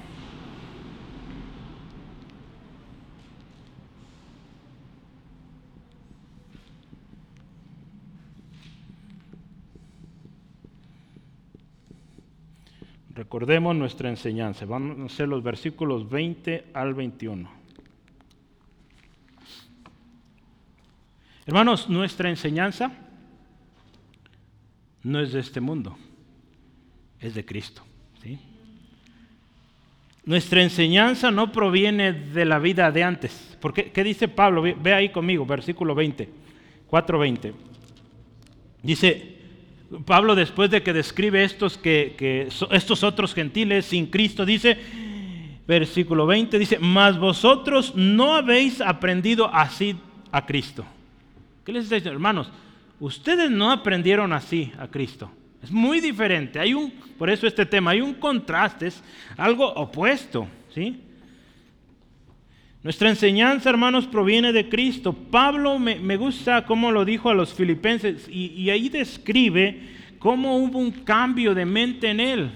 Recordemos 13.14 13.76
nuestra 13.76 14.10
enseñanza. 14.10 14.66
Vamos 14.66 15.12
a 15.12 15.16
ser 15.16 15.28
los 15.28 15.44
versículos 15.44 16.10
20 16.10 16.68
al 16.74 16.94
21. 16.94 17.50
Hermanos, 21.46 21.90
nuestra 21.90 22.30
enseñanza 22.30 22.92
no 25.04 25.20
es 25.20 25.34
de 25.34 25.40
este 25.40 25.60
mundo, 25.60 25.98
es 27.20 27.34
de 27.34 27.44
Cristo. 27.44 27.84
Nuestra 30.24 30.62
enseñanza 30.62 31.32
no 31.32 31.52
proviene 31.52 32.14
de 32.14 32.46
la 32.46 32.60
vida 32.60 32.92
de 32.92 33.04
antes. 33.04 33.58
Porque, 33.60 33.92
¿Qué 33.92 34.04
dice 34.04 34.28
Pablo? 34.28 34.62
Ve, 34.62 34.94
ahí 34.94 35.10
conmigo, 35.10 35.46
versículo 35.46 35.96
20, 35.96 36.30
4.20. 36.90 37.54
Dice, 38.84 39.41
Pablo 40.06 40.36
después 40.36 40.70
de 40.70 40.84
que 40.84 40.94
describe 40.94 41.44
estos, 41.44 41.78
que, 41.78 42.48
estos 42.72 43.04
otros 43.04 43.34
gentiles 43.34 43.86
sin 43.86 44.08
Cristo, 44.08 44.46
dice, 44.46 44.78
versículo 45.68 46.26
20, 46.26 46.58
dice, 46.58 46.80
mas 46.80 47.18
vosotros 47.20 47.94
no 47.96 48.36
habéis 48.36 48.80
aprendido 48.82 49.54
así 49.54 49.98
a 50.32 50.46
Cristo. 50.46 50.86
¿Qué 51.66 51.74
les 51.74 51.84
está 51.84 51.96
diciendo, 51.96 52.16
hermanos? 52.16 52.52
Ustedes 53.00 53.52
no 53.52 53.72
aprendieron 53.72 54.32
así 54.34 54.72
a 54.78 54.88
Cristo. 54.88 55.30
Es 55.62 55.72
muy 55.72 56.00
diferente. 56.00 56.60
Hay 56.60 56.74
un, 56.74 56.92
por 57.18 57.30
eso 57.30 57.46
este 57.46 57.66
tema, 57.66 57.92
hay 57.92 58.02
un 58.02 58.14
contraste, 58.14 58.88
es 58.88 59.04
algo 59.38 59.68
opuesto, 59.68 60.48
¿sí? 60.74 61.02
Nuestra 62.84 63.10
enseñanza, 63.10 63.70
hermanos, 63.70 64.08
proviene 64.08 64.52
de 64.52 64.68
Cristo. 64.68 65.14
Pablo 65.14 65.78
me, 65.78 66.18
gusta 66.18 66.66
cómo 66.66 66.92
lo 66.92 67.06
dijo 67.06 67.30
a 67.30 67.36
los 67.36 67.54
filipenses 67.54 68.28
y, 68.28 68.70
ahí 68.70 68.90
describe 68.90 69.80
cómo 70.18 70.58
hubo 70.58 70.80
un 70.80 70.92
cambio 70.92 71.54
de 71.54 71.66
mente 71.66 72.10
en 72.10 72.20
él. 72.20 72.52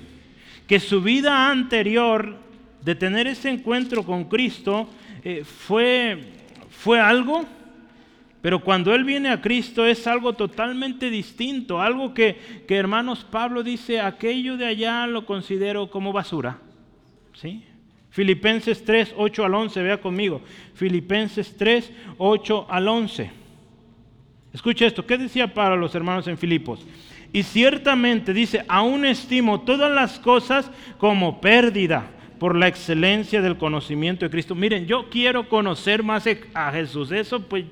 Que 0.68 0.80
su 0.80 1.02
vida 1.02 1.50
anterior 1.52 2.38
de 2.82 2.96
tener 2.96 3.28
ese 3.28 3.50
encuentro 3.50 4.04
con 4.04 4.26
Cristo 4.26 4.90
eh, 5.24 5.44
fue, 5.44 6.20
fue 6.70 7.00
algo 7.00 7.46
pero 8.46 8.60
cuando 8.60 8.94
Él 8.94 9.04
viene 9.04 9.30
a 9.30 9.42
Cristo 9.42 9.88
es 9.88 10.06
algo 10.06 10.34
totalmente 10.34 11.10
distinto, 11.10 11.82
algo 11.82 12.14
que, 12.14 12.38
hermanos 12.70 13.24
Pablo 13.24 13.64
dice, 13.64 14.00
aquello 14.00 14.56
de 14.56 14.68
allá 14.68 15.08
lo 15.08 15.26
considero 15.26 15.90
como 15.90 16.14
basura. 16.14 16.60
¿Sí? 17.34 17.64
Filipenses 18.16 18.82
3, 18.86 19.14
8 19.18 19.44
al 19.44 19.54
11, 19.54 19.84
vea 19.84 20.00
conmigo. 20.00 20.42
Filipenses 20.74 21.54
3, 21.58 21.92
8 22.18 22.68
al 22.70 22.88
11. 22.88 23.30
Escucha 24.54 24.86
esto, 24.86 25.06
¿qué 25.06 25.18
decía 25.18 25.54
para 25.54 25.76
los 25.76 25.94
hermanos 25.94 26.26
en 26.28 26.38
Filipos? 26.38 26.80
Y 27.34 27.44
ciertamente 27.44 28.34
dice, 28.34 28.64
aún 28.70 29.06
estimo 29.06 29.60
todas 29.60 29.92
las 29.92 30.18
cosas 30.18 30.72
como 30.98 31.42
pérdida 31.42 32.10
por 32.40 32.56
la 32.56 32.70
excelencia 32.70 33.42
del 33.42 33.58
conocimiento 33.58 34.24
de 34.24 34.32
Cristo. 34.32 34.56
Miren, 34.56 34.88
yo 34.88 35.10
quiero 35.10 35.50
conocer 35.50 36.02
más 36.02 36.26
a 36.54 36.72
Jesús. 36.72 37.12
Eso 37.12 37.42
pues 37.42 37.66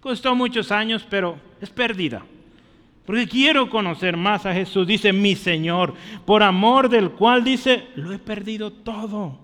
Costó 0.00 0.34
muchos 0.34 0.72
años, 0.72 1.06
pero 1.08 1.38
es 1.60 1.70
perdida. 1.70 2.22
Porque 3.04 3.26
quiero 3.26 3.68
conocer 3.68 4.16
más 4.16 4.46
a 4.46 4.52
Jesús, 4.52 4.86
dice 4.86 5.12
mi 5.12 5.34
Señor, 5.34 5.94
por 6.24 6.42
amor 6.42 6.88
del 6.88 7.10
cual 7.10 7.42
dice, 7.42 7.88
lo 7.96 8.12
he 8.12 8.18
perdido 8.18 8.70
todo. 8.70 9.38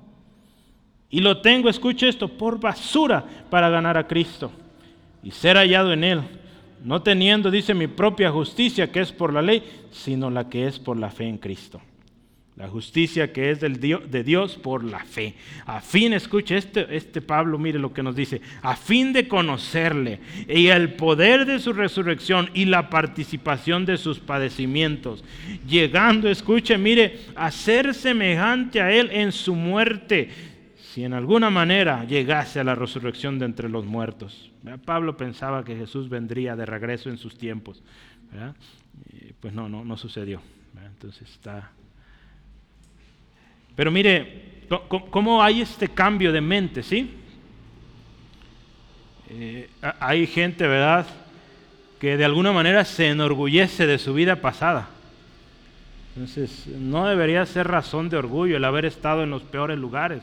Y 1.11 1.21
lo 1.21 1.41
tengo, 1.41 1.69
escuche 1.69 2.09
esto, 2.09 2.29
por 2.29 2.61
basura 2.61 3.25
para 3.51 3.69
ganar 3.69 3.97
a 3.97 4.07
Cristo 4.07 4.51
y 5.23 5.31
ser 5.31 5.57
hallado 5.57 5.93
en 5.93 6.05
Él, 6.05 6.21
no 6.85 7.03
teniendo, 7.03 7.51
dice, 7.51 7.75
mi 7.75 7.87
propia 7.87 8.31
justicia 8.31 8.93
que 8.93 9.01
es 9.01 9.11
por 9.13 9.33
la 9.33 9.43
ley, 9.43 9.63
sino 9.91 10.31
la 10.31 10.49
que 10.49 10.67
es 10.67 10.79
por 10.79 10.97
la 10.97 11.11
fe 11.11 11.27
en 11.27 11.39
Cristo. 11.39 11.81
La 12.57 12.69
justicia 12.69 13.35
que 13.35 13.51
es 13.51 13.61
del 13.61 13.81
Dios, 13.81 14.11
de 14.11 14.25
Dios 14.25 14.57
por 14.57 14.83
la 14.83 15.05
fe. 15.05 15.35
A 15.67 15.83
fin, 15.83 16.15
escuche, 16.15 16.57
este, 16.57 16.97
este 16.97 17.21
Pablo, 17.21 17.59
mire 17.59 17.79
lo 17.79 17.93
que 17.93 18.03
nos 18.03 18.17
dice, 18.17 18.41
a 18.63 18.77
fin 18.77 19.13
de 19.13 19.29
conocerle 19.29 20.21
y 20.49 20.69
el 20.69 20.95
poder 20.95 21.45
de 21.45 21.59
su 21.59 21.75
resurrección 21.75 22.49
y 22.55 22.65
la 22.65 22.89
participación 22.89 23.85
de 23.85 23.99
sus 23.99 24.21
padecimientos, 24.21 25.23
llegando, 25.69 26.31
escuche, 26.31 26.79
mire, 26.79 27.21
a 27.35 27.51
ser 27.51 27.93
semejante 27.93 28.81
a 28.81 28.91
él 28.91 29.11
en 29.13 29.33
su 29.33 29.55
muerte, 29.55 30.31
si 30.79 31.05
en 31.05 31.13
alguna 31.13 31.51
manera 31.51 32.05
llegase 32.05 32.59
a 32.59 32.65
la 32.65 32.75
resurrección 32.75 33.39
de 33.39 33.45
entre 33.45 33.69
los 33.69 33.85
muertos. 33.85 34.51
Pablo 34.87 35.19
pensaba 35.19 35.63
que 35.63 35.77
Jesús 35.77 36.09
vendría 36.09 36.57
de 36.57 36.65
regreso 36.65 37.11
en 37.11 37.19
sus 37.19 37.37
tiempos. 37.37 37.83
Pues 39.41 39.53
no, 39.53 39.69
no, 39.69 39.85
no 39.85 39.99
sucedió. 39.99 40.41
Entonces 40.87 41.31
está... 41.31 41.71
Pero 43.77 43.91
mire, 43.91 44.65
¿cómo 45.11 45.43
hay 45.43 45.61
este 45.61 45.89
cambio 45.89 46.33
de 46.33 46.41
mente? 46.41 46.83
¿Sí? 46.83 47.11
Eh, 49.29 49.69
hay 50.01 50.27
gente, 50.27 50.67
¿verdad?, 50.67 51.07
que 52.01 52.17
de 52.17 52.25
alguna 52.25 52.53
manera 52.53 52.85
se 52.85 53.09
enorgullece 53.09 53.87
de 53.87 53.99
su 53.99 54.15
vida 54.15 54.37
pasada. 54.37 54.89
Entonces, 56.15 56.67
no 56.67 57.07
debería 57.07 57.45
ser 57.45 57.69
razón 57.69 58.09
de 58.09 58.17
orgullo 58.17 58.57
el 58.57 58.65
haber 58.65 58.87
estado 58.87 59.23
en 59.23 59.31
los 59.31 59.43
peores 59.43 59.79
lugares. 59.79 60.23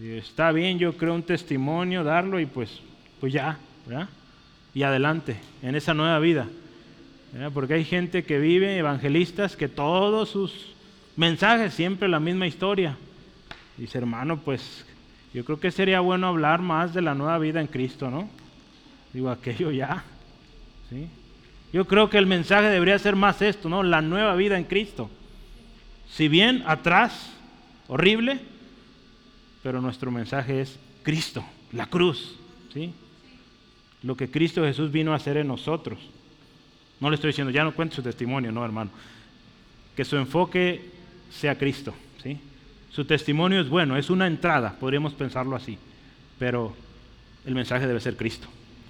está 0.00 0.52
bien, 0.52 0.78
yo 0.78 0.96
creo 0.96 1.14
un 1.14 1.22
testimonio, 1.24 2.04
darlo 2.04 2.38
y 2.38 2.46
pues, 2.46 2.80
pues 3.20 3.32
ya, 3.32 3.58
¿verdad? 3.86 4.08
Y 4.74 4.84
adelante, 4.84 5.36
en 5.62 5.74
esa 5.74 5.94
nueva 5.94 6.18
vida. 6.20 6.46
Porque 7.54 7.74
hay 7.74 7.84
gente 7.84 8.24
que 8.24 8.38
vive, 8.38 8.76
evangelistas, 8.76 9.56
que 9.56 9.68
todos 9.68 10.28
sus 10.28 10.72
mensajes 11.16 11.74
siempre 11.74 12.08
la 12.08 12.20
misma 12.20 12.46
historia. 12.46 12.96
Dice, 13.76 13.98
hermano, 13.98 14.38
pues 14.38 14.86
yo 15.34 15.44
creo 15.44 15.58
que 15.58 15.70
sería 15.70 16.00
bueno 16.00 16.26
hablar 16.26 16.60
más 16.60 16.92
de 16.94 17.02
la 17.02 17.14
nueva 17.14 17.38
vida 17.38 17.60
en 17.60 17.66
Cristo, 17.66 18.10
¿no? 18.10 18.28
Digo, 19.12 19.30
aquello 19.30 19.70
ya. 19.70 20.04
¿sí? 20.90 21.08
Yo 21.72 21.86
creo 21.86 22.10
que 22.10 22.18
el 22.18 22.26
mensaje 22.26 22.68
debería 22.68 22.98
ser 22.98 23.16
más 23.16 23.40
esto, 23.40 23.68
¿no? 23.68 23.82
La 23.82 24.02
nueva 24.02 24.34
vida 24.36 24.58
en 24.58 24.64
Cristo. 24.64 25.10
Si 26.10 26.28
bien 26.28 26.62
atrás, 26.66 27.32
horrible, 27.88 28.40
pero 29.62 29.80
nuestro 29.80 30.10
mensaje 30.10 30.60
es 30.60 30.78
Cristo, 31.02 31.42
la 31.72 31.86
cruz, 31.86 32.36
¿sí? 32.74 32.92
Lo 34.02 34.16
que 34.16 34.30
Cristo 34.30 34.62
Jesús 34.62 34.92
vino 34.92 35.12
a 35.12 35.16
hacer 35.16 35.38
en 35.38 35.48
nosotros. 35.48 35.98
No 37.00 37.08
le 37.08 37.14
estoy 37.14 37.28
diciendo, 37.28 37.50
ya 37.50 37.64
no 37.64 37.74
cuente 37.74 37.96
su 37.96 38.02
testimonio, 38.02 38.52
no, 38.52 38.64
hermano. 38.64 38.90
Que 39.96 40.04
su 40.04 40.16
enfoque 40.16 40.91
sea 41.32 41.58
Cristo, 41.58 41.94
¿sí? 42.22 42.38
Su 42.90 43.04
testimonio 43.04 43.60
es 43.60 43.68
bueno, 43.68 43.96
es 43.96 44.10
una 44.10 44.26
entrada, 44.26 44.76
podríamos 44.78 45.14
pensarlo 45.14 45.56
así, 45.56 45.78
pero 46.38 46.74
el 47.46 47.54
mensaje 47.54 47.86
debe 47.86 48.00
ser 48.00 48.16
Cristo, 48.16 48.48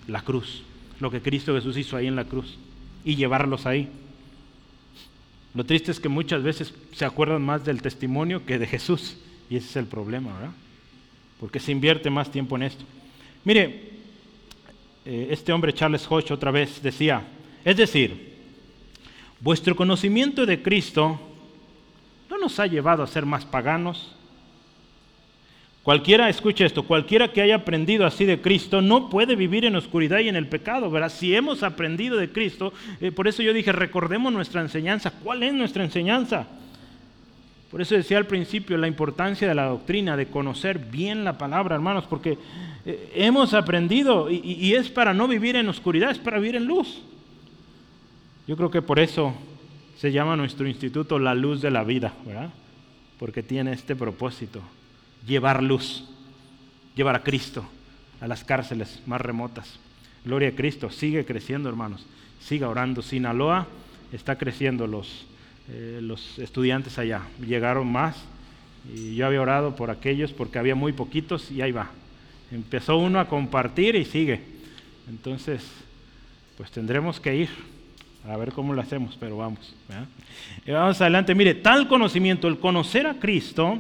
la 0.09 0.23
cruz, 0.23 0.65
lo 1.01 1.11
que 1.11 1.23
Cristo 1.23 1.55
Jesús 1.55 1.77
hizo 1.77 1.97
ahí 1.97 2.09
en 2.09 2.17
la 2.17 2.25
cruz 2.25 2.59
y 3.05 3.15
llevarlos 3.15 3.67
ahí. 3.67 3.89
Lo 5.55 5.65
triste 5.65 5.91
es 5.91 6.01
que 6.01 6.09
muchas 6.09 6.43
veces 6.43 6.75
se 6.93 7.05
acuerdan 7.05 7.43
más 7.43 7.65
del 7.65 7.83
testimonio 7.83 8.45
que 8.45 8.59
de 8.59 8.67
Jesús, 8.67 9.17
y 9.49 9.57
ese 9.57 9.69
es 9.69 9.77
el 9.77 9.87
problema, 9.87 10.33
¿verdad? 10.35 10.55
Porque 11.39 11.61
se 11.61 11.73
invierte 11.73 12.11
más 12.11 12.31
tiempo 12.31 12.57
en 12.57 12.65
esto. 12.65 12.85
Mire, 13.45 13.91
eh, 15.05 15.29
este 15.31 15.53
hombre 15.53 15.75
Charles 15.75 16.07
Hodge 16.09 16.33
otra 16.33 16.51
vez 16.51 16.83
decía, 16.83 17.23
es 17.65 17.77
decir, 17.77 18.33
vuestro 19.41 19.77
conocimiento 19.77 20.47
de 20.47 20.63
Cristo 20.63 21.21
nos 22.43 22.59
ha 22.59 22.67
llevado 22.67 23.03
a 23.03 23.07
ser 23.07 23.25
más 23.25 23.47
paganos. 23.47 24.13
Cualquiera, 25.83 26.29
escuche 26.29 26.65
esto, 26.65 26.83
cualquiera 26.85 27.33
que 27.33 27.41
haya 27.41 27.57
aprendido 27.57 28.05
así 28.05 28.25
de 28.25 28.41
Cristo 28.41 28.83
no 28.83 29.09
puede 29.09 29.35
vivir 29.35 29.65
en 29.65 29.75
oscuridad 29.75 30.19
y 30.19 30.29
en 30.29 30.37
el 30.37 30.47
pecado, 30.47 30.91
¿verdad? 30.91 31.09
Si 31.09 31.35
hemos 31.35 31.63
aprendido 31.63 32.17
de 32.17 32.31
Cristo, 32.31 32.73
eh, 33.01 33.11
por 33.11 33.27
eso 33.27 33.43
yo 33.43 33.53
dije, 33.53 33.73
recordemos 33.73 34.33
nuestra 34.33 34.61
enseñanza. 34.61 35.11
¿Cuál 35.11 35.43
es 35.43 35.55
nuestra 35.55 35.83
enseñanza? 35.83 36.47
Por 37.71 37.81
eso 37.81 37.95
decía 37.95 38.19
al 38.19 38.27
principio 38.27 38.77
la 38.77 38.87
importancia 38.87 39.49
de 39.49 39.55
la 39.55 39.67
doctrina, 39.67 40.17
de 40.17 40.27
conocer 40.27 40.79
bien 40.79 41.25
la 41.25 41.39
palabra, 41.39 41.75
hermanos, 41.75 42.05
porque 42.09 42.39
eh, 42.85 43.13
hemos 43.15 43.55
aprendido 43.55 44.31
y, 44.31 44.41
y 44.45 44.75
es 44.75 44.89
para 44.89 45.15
no 45.15 45.27
vivir 45.27 45.57
en 45.57 45.69
oscuridad, 45.69 46.11
es 46.11 46.19
para 46.19 46.39
vivir 46.39 46.57
en 46.57 46.67
luz. 46.67 47.03
Yo 48.47 48.57
creo 48.57 48.71
que 48.71 48.83
por 48.83 49.01
eso 49.01 49.35
se 50.03 50.11
llama 50.11 50.35
nuestro 50.35 50.67
instituto 50.67 51.21
la 51.21 51.33
luz 51.33 51.63
de 51.63 51.71
la 51.71 51.85
vida, 51.85 52.13
¿verdad? 52.27 52.51
Porque 53.21 53.45
tiene 53.45 53.73
este 53.73 53.95
propósito, 53.95 54.61
llevar 55.29 55.63
luz, 55.63 56.09
llevar 56.97 57.15
a 57.15 57.23
Cristo 57.23 57.65
a 58.21 58.27
las 58.27 58.43
cárceles 58.43 59.01
más 59.07 59.21
remotas. 59.21 59.79
Gloria 60.25 60.49
a 60.49 60.57
Cristo, 60.57 60.91
sigue 60.91 61.25
creciendo 61.25 61.69
hermanos, 61.69 62.05
siga 62.41 62.69
orando. 62.69 63.01
Sinaloa 63.01 63.69
está 64.13 64.39
creciendo 64.39 64.89
los, 64.89 65.25
eh, 65.69 66.01
los 66.03 66.37
estudiantes 66.41 66.99
allá, 66.99 67.23
llegaron 67.41 67.87
más 67.87 68.17
y 68.93 69.15
yo 69.15 69.29
había 69.29 69.41
orado 69.41 69.77
por 69.77 69.93
aquellos 69.93 70.33
porque 70.33 70.59
había 70.59 70.75
muy 70.75 70.93
poquitos 70.93 71.49
y 71.53 71.63
ahí 71.63 71.71
va. 71.71 71.93
Empezó 72.51 72.97
uno 72.97 73.21
a 73.21 73.29
compartir 73.29 73.95
y 73.95 74.05
sigue. 74.05 74.41
Entonces, 75.09 75.63
pues 76.57 76.73
tendremos 76.73 77.21
que 77.21 77.37
ir 77.37 77.72
a 78.29 78.37
ver 78.37 78.53
cómo 78.53 78.73
lo 78.73 78.81
hacemos, 78.81 79.17
pero 79.19 79.37
vamos. 79.37 79.75
Vamos 80.67 81.01
adelante. 81.01 81.35
Mire, 81.35 81.55
tal 81.55 81.89
conocimiento, 81.89 82.47
el 82.47 82.59
conocer 82.59 83.07
a 83.07 83.15
Cristo, 83.15 83.79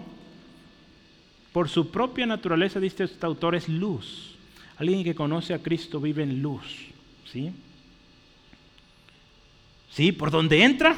por 1.53 1.69
su 1.69 1.91
propia 1.91 2.27
naturaleza, 2.27 2.81
dice 2.81 3.05
este 3.05 3.25
autor, 3.25 3.55
es 3.55 3.69
luz. 3.69 4.35
Alguien 4.79 5.05
que 5.05 5.15
conoce 5.15 5.55
a 5.55 5.61
Cristo 5.61 6.01
vive 6.01 6.25
en 6.25 6.43
luz. 6.43 6.65
¿Sí? 7.31 7.53
¿Sí? 9.91 10.11
¿Por 10.11 10.31
dónde 10.31 10.65
entra? 10.65 10.97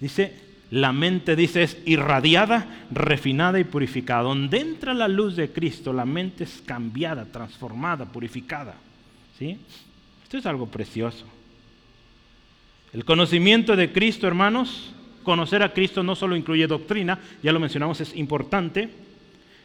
Dice, 0.00 0.34
la 0.70 0.92
mente, 0.92 1.36
dice, 1.36 1.62
es 1.62 1.76
irradiada, 1.84 2.86
refinada 2.90 3.60
y 3.60 3.64
purificada. 3.64 4.22
Donde 4.22 4.60
entra 4.60 4.94
la 4.94 5.08
luz 5.08 5.36
de 5.36 5.50
Cristo, 5.50 5.92
la 5.92 6.06
mente 6.06 6.44
es 6.44 6.62
cambiada, 6.64 7.26
transformada, 7.26 8.06
purificada. 8.06 8.76
¿Sí? 9.38 9.58
Esto 10.22 10.38
es 10.38 10.46
algo 10.46 10.66
precioso. 10.66 11.26
El 12.92 13.04
conocimiento 13.06 13.74
de 13.74 13.90
Cristo, 13.90 14.26
hermanos, 14.26 14.92
conocer 15.22 15.62
a 15.62 15.72
Cristo 15.72 16.02
no 16.02 16.14
solo 16.14 16.36
incluye 16.36 16.66
doctrina, 16.66 17.18
ya 17.42 17.52
lo 17.52 17.60
mencionamos, 17.60 18.00
es 18.00 18.14
importante, 18.14 18.90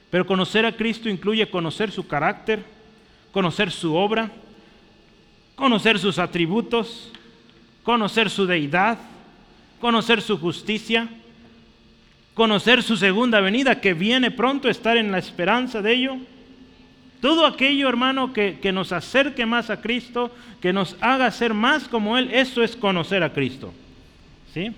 pero 0.09 0.25
conocer 0.25 0.65
a 0.65 0.77
Cristo 0.77 1.09
incluye 1.09 1.49
conocer 1.49 1.91
su 1.91 2.07
carácter, 2.07 2.63
conocer 3.33 3.71
su 3.71 3.95
obra, 3.95 4.31
conocer 5.55 5.99
sus 5.99 6.19
atributos, 6.19 7.11
conocer 7.83 8.29
su 8.29 8.45
deidad, 8.45 8.97
conocer 9.81 10.21
su 10.21 10.39
justicia, 10.39 11.09
conocer 12.33 12.81
su 12.81 12.95
segunda 12.95 13.41
venida 13.41 13.81
que 13.81 13.93
viene 13.93 14.31
pronto, 14.31 14.69
estar 14.69 14.95
en 14.95 15.11
la 15.11 15.17
esperanza 15.17 15.81
de 15.81 15.93
ello 15.93 16.17
todo 17.21 17.45
aquello, 17.45 17.89
hermano, 17.89 18.31
que, 18.31 18.71
nos 18.71 18.91
acerque 18.91 19.45
más 19.45 19.69
a 19.69 19.81
Cristo, 19.81 20.31
que 20.61 20.71
nos 20.71 20.95
haga 21.01 21.31
ser 21.31 21.53
más 21.53 21.87
como 21.87 22.17
Él, 22.17 22.29
eso 22.31 22.63
es 22.63 22.75
conocer 22.75 23.23
a 23.23 23.33
Cristo. 23.33 23.73
¿Sí? 24.53 24.71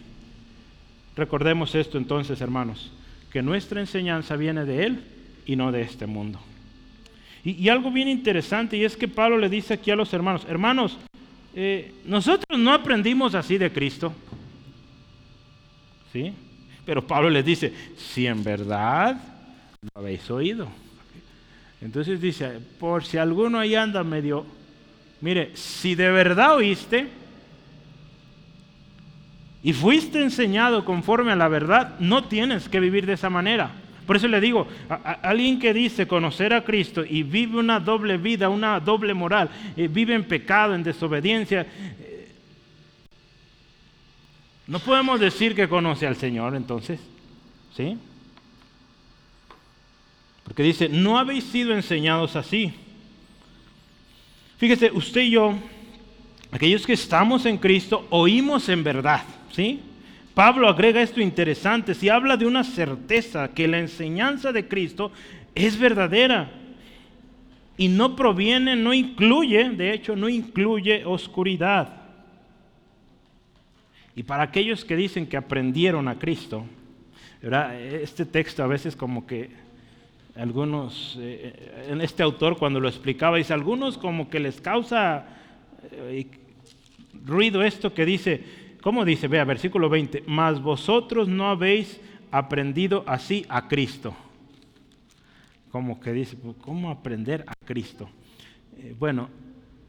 Recordemos 1.16 1.76
esto 1.76 1.98
entonces, 1.98 2.40
hermanos, 2.40 2.92
que 3.32 3.42
nuestra 3.42 3.82
enseñanza 3.82 4.36
viene 4.36 4.66
de 4.66 4.86
Él 4.86 5.04
y 5.46 5.56
no 5.56 5.72
de 5.72 5.82
este 5.82 6.06
mundo. 6.06 6.40
Y, 7.44 7.70
algo 7.70 7.92
bien 7.92 8.08
interesante, 8.08 8.78
y 8.78 8.84
es 8.84 8.96
que 8.96 9.08
Pablo 9.08 9.38
le 9.38 9.50
dice 9.50 9.74
aquí 9.74 9.92
a 9.92 9.96
los 9.96 10.14
hermanos, 10.14 10.46
hermanos, 10.48 10.98
eh, 11.56 11.94
nosotros 12.06 12.60
no 12.60 12.74
aprendimos 12.74 13.36
así 13.36 13.58
de 13.58 13.72
Cristo. 13.72 14.14
¿Sí? 16.12 16.34
Pero 16.86 17.06
Pablo 17.06 17.30
les 17.30 17.46
dice, 17.46 17.74
si 17.98 18.28
en 18.28 18.44
verdad 18.44 19.18
lo 19.82 20.02
habéis 20.02 20.30
oído. 20.30 20.68
Entonces 21.82 22.20
dice, 22.20 22.60
por 22.80 23.06
si 23.06 23.18
alguno 23.18 23.60
ahí 23.60 23.76
anda 23.76 24.04
medio, 24.04 24.46
mire, 25.22 25.52
si 25.56 25.96
de 25.96 26.12
verdad 26.12 26.56
oíste 26.56 27.08
y 29.64 29.74
fuiste 29.74 30.22
enseñado 30.22 30.84
conforme 30.84 31.32
a 31.32 31.36
la 31.36 31.48
verdad, 31.48 31.96
no 32.00 32.26
tienes 32.26 32.68
que 32.68 32.80
vivir 32.80 33.06
de 33.06 33.14
esa 33.14 33.30
manera. 33.30 33.72
Por 34.06 34.16
eso 34.16 34.28
le 34.28 34.42
digo, 34.42 34.68
a, 34.90 34.96
alguien 35.22 35.60
que 35.60 35.74
dice 35.74 36.08
conocer 36.08 36.54
a 36.54 36.64
Cristo 36.64 37.04
y 37.08 37.24
vive 37.24 37.60
una 37.60 37.80
doble 37.80 38.18
vida, 38.18 38.50
una 38.50 38.80
doble 38.80 39.14
moral, 39.14 39.50
eh, 39.78 39.88
vive 39.88 40.16
en 40.16 40.24
pecado, 40.24 40.76
en 40.76 40.84
desobediencia, 40.84 41.62
eh, 41.62 42.32
no 44.68 44.80
podemos 44.80 45.20
decir 45.20 45.56
que 45.56 45.70
conoce 45.70 46.08
al 46.08 46.16
Señor 46.16 46.56
entonces, 46.56 47.00
¿sí? 47.76 47.98
Porque 50.50 50.64
dice, 50.64 50.90
no 50.90 51.20
habéis 51.20 51.44
sido 51.44 51.76
enseñados 51.76 52.36
así. 52.36 52.74
Fíjese, 54.58 54.92
usted 54.92 55.22
y 55.22 55.30
yo, 55.30 55.54
aquellos 56.52 56.88
que 56.88 56.94
estamos 56.94 57.46
en 57.46 57.60
Cristo, 57.60 58.08
oímos 58.10 58.68
en 58.68 58.84
verdad, 58.84 59.22
¿sí? 59.52 59.80
Pablo 60.34 60.68
agrega 60.68 61.04
esto 61.04 61.22
interesante, 61.22 61.94
si 61.94 62.10
habla 62.10 62.36
de 62.36 62.48
una 62.48 62.64
certeza 62.64 63.54
que 63.54 63.68
la 63.68 63.78
enseñanza 63.78 64.52
de 64.52 64.68
Cristo 64.68 65.12
es 65.54 65.78
verdadera 65.78 66.50
y 67.78 67.88
no 67.88 68.16
proviene, 68.16 68.76
no 68.76 68.92
incluye, 68.92 69.70
de 69.70 69.94
hecho 69.94 70.16
no 70.16 70.30
incluye 70.30 71.06
oscuridad. 71.06 71.94
Y 74.16 74.24
para 74.24 74.44
aquellos 74.44 74.84
que 74.84 74.96
dicen 74.96 75.28
que 75.28 75.38
aprendieron 75.38 76.08
a 76.08 76.18
Cristo, 76.18 76.66
este 77.42 78.26
texto 78.26 78.64
a 78.64 78.68
veces 78.68 78.96
como 78.96 79.28
que 79.28 79.69
algunos, 80.40 81.18
eh, 81.20 81.86
en 81.90 82.02
este 82.02 82.24
autor 82.24 82.58
cuando 82.58 82.80
lo 82.80 82.88
explicaba, 82.88 83.38
dice, 83.38 83.54
algunos 83.54 83.98
como 83.98 84.30
que 84.30 84.40
les 84.40 84.62
causa 84.62 85.26
eh, 85.92 86.28
ruido 87.26 87.62
esto 87.62 87.94
que 87.94 88.06
dice, 88.06 88.44
¿cómo 88.82 89.04
dice? 89.06 89.28
Vea, 89.28 89.44
versículo 89.44 89.90
20, 89.90 90.24
mas 90.28 90.62
vosotros 90.62 91.28
no 91.28 91.50
habéis 91.50 92.00
aprendido 92.32 93.04
así 93.06 93.46
a 93.50 93.68
Cristo. 93.68 94.16
Como 95.72 96.00
que 96.00 96.14
dice, 96.14 96.38
pues, 96.38 96.56
¿cómo 96.62 96.90
aprender 96.90 97.44
a 97.46 97.54
Cristo? 97.66 98.10
Eh, 98.78 98.96
bueno, 98.98 99.30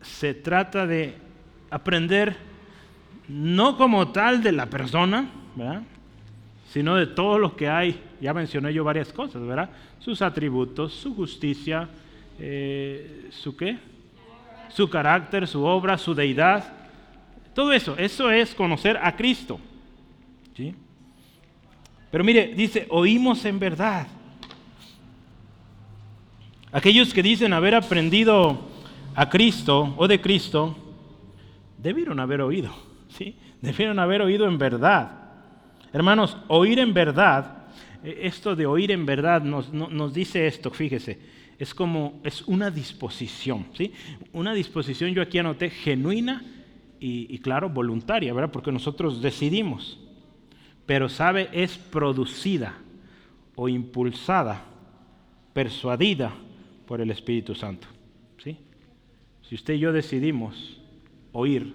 se 0.03 0.34
trata 0.34 0.86
de 0.86 1.14
aprender 1.70 2.36
no 3.28 3.76
como 3.76 4.09
tal 4.09 4.42
de 4.42 4.53
la 4.53 4.66
persona, 4.66 5.30
¿verdad? 5.55 5.82
Sino 6.72 6.94
de 6.94 7.06
todo 7.06 7.38
lo 7.38 7.56
que 7.56 7.68
hay. 7.68 8.00
Ya 8.20 8.32
mencioné 8.32 8.72
yo 8.72 8.84
varias 8.84 9.12
cosas, 9.12 9.42
¿verdad? 9.42 9.70
Sus 9.98 10.22
atributos, 10.22 10.92
su 10.92 11.14
justicia, 11.14 11.88
eh, 12.38 13.28
su 13.30 13.56
qué? 13.56 13.78
Su 14.68 14.88
carácter, 14.88 15.48
su 15.48 15.64
obra, 15.64 15.98
su 15.98 16.14
deidad. 16.14 16.72
Todo 17.54 17.72
eso, 17.72 17.96
eso 17.98 18.30
es 18.30 18.54
conocer 18.54 18.98
a 19.02 19.16
Cristo. 19.16 19.58
¿sí? 20.56 20.74
Pero 22.10 22.22
mire, 22.22 22.54
dice, 22.54 22.86
oímos 22.88 23.44
en 23.44 23.58
verdad. 23.58 24.06
Aquellos 26.70 27.12
que 27.12 27.22
dicen 27.22 27.52
haber 27.52 27.74
aprendido 27.74 28.60
a 29.16 29.28
Cristo 29.28 29.92
o 29.96 30.06
de 30.06 30.20
Cristo, 30.20 30.76
debieron 31.78 32.20
haber 32.20 32.42
oído, 32.42 32.72
¿sí? 33.08 33.36
Debieron 33.60 33.98
haber 33.98 34.22
oído 34.22 34.46
en 34.46 34.56
verdad. 34.56 35.29
Hermanos, 35.93 36.36
oír 36.49 36.78
en 36.78 36.95
verdad, 36.95 37.66
eh, 38.05 38.20
esto 38.22 38.55
de 38.55 38.66
oír 38.66 38.91
en 38.91 39.07
verdad 39.07 39.43
nos, 39.43 39.72
nos 39.72 40.14
dice 40.14 40.47
esto, 40.47 40.70
fíjese, 40.70 41.18
es 41.59 41.74
como, 41.74 42.20
es 42.24 42.43
una 42.43 42.70
disposición, 42.70 43.66
¿sí? 43.76 43.93
Una 44.32 44.55
disposición, 44.55 45.12
yo 45.12 45.20
aquí 45.20 45.38
anoté, 45.38 45.70
genuina 45.70 46.43
y, 46.99 47.26
y 47.34 47.38
claro, 47.38 47.68
voluntaria, 47.68 48.32
¿verdad? 48.32 48.51
Porque 48.51 48.72
nosotros 48.72 49.20
decidimos, 49.20 49.99
pero 50.86 51.09
sabe, 51.09 51.49
es 51.53 51.76
producida 51.76 52.78
o 53.57 53.68
impulsada, 53.68 54.64
persuadida 55.53 56.32
por 56.86 57.01
el 57.01 57.11
Espíritu 57.11 57.55
Santo, 57.55 57.88
¿sí? 58.43 58.57
Si 59.43 59.55
usted 59.55 59.74
y 59.74 59.80
yo 59.80 59.93
decidimos 59.93 60.80
oír, 61.32 61.74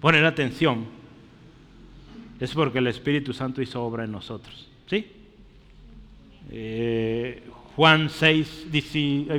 poner 0.00 0.24
atención, 0.24 0.95
es 2.38 2.52
porque 2.54 2.78
el 2.78 2.86
Espíritu 2.86 3.32
Santo 3.32 3.62
hizo 3.62 3.82
obra 3.82 4.04
en 4.04 4.12
nosotros. 4.12 4.68
¿Sí? 4.86 5.06
Eh, 6.50 7.42
Juan 7.74 8.08
6, 8.08 8.68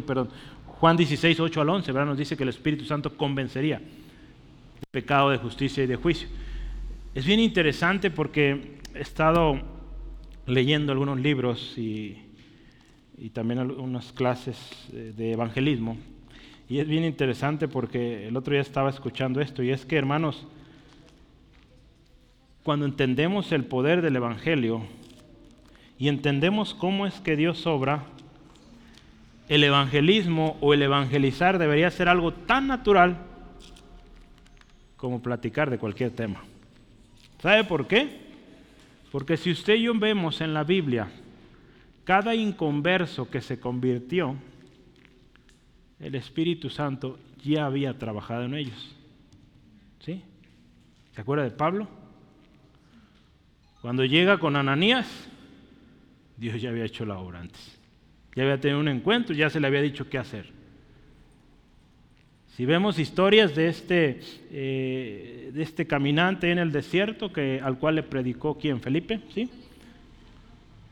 perdón, 0.06 0.30
Juan 0.66 0.98
16, 0.98 1.40
8 1.40 1.62
al 1.62 1.70
11, 1.70 1.92
¿verdad? 1.92 2.08
nos 2.08 2.18
dice 2.18 2.38
que 2.38 2.44
el 2.44 2.50
Espíritu 2.50 2.86
Santo 2.86 3.16
convencería 3.16 3.80
de 3.80 4.88
pecado, 4.92 5.30
de 5.30 5.38
justicia 5.38 5.84
y 5.84 5.88
de 5.88 5.96
juicio. 5.96 6.28
Es 7.16 7.26
bien 7.26 7.40
interesante 7.40 8.12
porque 8.12 8.78
he 8.94 9.02
estado 9.02 9.60
leyendo 10.46 10.92
algunos 10.92 11.20
libros 11.20 11.78
y, 11.78 12.18
y 13.18 13.30
también 13.30 13.60
algunas 13.60 14.12
clases 14.12 14.58
de 14.92 15.32
evangelismo. 15.32 15.98
Y 16.70 16.80
es 16.80 16.88
bien 16.88 17.06
interesante 17.06 17.68
porque 17.68 18.28
el 18.28 18.36
otro 18.36 18.52
día 18.52 18.62
estaba 18.62 18.90
escuchando 18.90 19.42
esto 19.42 19.64
y 19.64 19.72
es 19.72 19.86
que, 19.86 19.96
hermanos, 19.96 20.46
cuando 22.68 22.86
entendemos 22.86 23.54
el 23.54 23.64
poder 23.64 24.02
del 24.02 24.18
Evangelio 24.18 24.82
y 25.98 26.10
entendemos 26.10 26.76
cómo 26.76 27.08
es 27.08 27.22
que 27.22 27.38
Dios 27.38 27.66
obra, 27.66 28.04
el 29.48 29.64
evangelismo 29.64 30.58
o 30.60 30.74
el 30.74 30.82
evangelizar 30.82 31.60
debería 31.60 31.90
ser 31.92 32.10
algo 32.10 32.34
tan 32.34 32.68
natural 32.68 33.20
como 34.98 35.22
platicar 35.22 35.70
de 35.70 35.78
cualquier 35.78 36.12
tema. 36.12 36.44
¿Sabe 37.42 37.64
por 37.64 37.88
qué? 37.88 38.20
Porque 39.14 39.38
si 39.38 39.52
usted 39.52 39.76
y 39.76 39.84
yo 39.84 39.94
vemos 39.98 40.42
en 40.42 40.54
la 40.54 40.66
Biblia 40.66 41.08
cada 42.04 42.36
inconverso 42.36 43.30
que 43.30 43.40
se 43.40 43.62
convirtió, 43.62 44.36
el 46.02 46.16
Espíritu 46.16 46.70
Santo 46.70 47.18
ya 47.42 47.66
había 47.66 47.98
trabajado 47.98 48.44
en 48.44 48.56
ellos. 48.56 48.94
¿Sí? 50.02 50.22
¿Se 51.14 51.22
acuerda 51.22 51.46
de 51.46 51.52
Pablo? 51.52 51.97
Cuando 53.88 54.04
llega 54.04 54.38
con 54.38 54.58
Ananías, 54.58 55.08
Dios 56.36 56.62
ya 56.62 56.72
había 56.72 56.84
hecho 56.84 57.06
la 57.06 57.20
obra 57.20 57.40
antes. 57.40 57.80
Ya 58.36 58.44
había 58.44 58.60
tenido 58.60 58.82
un 58.82 58.90
encuentro, 58.90 59.34
ya 59.34 59.50
se 59.50 59.62
le 59.62 59.68
había 59.68 59.82
dicho 59.82 60.10
qué 60.10 60.18
hacer. 60.18 60.48
Si 62.58 62.66
vemos 62.66 63.00
historias 63.00 63.56
de 63.56 63.70
este, 63.70 64.20
eh, 64.52 65.52
de 65.54 65.64
este 65.64 65.88
caminante 65.88 66.52
en 66.52 66.58
el 66.58 66.74
desierto 66.74 67.32
que, 67.32 67.62
al 67.64 67.80
cual 67.80 67.96
le 67.96 68.04
predicó 68.04 68.58
quién, 68.58 68.82
Felipe, 68.82 69.22
¿sí? 69.34 69.50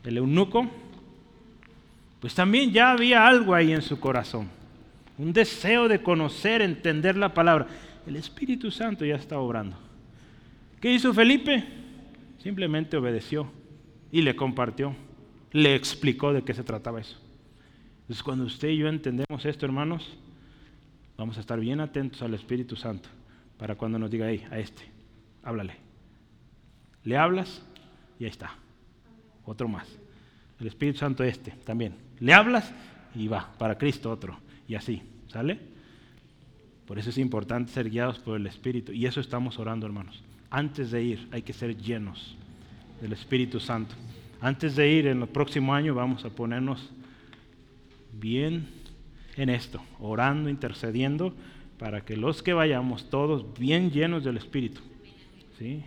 El 0.02 0.16
eunuco, 0.16 0.66
pues 2.18 2.34
también 2.34 2.72
ya 2.72 2.92
había 2.92 3.26
algo 3.26 3.54
ahí 3.54 3.74
en 3.74 3.82
su 3.82 4.00
corazón, 4.00 4.48
un 5.18 5.34
deseo 5.34 5.86
de 5.86 6.02
conocer, 6.02 6.62
entender 6.62 7.18
la 7.18 7.34
palabra. 7.34 7.66
El 8.06 8.16
Espíritu 8.16 8.70
Santo 8.70 9.04
ya 9.04 9.16
está 9.16 9.38
obrando. 9.38 9.76
¿Qué 10.80 10.90
hizo 10.90 11.12
Felipe? 11.12 11.84
Simplemente 12.46 12.96
obedeció 12.96 13.50
y 14.12 14.22
le 14.22 14.36
compartió, 14.36 14.94
le 15.50 15.74
explicó 15.74 16.32
de 16.32 16.42
qué 16.42 16.54
se 16.54 16.62
trataba 16.62 17.00
eso. 17.00 17.18
Entonces 18.02 18.22
cuando 18.22 18.44
usted 18.44 18.68
y 18.68 18.76
yo 18.76 18.86
entendemos 18.86 19.44
esto, 19.44 19.66
hermanos, 19.66 20.16
vamos 21.16 21.38
a 21.38 21.40
estar 21.40 21.58
bien 21.58 21.80
atentos 21.80 22.22
al 22.22 22.34
Espíritu 22.34 22.76
Santo 22.76 23.08
para 23.58 23.74
cuando 23.74 23.98
nos 23.98 24.12
diga, 24.12 24.26
ahí, 24.26 24.46
a 24.48 24.60
este, 24.60 24.84
háblale. 25.42 25.74
Le 27.02 27.16
hablas 27.16 27.66
y 28.20 28.26
ahí 28.26 28.30
está. 28.30 28.54
Otro 29.44 29.66
más. 29.66 29.88
El 30.60 30.68
Espíritu 30.68 31.00
Santo 31.00 31.24
este 31.24 31.50
también. 31.64 31.96
Le 32.20 32.32
hablas 32.32 32.72
y 33.16 33.26
va, 33.26 33.54
para 33.58 33.76
Cristo 33.76 34.08
otro. 34.08 34.38
Y 34.68 34.76
así, 34.76 35.02
¿sale? 35.26 35.58
Por 36.86 37.00
eso 37.00 37.10
es 37.10 37.18
importante 37.18 37.72
ser 37.72 37.90
guiados 37.90 38.20
por 38.20 38.36
el 38.36 38.46
Espíritu. 38.46 38.92
Y 38.92 39.04
eso 39.04 39.18
estamos 39.20 39.58
orando, 39.58 39.84
hermanos 39.84 40.22
antes 40.56 40.90
de 40.90 41.02
ir 41.02 41.28
hay 41.32 41.42
que 41.42 41.52
ser 41.52 41.76
llenos 41.76 42.34
del 43.02 43.12
Espíritu 43.12 43.60
Santo. 43.60 43.94
Antes 44.40 44.74
de 44.74 44.90
ir 44.90 45.06
en 45.06 45.20
el 45.20 45.28
próximo 45.28 45.74
año 45.74 45.94
vamos 45.94 46.24
a 46.24 46.30
ponernos 46.30 46.90
bien 48.14 48.66
en 49.36 49.50
esto, 49.50 49.82
orando, 50.00 50.48
intercediendo, 50.48 51.34
para 51.78 52.06
que 52.06 52.16
los 52.16 52.42
que 52.42 52.54
vayamos 52.54 53.10
todos 53.10 53.44
bien 53.58 53.90
llenos 53.90 54.24
del 54.24 54.38
Espíritu. 54.38 54.80
¿sí? 55.58 55.82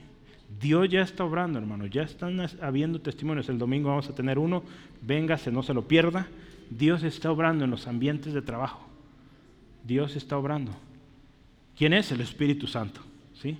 Dios 0.62 0.88
ya 0.88 1.02
está 1.02 1.24
obrando, 1.24 1.58
hermano, 1.58 1.88
ya 1.88 2.04
están 2.04 2.40
habiendo 2.62 3.02
testimonios. 3.02 3.50
El 3.50 3.58
domingo 3.58 3.90
vamos 3.90 4.08
a 4.08 4.14
tener 4.14 4.38
uno, 4.38 4.62
véngase, 5.02 5.52
no 5.52 5.64
se 5.64 5.74
lo 5.74 5.88
pierda. 5.88 6.28
Dios 6.70 7.02
está 7.02 7.32
obrando 7.32 7.66
en 7.66 7.72
los 7.72 7.88
ambientes 7.88 8.36
de 8.36 8.44
trabajo. 8.44 8.88
Dios 9.84 10.16
está 10.16 10.38
obrando. 10.38 10.74
¿Quién 11.76 11.94
es? 11.94 12.12
El 12.12 12.22
Espíritu 12.22 12.68
Santo. 12.68 13.02
¿sí? 13.34 13.58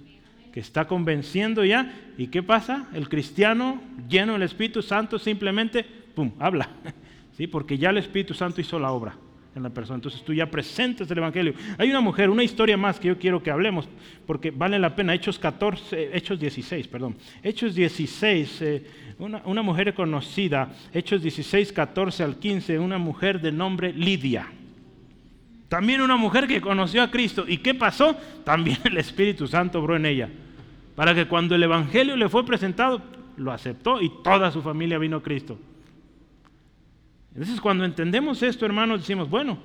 Que 0.52 0.60
está 0.60 0.86
convenciendo 0.86 1.64
ya. 1.64 1.94
¿Y 2.18 2.28
qué 2.28 2.44
pasa? 2.44 2.88
El 2.94 3.10
cristiano 3.10 3.82
lleno 4.08 4.34
del 4.34 4.44
Espíritu 4.44 4.82
Santo 4.82 5.20
simplemente, 5.20 5.86
¡pum!, 6.16 6.32
habla. 6.40 6.70
¿Sí? 7.38 7.48
Porque 7.48 7.78
ya 7.78 7.90
el 7.90 7.98
Espíritu 7.98 8.34
Santo 8.34 8.62
hizo 8.62 8.80
la 8.80 8.92
obra 8.92 9.16
en 9.56 9.64
la 9.64 9.70
persona. 9.70 9.96
Entonces 9.96 10.24
tú 10.24 10.34
ya 10.34 10.50
presentas 10.50 11.10
el 11.10 11.18
Evangelio. 11.18 11.54
Hay 11.78 11.90
una 11.90 12.02
mujer, 12.02 12.30
una 12.30 12.44
historia 12.44 12.78
más 12.78 13.00
que 13.00 13.08
yo 13.08 13.18
quiero 13.18 13.42
que 13.42 13.52
hablemos, 13.52 13.88
porque 14.26 14.52
vale 14.52 14.80
la 14.80 14.96
pena. 14.96 15.14
Hechos 15.14 15.40
14, 15.40 16.16
Hechos 16.16 16.40
16, 16.40 16.88
perdón. 16.88 17.16
Hechos 17.44 17.76
16, 17.76 18.62
eh, 18.62 18.84
una, 19.20 19.42
una 19.46 19.62
mujer 19.62 19.94
conocida. 19.94 20.72
Hechos 20.94 21.22
16, 21.22 21.72
14 21.72 22.24
al 22.24 22.38
15, 22.38 22.80
una 22.80 22.98
mujer 22.98 23.40
de 23.42 23.52
nombre 23.52 23.94
Lidia. 23.94 24.48
También 25.70 26.02
una 26.02 26.18
mujer 26.18 26.48
que 26.48 26.60
conoció 26.60 27.04
a 27.04 27.12
Cristo. 27.12 27.46
¿Y 27.48 27.60
qué 27.60 27.76
pasó? 27.76 28.16
También 28.44 28.80
el 28.84 28.98
Espíritu 28.98 29.48
Santo 29.48 29.80
obró 29.80 29.96
en 29.96 30.06
ella. 30.06 30.30
Para 30.96 31.16
que 31.16 31.28
cuando 31.28 31.56
el 31.56 31.64
Evangelio 31.64 32.18
le 32.18 32.28
fue 32.28 32.46
presentado, 32.46 33.02
lo 33.38 33.52
aceptó 33.54 34.02
y 34.02 34.12
toda 34.24 34.52
su 34.52 34.62
familia 34.62 34.98
vino 34.98 35.18
a 35.18 35.24
Cristo. 35.24 35.58
Entonces 37.34 37.62
cuando 37.62 37.86
entendemos 37.86 38.44
esto, 38.44 38.66
hermanos, 38.66 39.02
decimos, 39.02 39.30
bueno, 39.30 39.60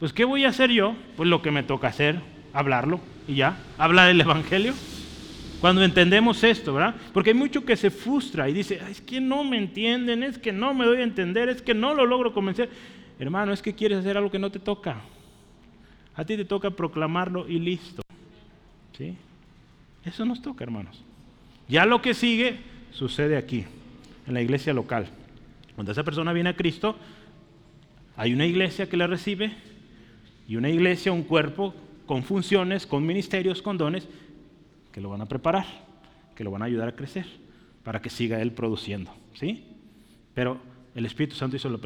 pues 0.00 0.12
¿qué 0.12 0.24
voy 0.24 0.44
a 0.44 0.48
hacer 0.48 0.70
yo? 0.70 0.96
Pues 1.16 1.28
lo 1.28 1.42
que 1.42 1.52
me 1.52 1.62
toca 1.62 1.88
hacer, 1.88 2.18
hablarlo 2.52 2.98
y 3.28 3.34
ya, 3.36 3.58
habla 3.78 4.06
del 4.06 4.20
Evangelio. 4.20 4.72
Cuando 5.60 5.84
entendemos 5.84 6.42
esto, 6.42 6.74
¿verdad? 6.74 6.96
Porque 7.12 7.30
hay 7.30 7.34
mucho 7.34 7.64
que 7.64 7.76
se 7.76 7.90
frustra 7.90 8.48
y 8.48 8.52
dice, 8.52 8.80
es 8.90 9.00
que 9.00 9.20
no 9.20 9.44
me 9.44 9.58
entienden, 9.58 10.24
es 10.24 10.38
que 10.38 10.50
no 10.50 10.74
me 10.74 10.84
doy 10.84 10.98
a 10.98 11.04
entender, 11.04 11.48
es 11.48 11.62
que 11.62 11.74
no 11.74 11.94
lo 11.94 12.04
logro 12.04 12.32
convencer. 12.32 12.68
Hermano, 13.20 13.52
es 13.52 13.62
que 13.62 13.72
quieres 13.72 13.98
hacer 13.98 14.16
algo 14.16 14.28
que 14.28 14.40
no 14.40 14.50
te 14.50 14.58
toca. 14.58 14.96
A 16.14 16.24
ti 16.24 16.36
te 16.36 16.44
toca 16.44 16.70
proclamarlo 16.70 17.48
y 17.48 17.58
listo. 17.58 18.02
¿Sí? 18.96 19.16
Eso 20.04 20.24
nos 20.24 20.42
toca, 20.42 20.64
hermanos. 20.64 21.02
Ya 21.68 21.86
lo 21.86 22.02
que 22.02 22.14
sigue 22.14 22.60
sucede 22.90 23.36
aquí, 23.36 23.64
en 24.26 24.34
la 24.34 24.42
iglesia 24.42 24.74
local. 24.74 25.08
Cuando 25.74 25.92
esa 25.92 26.04
persona 26.04 26.32
viene 26.32 26.50
a 26.50 26.56
Cristo, 26.56 26.96
Hay 28.16 28.34
una 28.34 28.44
iglesia 28.44 28.88
que 28.88 28.96
le 28.96 29.06
recibe 29.06 29.52
y 30.46 30.56
una 30.56 30.68
iglesia, 30.68 31.12
un 31.12 31.22
cuerpo 31.22 31.74
con 32.06 32.22
funciones, 32.22 32.86
con 32.86 33.06
ministerios, 33.06 33.62
con 33.62 33.78
dones, 33.78 34.06
que 34.92 35.00
lo 35.00 35.08
van 35.08 35.22
a 35.22 35.26
preparar, 35.26 35.64
que 36.36 36.44
lo 36.44 36.50
van 36.50 36.62
a 36.62 36.66
ayudar 36.66 36.88
a 36.88 36.94
crecer, 36.94 37.26
para 37.82 38.02
que 38.02 38.10
siga 38.10 38.42
él 38.42 38.52
produciendo. 38.52 39.10
¿sí? 39.32 39.64
Pero 40.34 40.60
el 40.94 41.06
Espíritu 41.06 41.36
Santo 41.36 41.56
hizo 41.56 41.70
la, 41.70 41.78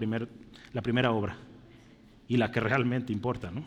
la 0.72 0.82
primera 0.82 1.12
obra 1.12 1.36
y 2.26 2.38
la 2.38 2.50
que 2.50 2.58
realmente 2.58 3.12
importa, 3.12 3.52
¿no? 3.52 3.64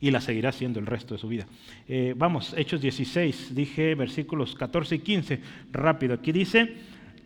Y 0.00 0.10
la 0.10 0.20
seguirá 0.20 0.48
haciendo 0.48 0.80
el 0.80 0.86
resto 0.86 1.14
de 1.14 1.20
su 1.20 1.28
vida. 1.28 1.46
Eh, 1.86 2.14
vamos, 2.16 2.54
Hechos 2.56 2.80
16, 2.80 3.54
dije 3.54 3.94
versículos 3.94 4.54
14 4.54 4.94
y 4.94 4.98
15, 5.00 5.40
rápido. 5.72 6.14
Aquí 6.14 6.32
dice, 6.32 6.74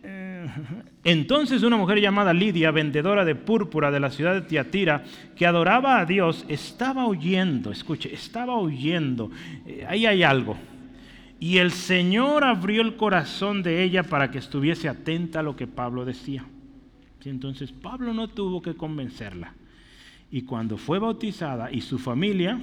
eh, 0.03 0.47
entonces 1.05 1.63
una 1.63 1.77
mujer 1.77 2.01
llamada 2.01 2.35
Lidia, 2.35 2.71
vendedora 2.71 3.25
de 3.25 3.35
púrpura 3.35 3.91
de 3.91 4.01
la 4.01 4.11
ciudad 4.11 4.35
de 4.35 4.43
Tiatira, 4.43 5.05
que 5.37 5.47
adoraba 5.47 6.01
a 6.01 6.05
Dios, 6.05 6.45
estaba 6.49 7.07
oyendo, 7.07 7.71
escuche, 7.71 8.13
estaba 8.13 8.57
oyendo, 8.57 9.31
eh, 9.67 9.85
ahí 9.89 10.07
hay 10.07 10.23
algo. 10.23 10.57
Y 11.39 11.59
el 11.59 11.71
Señor 11.71 12.45
abrió 12.45 12.83
el 12.83 12.97
corazón 12.97 13.63
de 13.63 13.83
ella 13.83 14.03
para 14.03 14.31
que 14.31 14.39
estuviese 14.39 14.89
atenta 14.89 15.41
a 15.41 15.43
lo 15.43 15.57
que 15.57 15.67
Pablo 15.67 16.05
decía. 16.05 16.45
Entonces 17.25 17.73
Pablo 17.73 18.13
no 18.13 18.29
tuvo 18.29 18.61
que 18.61 18.75
convencerla. 18.75 19.55
Y 20.35 20.43
cuando 20.43 20.79
fue 20.79 20.99
bautizada 20.99 21.71
y 21.71 21.81
su 21.81 21.97
familia, 21.97 22.61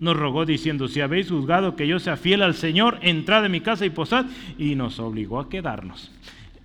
nos 0.00 0.16
rogó 0.16 0.44
diciendo, 0.44 0.88
si 0.88 1.00
habéis 1.00 1.28
juzgado 1.28 1.76
que 1.76 1.86
yo 1.86 2.00
sea 2.00 2.16
fiel 2.16 2.42
al 2.42 2.54
Señor, 2.54 2.98
entrad 3.02 3.46
en 3.46 3.52
mi 3.52 3.60
casa 3.60 3.86
y 3.86 3.90
posad, 3.90 4.26
y 4.58 4.74
nos 4.74 4.98
obligó 4.98 5.38
a 5.38 5.48
quedarnos. 5.48 6.10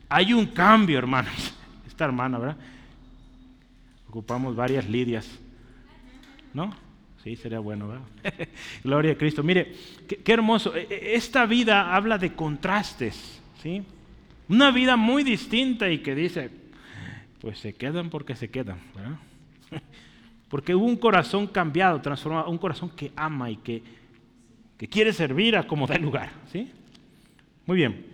Hay 0.10 0.34
un 0.34 0.48
cambio, 0.48 0.98
hermanos. 0.98 1.54
Esta 1.88 2.06
hermana, 2.06 2.40
¿verdad? 2.40 2.58
Ocupamos 4.10 4.56
varias 4.56 4.90
lidias, 4.90 5.30
¿no? 6.56 6.76
Sí, 7.24 7.36
sería 7.36 7.60
bueno, 7.60 7.90
¿verdad? 7.90 8.48
Gloria 8.84 9.12
a 9.12 9.18
Cristo. 9.20 9.44
Mire, 9.44 9.76
qué, 10.08 10.16
qué, 10.18 10.34
hermoso. 10.34 10.76
E, 10.76 10.88
e, 10.90 11.16
esta 11.16 11.46
vida 11.46 11.96
habla 11.96 12.18
de 12.18 12.34
contrastes, 12.34 13.44
¿sí? 13.62 13.84
Una 14.50 14.72
vida 14.72 14.98
muy 14.98 15.24
distinta 15.24 15.88
y 15.88 16.00
que 16.00 16.16
dice, 16.16 16.50
pues 17.42 17.60
se 17.60 17.74
quedan 17.76 18.10
porque 18.10 18.36
se 18.36 18.50
quedan, 18.50 18.80
¿verdad? 18.96 19.20
Porque 20.56 20.74
hubo 20.74 20.86
un 20.86 20.96
corazón 20.96 21.48
cambiado, 21.48 22.00
transformado, 22.00 22.50
un 22.50 22.58
corazón 22.58 22.90
que 22.90 23.12
ama 23.18 23.52
y 23.52 23.58
que, 23.58 23.84
que 24.78 24.88
quiere 24.88 25.12
servir 25.12 25.58
a 25.58 25.68
como 25.68 25.86
da 25.86 25.98
lugar. 25.98 26.32
¿sí? 26.50 26.72
Muy 27.66 27.76
bien, 27.76 28.06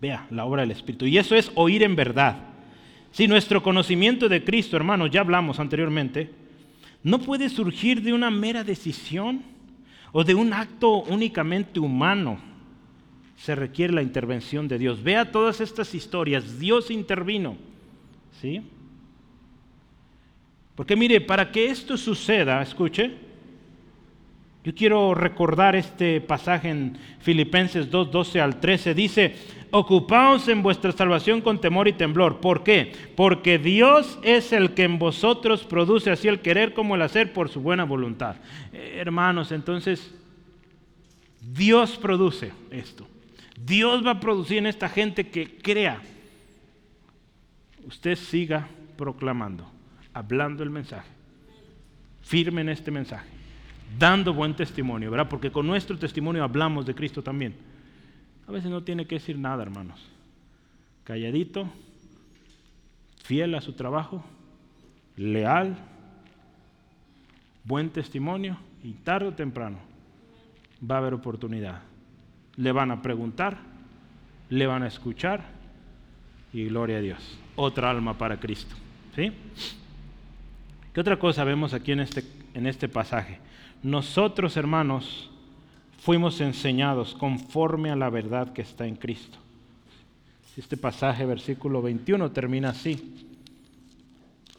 vea 0.00 0.28
la 0.30 0.44
obra 0.44 0.62
del 0.62 0.70
Espíritu. 0.70 1.06
Y 1.06 1.18
eso 1.18 1.34
es 1.34 1.50
oír 1.56 1.82
en 1.82 1.96
verdad. 1.96 2.36
Si 3.10 3.26
nuestro 3.26 3.64
conocimiento 3.64 4.28
de 4.28 4.44
Cristo, 4.44 4.76
hermanos, 4.76 5.10
ya 5.10 5.22
hablamos 5.22 5.58
anteriormente, 5.58 6.30
no 7.02 7.18
puede 7.18 7.48
surgir 7.48 8.00
de 8.00 8.12
una 8.12 8.30
mera 8.30 8.62
decisión 8.62 9.42
o 10.12 10.22
de 10.22 10.36
un 10.36 10.52
acto 10.52 11.02
únicamente 11.02 11.80
humano. 11.80 12.38
Se 13.34 13.56
requiere 13.56 13.92
la 13.92 14.02
intervención 14.02 14.68
de 14.68 14.78
Dios. 14.78 15.02
Vea 15.02 15.32
todas 15.32 15.60
estas 15.60 15.96
historias. 15.96 16.60
Dios 16.60 16.92
intervino. 16.92 17.56
¿Sí? 18.40 18.62
Porque 20.80 20.96
mire, 20.96 21.20
para 21.20 21.52
que 21.52 21.66
esto 21.66 21.98
suceda, 21.98 22.62
escuche, 22.62 23.10
yo 24.64 24.74
quiero 24.74 25.14
recordar 25.14 25.76
este 25.76 26.22
pasaje 26.22 26.70
en 26.70 26.96
Filipenses 27.20 27.90
2, 27.90 28.10
12 28.10 28.40
al 28.40 28.60
13. 28.60 28.94
Dice, 28.94 29.34
ocupaos 29.72 30.48
en 30.48 30.62
vuestra 30.62 30.90
salvación 30.92 31.42
con 31.42 31.60
temor 31.60 31.86
y 31.86 31.92
temblor. 31.92 32.40
¿Por 32.40 32.64
qué? 32.64 32.94
Porque 33.14 33.58
Dios 33.58 34.18
es 34.22 34.54
el 34.54 34.72
que 34.72 34.84
en 34.84 34.98
vosotros 34.98 35.64
produce 35.64 36.12
así 36.12 36.28
el 36.28 36.40
querer 36.40 36.72
como 36.72 36.94
el 36.94 37.02
hacer 37.02 37.34
por 37.34 37.50
su 37.50 37.60
buena 37.60 37.84
voluntad. 37.84 38.36
Eh, 38.72 38.96
hermanos, 39.00 39.52
entonces, 39.52 40.14
Dios 41.42 41.98
produce 41.98 42.52
esto. 42.70 43.06
Dios 43.66 44.02
va 44.02 44.12
a 44.12 44.20
producir 44.20 44.56
en 44.56 44.66
esta 44.66 44.88
gente 44.88 45.28
que 45.28 45.58
crea. 45.58 46.00
Usted 47.86 48.16
siga 48.16 48.66
proclamando 48.96 49.70
hablando 50.14 50.62
el 50.62 50.70
mensaje, 50.70 51.08
firme 52.22 52.60
en 52.60 52.68
este 52.68 52.90
mensaje, 52.90 53.28
dando 53.98 54.32
buen 54.34 54.54
testimonio, 54.54 55.10
¿verdad? 55.10 55.28
Porque 55.28 55.50
con 55.50 55.66
nuestro 55.66 55.98
testimonio 55.98 56.44
hablamos 56.44 56.86
de 56.86 56.94
Cristo 56.94 57.22
también. 57.22 57.54
A 58.46 58.52
veces 58.52 58.70
no 58.70 58.82
tiene 58.82 59.06
que 59.06 59.16
decir 59.16 59.38
nada, 59.38 59.62
hermanos. 59.62 60.00
Calladito, 61.04 61.68
fiel 63.22 63.54
a 63.54 63.60
su 63.60 63.72
trabajo, 63.74 64.24
leal, 65.16 65.76
buen 67.64 67.90
testimonio 67.90 68.56
y 68.82 68.92
tarde 68.92 69.28
o 69.28 69.34
temprano 69.34 69.78
va 70.88 70.96
a 70.96 70.98
haber 70.98 71.14
oportunidad. 71.14 71.82
Le 72.56 72.72
van 72.72 72.90
a 72.90 73.02
preguntar, 73.02 73.58
le 74.48 74.66
van 74.66 74.82
a 74.82 74.88
escuchar 74.88 75.44
y 76.52 76.66
gloria 76.66 76.98
a 76.98 77.00
Dios. 77.00 77.38
Otra 77.56 77.90
alma 77.90 78.16
para 78.18 78.38
Cristo. 78.38 78.74
¿Sí? 79.14 79.32
¿Qué 80.92 81.00
otra 81.00 81.18
cosa 81.18 81.44
vemos 81.44 81.72
aquí 81.72 81.92
en 81.92 82.00
este, 82.00 82.24
en 82.54 82.66
este 82.66 82.88
pasaje? 82.88 83.38
Nosotros, 83.82 84.56
hermanos, 84.56 85.30
fuimos 86.00 86.40
enseñados 86.40 87.14
conforme 87.14 87.90
a 87.90 87.96
la 87.96 88.10
verdad 88.10 88.52
que 88.52 88.62
está 88.62 88.86
en 88.86 88.96
Cristo. 88.96 89.38
Este 90.56 90.76
pasaje, 90.76 91.24
versículo 91.24 91.80
21, 91.80 92.32
termina 92.32 92.70
así. 92.70 93.26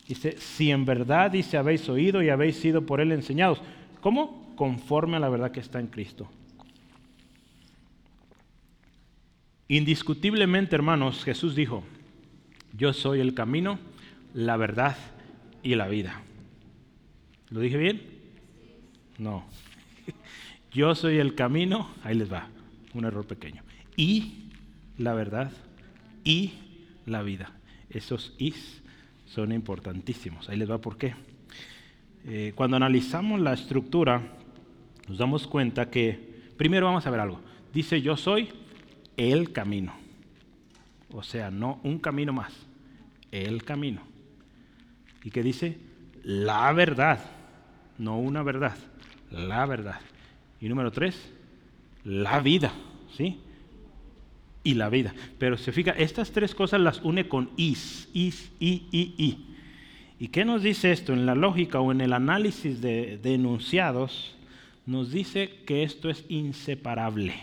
Dice, 0.08 0.38
si 0.38 0.72
en 0.72 0.86
verdad 0.86 1.32
dice 1.32 1.58
habéis 1.58 1.88
oído 1.90 2.24
y 2.24 2.30
habéis 2.30 2.58
sido 2.58 2.86
por 2.86 3.02
él 3.02 3.12
enseñados. 3.12 3.62
¿Cómo? 4.02 4.54
Conforme 4.56 5.18
a 5.18 5.20
la 5.20 5.30
verdad 5.30 5.52
que 5.52 5.60
está 5.60 5.80
en 5.80 5.88
Cristo. 5.88 6.30
Indiscutiblemente, 9.68 10.76
hermanos, 10.76 11.24
Jesús 11.24 11.56
dijo, 11.56 11.84
yo 12.76 12.94
soy 12.94 13.20
el 13.20 13.34
camino, 13.34 13.80
la 14.34 14.58
verdad 14.58 14.98
y 15.64 15.76
la 15.76 15.88
vida. 15.88 16.22
¿Lo 17.50 17.60
dije 17.60 17.78
bien? 17.78 18.02
No. 19.18 19.46
Yo 20.72 20.96
soy 20.96 21.18
el 21.18 21.36
camino, 21.36 21.90
ahí 22.04 22.16
les 22.16 22.32
va, 22.32 22.48
un 22.94 23.06
error 23.06 23.26
pequeño. 23.26 23.64
Y 23.96 24.50
la 24.98 25.14
verdad 25.14 25.52
y 26.24 26.54
la 27.06 27.22
vida. 27.22 27.52
Esos 27.90 28.34
is 28.38 28.82
son 29.26 29.52
importantísimos. 29.52 30.50
Ahí 30.50 30.58
les 30.58 30.70
va 30.70 30.80
por 30.80 30.98
qué. 30.98 31.16
Eh, 32.26 32.54
cuando 32.56 32.78
analizamos 32.78 33.40
la 33.40 33.54
estructura, 33.54 34.22
nos 35.08 35.18
damos 35.18 35.48
cuenta 35.48 35.90
que, 35.90 36.52
primero 36.58 36.86
vamos 36.86 37.06
a 37.08 37.12
ver 37.12 37.20
algo. 37.20 37.40
Dice 37.74 38.02
yo 38.02 38.18
soy 38.18 38.50
el 39.18 39.52
camino. 39.52 39.94
O 41.12 41.24
sea, 41.24 41.52
no 41.52 41.80
un 41.84 42.00
camino 42.00 42.32
más, 42.32 42.54
el 43.32 43.64
camino. 43.64 44.11
¿Y 45.24 45.32
qué 45.32 45.44
dice? 45.44 45.78
La 46.24 46.72
verdad, 46.74 47.20
no 47.98 48.18
una 48.18 48.44
verdad, 48.44 48.76
la 49.30 49.66
verdad. 49.66 50.00
Y 50.60 50.70
número 50.70 50.92
tres, 50.92 51.32
la 52.04 52.40
vida, 52.40 52.72
¿sí? 53.16 53.40
Y 54.64 54.76
la 54.76 54.90
vida. 54.90 55.14
Pero 55.40 55.58
se 55.58 55.72
fija, 55.72 55.92
estas 55.92 56.32
tres 56.32 56.54
cosas 56.54 56.82
las 56.82 57.02
une 57.02 57.28
con 57.28 57.50
is, 57.58 58.10
is, 58.14 58.52
i, 58.60 58.84
i, 58.92 59.14
i. 59.18 59.38
¿Y 60.20 60.28
qué 60.28 60.46
nos 60.46 60.62
dice 60.62 60.92
esto? 60.92 61.14
En 61.14 61.26
la 61.26 61.34
lógica 61.34 61.80
o 61.80 61.92
en 61.92 62.02
el 62.02 62.14
análisis 62.14 62.80
de, 62.82 63.18
de 63.18 63.34
enunciados, 63.34 64.36
nos 64.86 65.12
dice 65.12 65.50
que 65.66 65.84
esto 65.84 66.10
es 66.10 66.26
inseparable. 66.30 67.34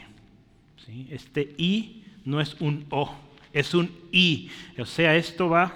Este 1.10 1.54
i 1.58 2.02
no 2.24 2.40
es 2.40 2.56
un 2.60 2.86
o, 2.90 3.14
es 3.52 3.74
un 3.74 3.90
i. 4.12 4.48
O 4.78 4.86
sea, 4.86 5.16
esto 5.16 5.48
va 5.48 5.74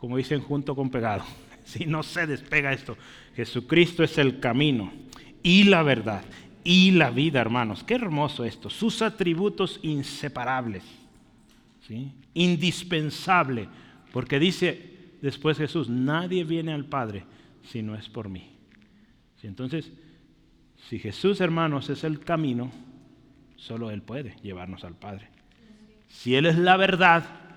como 0.00 0.16
dicen, 0.16 0.40
junto 0.40 0.74
con 0.74 0.90
pegado. 0.90 1.24
Si 1.62 1.84
no 1.84 2.02
se 2.02 2.26
despega 2.26 2.72
esto, 2.72 2.96
Jesucristo 3.36 4.02
es 4.02 4.18
el 4.18 4.40
camino 4.40 4.90
y 5.42 5.64
la 5.64 5.84
verdad 5.84 6.24
y 6.64 6.90
la 6.92 7.10
vida, 7.10 7.40
hermanos. 7.40 7.84
Qué 7.84 7.94
hermoso 7.94 8.44
esto. 8.44 8.70
Sus 8.70 9.02
atributos 9.02 9.78
inseparables, 9.82 10.82
¿sí? 11.86 12.12
indispensable, 12.34 13.68
porque 14.10 14.40
dice 14.40 15.14
después 15.20 15.58
Jesús, 15.58 15.88
nadie 15.88 16.42
viene 16.44 16.72
al 16.72 16.86
Padre 16.86 17.24
si 17.68 17.82
no 17.82 17.94
es 17.94 18.08
por 18.08 18.30
mí. 18.30 18.50
Entonces, 19.42 19.92
si 20.88 20.98
Jesús, 20.98 21.40
hermanos, 21.40 21.88
es 21.90 22.02
el 22.02 22.20
camino, 22.20 22.72
solo 23.54 23.90
Él 23.90 24.02
puede 24.02 24.34
llevarnos 24.42 24.82
al 24.82 24.94
Padre. 24.94 25.28
Si 26.08 26.34
Él 26.34 26.46
es 26.46 26.58
la 26.58 26.76
verdad, 26.78 27.49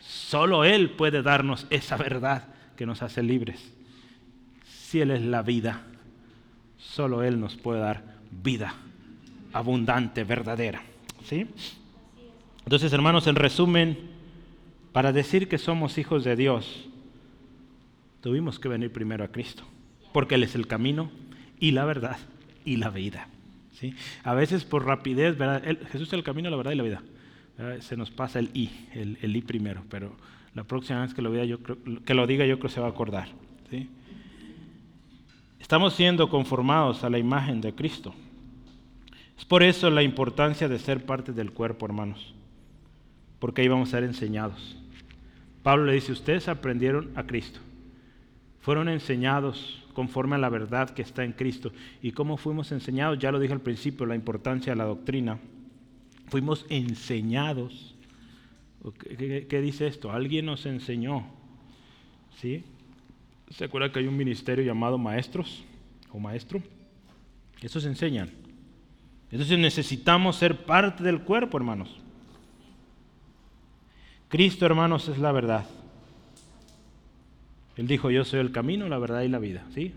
Solo 0.00 0.64
Él 0.64 0.90
puede 0.90 1.22
darnos 1.22 1.66
esa 1.70 1.96
verdad 1.96 2.48
que 2.76 2.86
nos 2.86 3.02
hace 3.02 3.22
libres. 3.22 3.72
Si 4.66 5.00
Él 5.00 5.10
es 5.10 5.22
la 5.22 5.42
vida, 5.42 5.82
solo 6.78 7.22
Él 7.22 7.38
nos 7.38 7.56
puede 7.56 7.80
dar 7.80 8.02
vida 8.30 8.74
abundante, 9.52 10.24
verdadera. 10.24 10.82
¿Sí? 11.24 11.46
Entonces, 12.64 12.92
hermanos, 12.92 13.26
en 13.26 13.36
resumen, 13.36 13.98
para 14.92 15.12
decir 15.12 15.48
que 15.48 15.58
somos 15.58 15.98
hijos 15.98 16.24
de 16.24 16.36
Dios, 16.36 16.88
tuvimos 18.20 18.58
que 18.58 18.68
venir 18.68 18.92
primero 18.92 19.24
a 19.24 19.28
Cristo, 19.28 19.64
porque 20.12 20.36
Él 20.36 20.42
es 20.44 20.54
el 20.54 20.66
camino 20.66 21.10
y 21.58 21.72
la 21.72 21.84
verdad 21.84 22.18
y 22.64 22.76
la 22.76 22.90
vida. 22.90 23.28
¿sí? 23.72 23.94
A 24.24 24.34
veces 24.34 24.64
por 24.64 24.86
rapidez, 24.86 25.36
¿verdad? 25.36 25.62
Jesús 25.90 26.08
es 26.08 26.12
el 26.12 26.22
camino, 26.22 26.50
la 26.50 26.56
verdad 26.56 26.72
y 26.72 26.76
la 26.76 26.82
vida. 26.82 27.02
Se 27.80 27.96
nos 27.96 28.10
pasa 28.10 28.38
el 28.38 28.50
I, 28.54 28.70
el, 28.94 29.36
I 29.36 29.42
primero, 29.42 29.82
pero 29.90 30.16
la 30.54 30.64
próxima 30.64 31.02
vez 31.02 31.14
que 31.14 31.22
lo, 31.22 31.44
yo 31.44 31.58
que 32.04 32.14
lo 32.14 32.26
diga 32.26 32.46
yo 32.46 32.58
creo 32.58 32.68
que 32.68 32.74
se 32.74 32.80
va 32.80 32.86
a 32.86 32.90
acordar. 32.90 33.28
¿sí? 33.70 33.88
Estamos 35.58 35.94
siendo 35.94 36.28
conformados 36.28 37.04
a 37.04 37.10
la 37.10 37.18
imagen 37.18 37.60
de 37.60 37.74
Cristo. 37.74 38.14
Es 39.38 39.44
por 39.44 39.62
eso 39.62 39.88
la 39.90 40.02
importancia 40.02 40.68
de 40.68 40.78
ser 40.78 41.04
parte 41.04 41.32
del 41.32 41.52
cuerpo, 41.52 41.86
hermanos, 41.86 42.34
porque 43.38 43.62
ahí 43.62 43.68
vamos 43.68 43.88
a 43.88 43.92
ser 43.92 44.04
enseñados. 44.04 44.76
Pablo 45.62 45.84
le 45.84 45.92
dice, 45.92 46.12
ustedes 46.12 46.48
aprendieron 46.48 47.10
a 47.14 47.24
Cristo, 47.24 47.60
fueron 48.60 48.88
enseñados 48.88 49.84
conforme 49.92 50.36
a 50.36 50.38
la 50.38 50.48
verdad 50.48 50.90
que 50.90 51.02
está 51.02 51.24
en 51.24 51.32
Cristo. 51.32 51.72
¿Y 52.02 52.12
cómo 52.12 52.36
fuimos 52.36 52.72
enseñados? 52.72 53.18
Ya 53.18 53.30
lo 53.30 53.38
dije 53.38 53.52
al 53.52 53.60
principio, 53.60 54.06
la 54.06 54.14
importancia 54.14 54.72
de 54.72 54.76
la 54.76 54.84
doctrina. 54.84 55.38
Fuimos 56.30 56.64
enseñados. 56.68 57.94
¿Qué, 59.18 59.60
dice 59.60 59.88
esto? 59.88 60.12
Alguien 60.12 60.46
nos 60.46 60.64
enseñó. 60.64 61.26
¿Sí? 62.40 62.64
¿Se 63.50 63.64
acuerda 63.64 63.92
que 63.92 63.98
hay 63.98 64.06
un 64.06 64.16
ministerio 64.16 64.64
llamado 64.64 64.96
maestros 64.96 65.64
o 66.12 66.20
maestro? 66.20 66.62
Esos 67.60 67.84
enseñan. 67.84 68.30
Entonces 69.32 69.58
necesitamos 69.58 70.36
ser 70.36 70.64
parte 70.64 71.02
del 71.02 71.20
cuerpo, 71.22 71.58
hermanos. 71.58 72.00
Cristo, 74.28 74.64
hermanos, 74.64 75.08
es 75.08 75.18
la 75.18 75.32
verdad. 75.32 75.66
Él 77.76 77.88
dijo, 77.88 78.10
yo 78.10 78.24
soy 78.24 78.40
el 78.40 78.52
camino, 78.52 78.88
la 78.88 78.98
verdad 78.98 79.22
y 79.22 79.28
la 79.28 79.40
vida. 79.40 79.64
¿Sí? 79.74 79.92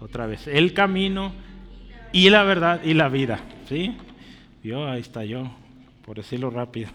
Otra 0.00 0.26
vez, 0.26 0.48
el 0.48 0.74
camino 0.74 1.32
y 2.12 2.30
la 2.30 2.42
verdad 2.42 2.82
y 2.82 2.94
la 2.94 3.08
vida. 3.08 3.40
¿Sí? 3.68 3.96
Yo, 4.62 4.86
ahí 4.86 5.00
está 5.00 5.24
yo, 5.24 5.50
por 6.04 6.16
decirlo 6.16 6.50
rápido. 6.50 6.90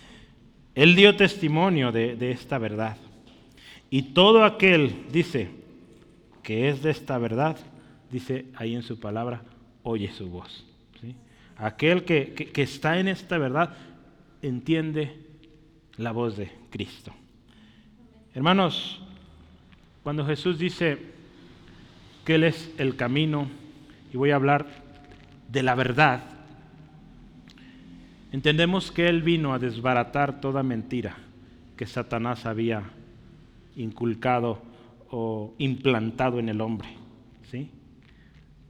Él 0.74 0.96
dio 0.96 1.14
testimonio 1.16 1.92
de, 1.92 2.16
de 2.16 2.30
esta 2.30 2.58
verdad. 2.58 2.96
Y 3.90 4.14
todo 4.14 4.44
aquel, 4.44 5.06
dice, 5.12 5.50
que 6.42 6.68
es 6.68 6.82
de 6.82 6.90
esta 6.90 7.18
verdad, 7.18 7.56
dice 8.10 8.46
ahí 8.54 8.74
en 8.74 8.82
su 8.82 9.00
palabra, 9.00 9.42
oye 9.82 10.12
su 10.12 10.28
voz. 10.28 10.64
Aquel 11.56 12.04
que, 12.04 12.34
que, 12.34 12.62
está 12.62 12.98
en 12.98 13.08
esta 13.08 13.38
verdad 13.38 13.76
entiende 14.42 15.16
la 15.96 16.10
voz 16.10 16.36
de 16.36 16.50
Cristo. 16.70 17.12
Hermanos, 18.34 19.00
cuando 20.02 20.26
Jesús 20.26 20.58
dice 20.58 20.98
que 22.24 22.34
Él 22.34 22.44
es 22.44 22.72
el 22.78 22.96
camino, 22.96 23.48
y 24.12 24.16
voy 24.16 24.32
a 24.32 24.36
hablar 24.36 24.66
de 25.48 25.62
la 25.62 25.76
verdad, 25.76 26.22
entendemos 28.34 28.90
que 28.90 29.06
Él 29.06 29.22
vino 29.22 29.54
a 29.54 29.60
desbaratar 29.60 30.40
toda 30.40 30.64
mentira 30.64 31.16
que 31.76 31.86
Satanás 31.86 32.46
había 32.46 32.82
inculcado 33.76 34.60
o 35.08 35.54
implantado 35.58 36.40
en 36.40 36.48
el 36.48 36.60
hombre. 36.60 36.88
¿sí? 37.48 37.70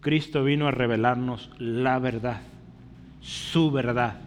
Cristo 0.02 0.44
vino 0.44 0.68
a 0.68 0.70
revelarnos 0.70 1.50
la 1.58 1.98
verdad, 1.98 2.42
su 3.22 3.70
verdad. 3.70 4.20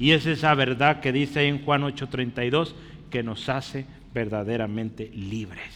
Y 0.00 0.10
es 0.10 0.26
esa 0.26 0.52
verdad 0.54 0.98
que 0.98 1.12
dice 1.12 1.46
en 1.46 1.64
Juan 1.64 1.82
8:32 1.82 2.74
que 3.08 3.22
nos 3.22 3.48
hace 3.48 3.86
verdaderamente 4.12 5.12
libres. 5.14 5.74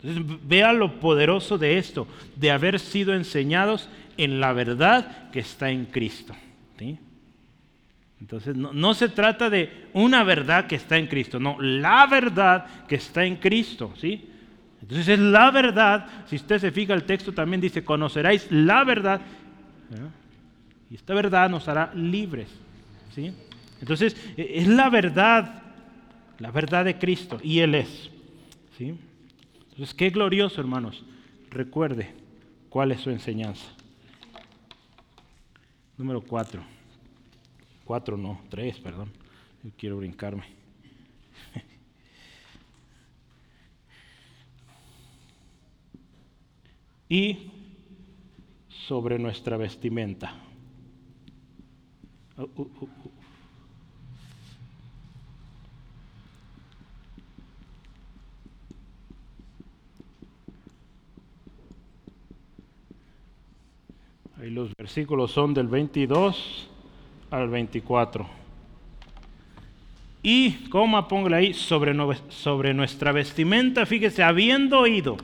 Entonces, 0.00 0.38
vea 0.46 0.72
lo 0.72 1.00
poderoso 1.00 1.58
de 1.58 1.78
esto, 1.78 2.06
de 2.36 2.52
haber 2.52 2.78
sido 2.78 3.14
enseñados 3.14 3.88
en 4.16 4.38
la 4.38 4.52
verdad 4.52 5.28
que 5.32 5.40
está 5.40 5.70
en 5.70 5.86
Cristo. 5.86 6.36
Entonces, 8.20 8.56
no, 8.56 8.72
no, 8.72 8.94
se 8.94 9.08
trata 9.08 9.48
de 9.48 9.88
una 9.92 10.24
verdad 10.24 10.66
que 10.66 10.74
está 10.74 10.96
en 10.96 11.06
Cristo, 11.06 11.38
no, 11.38 11.60
la 11.60 12.06
verdad 12.06 12.86
que 12.86 12.96
está 12.96 13.24
en 13.24 13.36
Cristo, 13.36 13.92
¿sí? 13.96 14.28
Entonces 14.82 15.08
es 15.08 15.18
la 15.18 15.50
verdad, 15.50 16.06
si 16.26 16.36
usted 16.36 16.58
se 16.58 16.72
fija 16.72 16.94
el 16.94 17.04
texto 17.04 17.32
también 17.32 17.60
dice, 17.60 17.84
conoceráis 17.84 18.50
la 18.50 18.84
verdad, 18.84 19.20
y 20.90 20.94
esta 20.94 21.14
verdad 21.14 21.48
nos 21.48 21.68
hará 21.68 21.92
libres, 21.94 22.48
¿sí? 23.14 23.32
Entonces, 23.80 24.16
e, 24.36 24.58
es 24.58 24.66
la 24.66 24.90
verdad 24.90 25.62
la 26.38 26.50
verdad 26.50 26.84
de 26.84 26.98
Cristo, 26.98 27.38
y 27.42 27.60
Él 27.60 27.74
es. 27.74 28.10
¿sí? 28.76 28.94
Entonces, 29.70 29.94
qué 29.94 30.10
glorioso, 30.10 30.60
hermanos. 30.60 31.04
Recuerde 31.50 32.14
cuál 32.68 32.92
es 32.92 33.00
su 33.00 33.10
enseñanza. 33.10 33.66
Número 35.96 36.20
cuatro. 36.20 36.62
Cuatro 37.88 38.16
no, 38.18 38.42
tres, 38.50 38.78
perdón. 38.80 39.10
Yo 39.64 39.70
quiero 39.78 39.96
brincarme. 39.96 40.44
y 47.08 47.50
sobre 48.86 49.18
nuestra 49.18 49.56
vestimenta. 49.56 50.34
Uh, 52.36 52.42
uh, 52.42 52.48
uh, 52.60 52.88
Ahí 64.36 64.50
los 64.50 64.74
versículos 64.76 65.32
son 65.32 65.54
del 65.54 65.68
22 65.68 66.68
al 67.30 67.48
24. 67.48 68.26
Y, 70.22 70.52
coma, 70.68 71.08
póngale 71.08 71.36
ahí, 71.36 71.54
sobre, 71.54 71.94
sobre 72.28 72.74
nuestra 72.74 73.12
vestimenta, 73.12 73.86
fíjese, 73.86 74.22
habiendo 74.22 74.80
oído, 74.80 75.16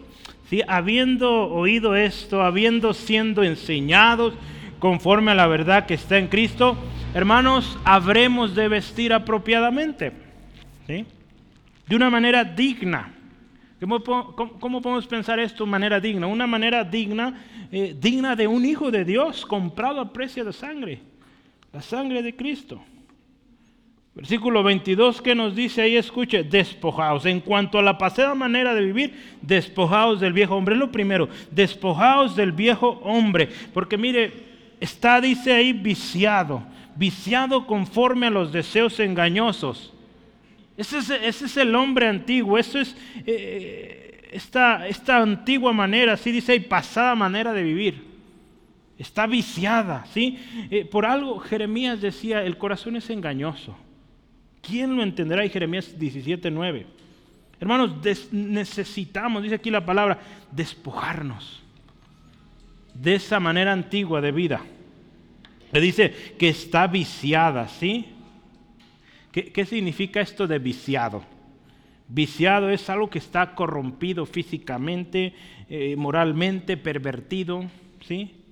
¿sí? 0.49 0.63
habiendo 0.69 1.49
oído 1.49 1.97
esto, 1.97 2.43
habiendo 2.43 2.95
siendo 2.95 3.43
enseñados 3.43 4.35
conforme 4.79 5.33
a 5.33 5.35
la 5.35 5.47
verdad 5.47 5.87
que 5.87 5.95
está 5.95 6.19
en 6.19 6.29
Cristo, 6.29 6.77
hermanos, 7.13 7.79
habremos 7.85 8.55
de 8.55 8.69
vestir 8.69 9.13
apropiadamente, 9.13 10.13
¿sí? 10.87 11.05
de 11.87 11.97
una 11.97 12.11
manera 12.11 12.45
digna 12.45 13.15
¿Cómo, 13.87 14.81
podemos 14.81 15.07
pensar 15.07 15.39
esto 15.39 15.65
de 15.65 15.71
manera 15.71 16.01
digna? 16.01 16.27
Una 16.27 16.47
manera 16.47 16.85
digna, 16.85 17.45
eh, 17.71 17.95
digna 17.99 18.35
de 18.35 18.47
un 18.47 18.65
hijo 18.65 18.91
de 18.91 19.05
Dios 19.05 19.45
comprado 19.45 20.01
a 20.01 20.13
precio 20.13 20.45
de 20.45 20.53
sangre, 20.53 21.01
la 21.75 21.83
sangre 21.83 22.23
de 22.23 22.37
Cristo. 22.37 22.81
Versículo 24.15 24.63
22 24.63 25.21
que 25.21 25.35
nos 25.35 25.57
dice 25.57 25.83
ahí, 25.83 25.97
escuche, 25.97 26.45
despojaos. 26.45 27.27
En 27.27 27.41
cuanto 27.41 27.81
a 27.81 27.83
la 27.83 27.99
pasada 27.99 28.33
manera 28.37 28.73
de 28.75 28.85
vivir, 28.85 29.37
despojaos 29.43 30.21
del 30.21 30.33
viejo 30.33 30.55
hombre. 30.55 30.77
Lo 30.77 30.93
primero, 30.93 31.29
despojaos 31.51 32.37
del 32.37 32.53
viejo 32.53 33.01
hombre. 33.03 33.49
Porque 33.73 33.99
mire, 33.99 34.33
está, 34.79 35.21
dice 35.21 35.53
ahí, 35.53 35.73
viciado, 35.73 36.63
viciado 36.95 37.67
conforme 37.67 38.29
a 38.29 38.31
los 38.31 38.53
deseos 38.53 39.01
engañosos. 39.01 39.93
Ese 40.77 40.99
es, 40.99 41.57
el 41.57 41.75
hombre 41.75 42.07
antiguo, 42.07 42.57
eso 42.57 42.79
es 42.79 42.97
eh, 43.27 44.29
esta, 44.33 44.87
esta, 44.87 45.19
antigua 45.19 45.73
manera, 45.73 46.15
así 46.15 46.31
dice, 46.31 46.55
y 46.55 46.61
pasada 46.61 47.17
manera 47.17 47.53
de 47.53 47.63
vivir. 47.65 48.14
Está 48.99 49.27
viciada, 49.27 50.07
¿sí? 50.13 50.39
Eh, 50.71 50.85
por 50.85 51.05
algo 51.05 51.39
Jeremías 51.41 52.01
decía, 52.01 52.43
el 52.43 52.57
corazón 52.57 52.97
es 52.97 53.11
engañoso. 53.11 53.77
¿Quién 54.63 54.97
lo 54.97 55.03
entenderá? 55.03 55.45
Y 55.45 55.51
Jeremías 55.51 55.99
17:9. 55.99 56.87
Hermanos, 57.61 57.93
necesitamos, 58.33 59.43
dice 59.43 59.57
aquí 59.57 59.71
la 59.71 59.85
palabra, 59.85 60.19
despojarnos 60.51 61.63
de 62.95 63.17
esa 63.17 63.41
manera 63.41 63.73
antigua 63.73 64.21
de 64.21 64.33
vida. 64.33 64.63
Le 65.73 65.81
dice 65.81 66.15
que 66.39 66.49
está 66.49 66.87
viciada, 66.87 67.69
¿sí? 67.69 68.07
¿Qué, 69.33 69.67
significa 69.67 70.21
esto 70.21 70.47
de 70.47 70.61
viciado? 70.61 71.25
Viciado 72.07 72.71
es 72.71 72.89
algo 72.89 73.11
que 73.11 73.19
está 73.19 73.57
corrompido 73.57 74.27
físicamente, 74.27 75.35
eh, 75.69 75.97
moralmente, 75.97 76.77
pervertido, 76.77 77.65
¿sí? 78.07 78.44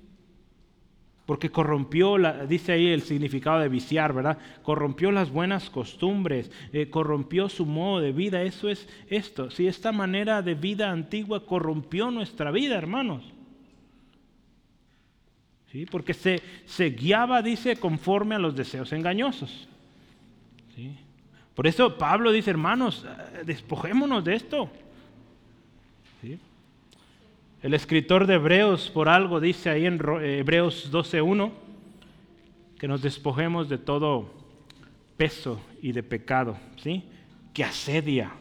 Porque 1.25 1.49
corrompió, 1.49 2.17
dice 2.47 2.73
ahí 2.73 2.87
el 2.87 3.01
significado 3.01 3.59
de 3.59 3.69
viciar, 3.69 4.13
¿verdad? 4.13 4.37
Corrompió 4.61 5.09
las 5.11 5.31
buenas 5.31 5.69
costumbres, 5.69 6.51
eh, 6.73 6.89
corrompió 6.89 7.47
su 7.47 7.65
modo 7.65 8.01
de 8.01 8.11
vida. 8.11 8.41
Eso 8.41 8.67
es 8.67 8.89
esto. 9.07 9.49
Si 9.49 9.67
esta 9.67 9.93
manera 9.93 10.41
de 10.41 10.55
vida 10.55 10.91
antigua 10.91 11.45
corrompió 11.45 12.11
nuestra 12.11 12.51
vida, 12.51 12.75
hermanos. 12.75 13.23
¿Sí? 15.71 15.85
Porque 15.85 16.13
se, 16.13 16.41
se 16.65 16.89
guiaba, 16.89 17.41
dice, 17.41 17.77
conforme 17.77 18.35
a 18.35 18.39
los 18.39 18.55
deseos 18.55 18.91
engañosos. 18.91 19.69
Por 21.55 21.67
eso 21.67 21.97
Pablo 21.97 22.31
dice, 22.31 22.49
hermanos, 22.49 23.05
despojémonos 23.45 24.23
de 24.23 24.35
esto. 24.35 24.69
El 27.63 27.73
escritor 27.73 28.27
de 28.27 28.33
Hebreos 28.33 28.89
por 28.89 29.07
algo 29.07 29.39
dice 29.39 29.69
ahí 29.69 29.85
en 29.85 29.93
Hebreos 30.21 30.91
12.1 30.91 31.49
que 32.77 32.89
nos 32.89 33.01
despojemos 33.01 33.69
de 33.69 33.77
todo 33.77 34.33
peso 35.15 35.61
y 35.81 35.93
de 35.93 36.03
pecado, 36.03 36.57
¿sí? 36.75 37.05
Que 37.53 37.63
asedia, 37.63 38.33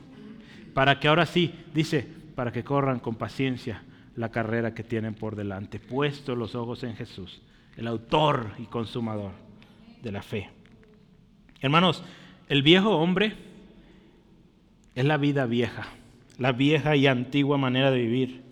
para 0.74 0.98
que 0.98 1.06
ahora 1.06 1.24
sí, 1.24 1.54
dice, 1.72 2.04
para 2.34 2.50
que 2.50 2.64
corran 2.64 2.98
con 2.98 3.14
paciencia 3.14 3.84
la 4.16 4.32
carrera 4.32 4.74
que 4.74 4.82
tienen 4.82 5.14
por 5.14 5.36
delante, 5.36 5.78
puesto 5.78 6.34
los 6.34 6.56
ojos 6.56 6.82
en 6.82 6.96
Jesús, 6.96 7.42
el 7.76 7.86
autor 7.86 8.50
y 8.58 8.64
consumador 8.64 9.30
de 10.02 10.10
la 10.10 10.22
fe. 10.22 10.50
Hermanos, 11.60 12.02
el 12.48 12.64
viejo 12.64 12.90
hombre 12.96 13.34
es 14.96 15.04
la 15.04 15.16
vida 15.16 15.46
vieja, 15.46 15.86
la 16.38 16.50
vieja 16.50 16.96
y 16.96 17.06
antigua 17.06 17.56
manera 17.56 17.92
de 17.92 18.00
vivir, 18.00 18.42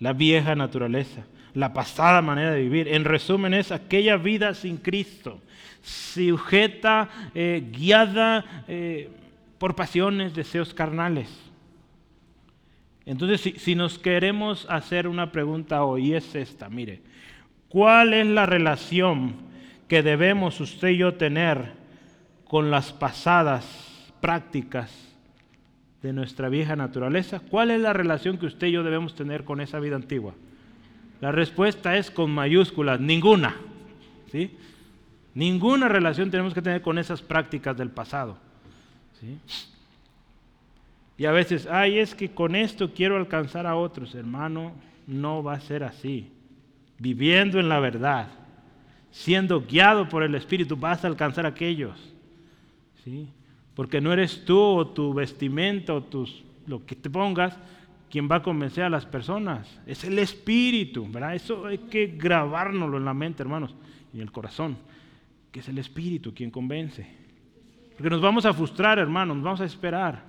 la 0.00 0.12
vieja 0.12 0.56
naturaleza 0.56 1.24
la 1.54 1.72
pasada 1.72 2.22
manera 2.22 2.52
de 2.52 2.62
vivir. 2.62 2.88
En 2.88 3.04
resumen 3.04 3.54
es 3.54 3.72
aquella 3.72 4.16
vida 4.16 4.54
sin 4.54 4.76
Cristo, 4.76 5.40
sujeta, 5.82 7.08
eh, 7.34 7.66
guiada 7.70 8.64
eh, 8.68 9.10
por 9.58 9.74
pasiones, 9.74 10.34
deseos 10.34 10.74
carnales. 10.74 11.28
Entonces, 13.06 13.40
si, 13.40 13.52
si 13.52 13.74
nos 13.74 13.98
queremos 13.98 14.66
hacer 14.68 15.08
una 15.08 15.32
pregunta 15.32 15.84
hoy, 15.84 16.14
es 16.14 16.34
esta, 16.34 16.68
mire, 16.68 17.00
¿cuál 17.68 18.14
es 18.14 18.26
la 18.26 18.46
relación 18.46 19.34
que 19.88 20.02
debemos 20.02 20.60
usted 20.60 20.90
y 20.90 20.98
yo 20.98 21.14
tener 21.14 21.72
con 22.44 22.70
las 22.70 22.92
pasadas 22.92 24.12
prácticas 24.20 25.09
de 26.02 26.12
nuestra 26.12 26.48
vieja 26.48 26.76
naturaleza? 26.76 27.40
¿Cuál 27.40 27.70
es 27.70 27.80
la 27.80 27.92
relación 27.92 28.38
que 28.38 28.46
usted 28.46 28.68
y 28.68 28.72
yo 28.72 28.82
debemos 28.82 29.14
tener 29.14 29.44
con 29.44 29.60
esa 29.60 29.80
vida 29.80 29.96
antigua? 29.96 30.34
La 31.20 31.32
respuesta 31.32 31.96
es 31.96 32.10
con 32.10 32.30
mayúsculas, 32.30 33.00
ninguna. 33.00 33.56
¿sí? 34.30 34.56
Ninguna 35.34 35.88
relación 35.88 36.30
tenemos 36.30 36.54
que 36.54 36.62
tener 36.62 36.82
con 36.82 36.98
esas 36.98 37.20
prácticas 37.20 37.76
del 37.76 37.90
pasado. 37.90 38.38
¿sí? 39.20 39.38
Y 41.18 41.26
a 41.26 41.32
veces, 41.32 41.66
ay, 41.70 41.98
es 41.98 42.14
que 42.14 42.30
con 42.30 42.56
esto 42.56 42.92
quiero 42.94 43.16
alcanzar 43.16 43.66
a 43.66 43.76
otros. 43.76 44.14
Hermano, 44.14 44.72
no 45.06 45.42
va 45.42 45.54
a 45.54 45.60
ser 45.60 45.84
así. 45.84 46.32
Viviendo 46.98 47.60
en 47.60 47.68
la 47.68 47.78
verdad, 47.78 48.28
siendo 49.10 49.60
guiado 49.60 50.08
por 50.08 50.22
el 50.22 50.34
Espíritu, 50.34 50.76
vas 50.76 51.04
a 51.04 51.08
alcanzar 51.08 51.44
a 51.44 51.50
aquellos. 51.50 51.98
¿sí? 53.04 53.28
Porque 53.80 53.98
no 53.98 54.12
eres 54.12 54.44
tú 54.44 54.58
o 54.58 54.88
tu 54.88 55.14
vestimenta 55.14 55.94
o 55.94 56.02
tus, 56.02 56.44
lo 56.66 56.84
que 56.84 56.94
te 56.94 57.08
pongas, 57.08 57.56
quien 58.10 58.28
va 58.30 58.36
a 58.36 58.42
convencer 58.42 58.84
a 58.84 58.90
las 58.90 59.06
personas. 59.06 59.80
Es 59.86 60.04
el 60.04 60.18
Espíritu, 60.18 61.10
¿verdad? 61.10 61.34
Eso 61.34 61.64
hay 61.64 61.78
que 61.78 62.08
grabárnoslo 62.08 62.98
en 62.98 63.06
la 63.06 63.14
mente, 63.14 63.42
hermanos, 63.42 63.74
y 64.12 64.18
en 64.18 64.22
el 64.24 64.32
corazón, 64.32 64.76
que 65.50 65.60
es 65.60 65.68
el 65.70 65.78
Espíritu 65.78 66.34
quien 66.34 66.50
convence. 66.50 67.06
Porque 67.96 68.10
nos 68.10 68.20
vamos 68.20 68.44
a 68.44 68.52
frustrar, 68.52 68.98
hermanos, 68.98 69.38
nos 69.38 69.44
vamos 69.44 69.62
a 69.62 69.64
esperar. 69.64 70.24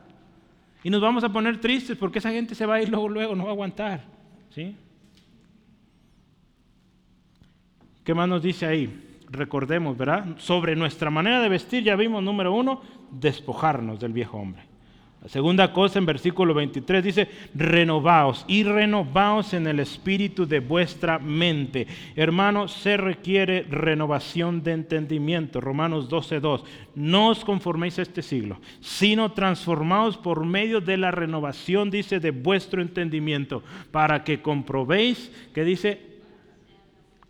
Y 0.81 0.89
nos 0.89 1.01
vamos 1.01 1.21
a 1.25 1.27
poner 1.27 1.59
tristes 1.59 1.97
porque 1.97 2.19
esa 2.19 2.31
gente 2.31 2.55
se 2.55 2.65
va 2.65 2.75
a 2.75 2.81
ir 2.81 2.87
luego, 2.87 3.09
luego, 3.09 3.35
no 3.35 3.43
va 3.43 3.49
a 3.49 3.51
aguantar. 3.51 4.05
¿Sí? 4.51 4.73
¿Qué 8.05 8.13
más 8.13 8.29
nos 8.29 8.41
dice 8.41 8.65
ahí? 8.65 9.10
Recordemos, 9.31 9.97
¿verdad? 9.97 10.37
Sobre 10.37 10.75
nuestra 10.75 11.09
manera 11.09 11.39
de 11.39 11.47
vestir, 11.47 11.83
ya 11.83 11.95
vimos, 11.95 12.21
número 12.21 12.53
uno, 12.53 12.81
despojarnos 13.11 13.99
del 13.99 14.11
viejo 14.11 14.37
hombre. 14.37 14.63
La 15.21 15.29
segunda 15.29 15.71
cosa 15.71 15.99
en 15.99 16.05
versículo 16.07 16.53
23 16.55 17.03
dice, 17.03 17.29
renovaos 17.53 18.43
y 18.47 18.63
renovaos 18.63 19.53
en 19.53 19.67
el 19.67 19.79
espíritu 19.79 20.47
de 20.47 20.59
vuestra 20.59 21.19
mente. 21.19 21.85
Hermano, 22.15 22.67
se 22.67 22.97
requiere 22.97 23.61
renovación 23.69 24.63
de 24.63 24.71
entendimiento. 24.71 25.61
Romanos 25.61 26.09
12.2. 26.09 26.63
No 26.95 27.29
os 27.29 27.45
conforméis 27.45 27.99
a 27.99 28.01
este 28.01 28.23
siglo, 28.23 28.59
sino 28.79 29.31
transformaos 29.31 30.17
por 30.17 30.43
medio 30.43 30.81
de 30.81 30.97
la 30.97 31.11
renovación, 31.11 31.91
dice, 31.91 32.19
de 32.19 32.31
vuestro 32.31 32.81
entendimiento, 32.81 33.63
para 33.91 34.23
que 34.23 34.41
comprobéis, 34.41 35.31
que 35.53 35.63
dice, 35.63 36.01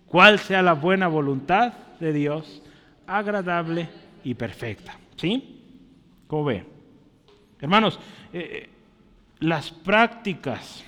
cuál 0.08 0.40
sea 0.40 0.62
la 0.62 0.74
buena 0.74 1.10
voluntad 1.10 1.74
de 2.02 2.12
Dios, 2.12 2.62
agradable 3.08 3.88
y 4.24 4.34
perfecta. 4.34 4.98
¿Sí? 5.16 5.62
¿Cómo 6.28 6.46
ve? 6.46 6.66
Hermanos, 7.60 8.00
eh, 8.34 8.70
las 9.40 9.72
prácticas, 9.72 10.84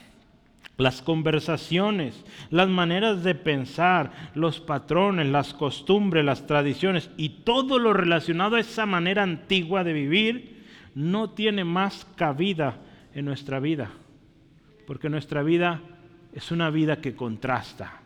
las 0.78 1.01
conversaciones, 1.01 2.26
las 2.49 2.68
maneras 2.68 3.24
de 3.24 3.36
pensar, 3.36 4.11
los 4.34 4.59
patrones, 4.59 5.28
las 5.28 5.53
costumbres, 5.53 6.26
las 6.26 6.47
tradiciones 6.47 7.09
y 7.16 7.30
todo 7.30 7.78
lo 7.78 7.93
relacionado 7.93 8.55
a 8.55 8.59
esa 8.59 8.86
manera 8.86 9.24
antigua 9.24 9.84
de 9.84 9.93
vivir 9.93 10.64
no 10.95 11.30
tiene 11.30 11.64
más 11.64 12.05
cabida 12.16 12.78
en 13.14 13.26
nuestra 13.26 13.59
vida, 13.59 13.91
porque 14.88 15.09
nuestra 15.09 15.43
vida 15.43 15.82
es 16.34 16.51
una 16.51 16.70
vida 16.72 17.01
que 17.01 17.16
contrasta, 17.16 18.01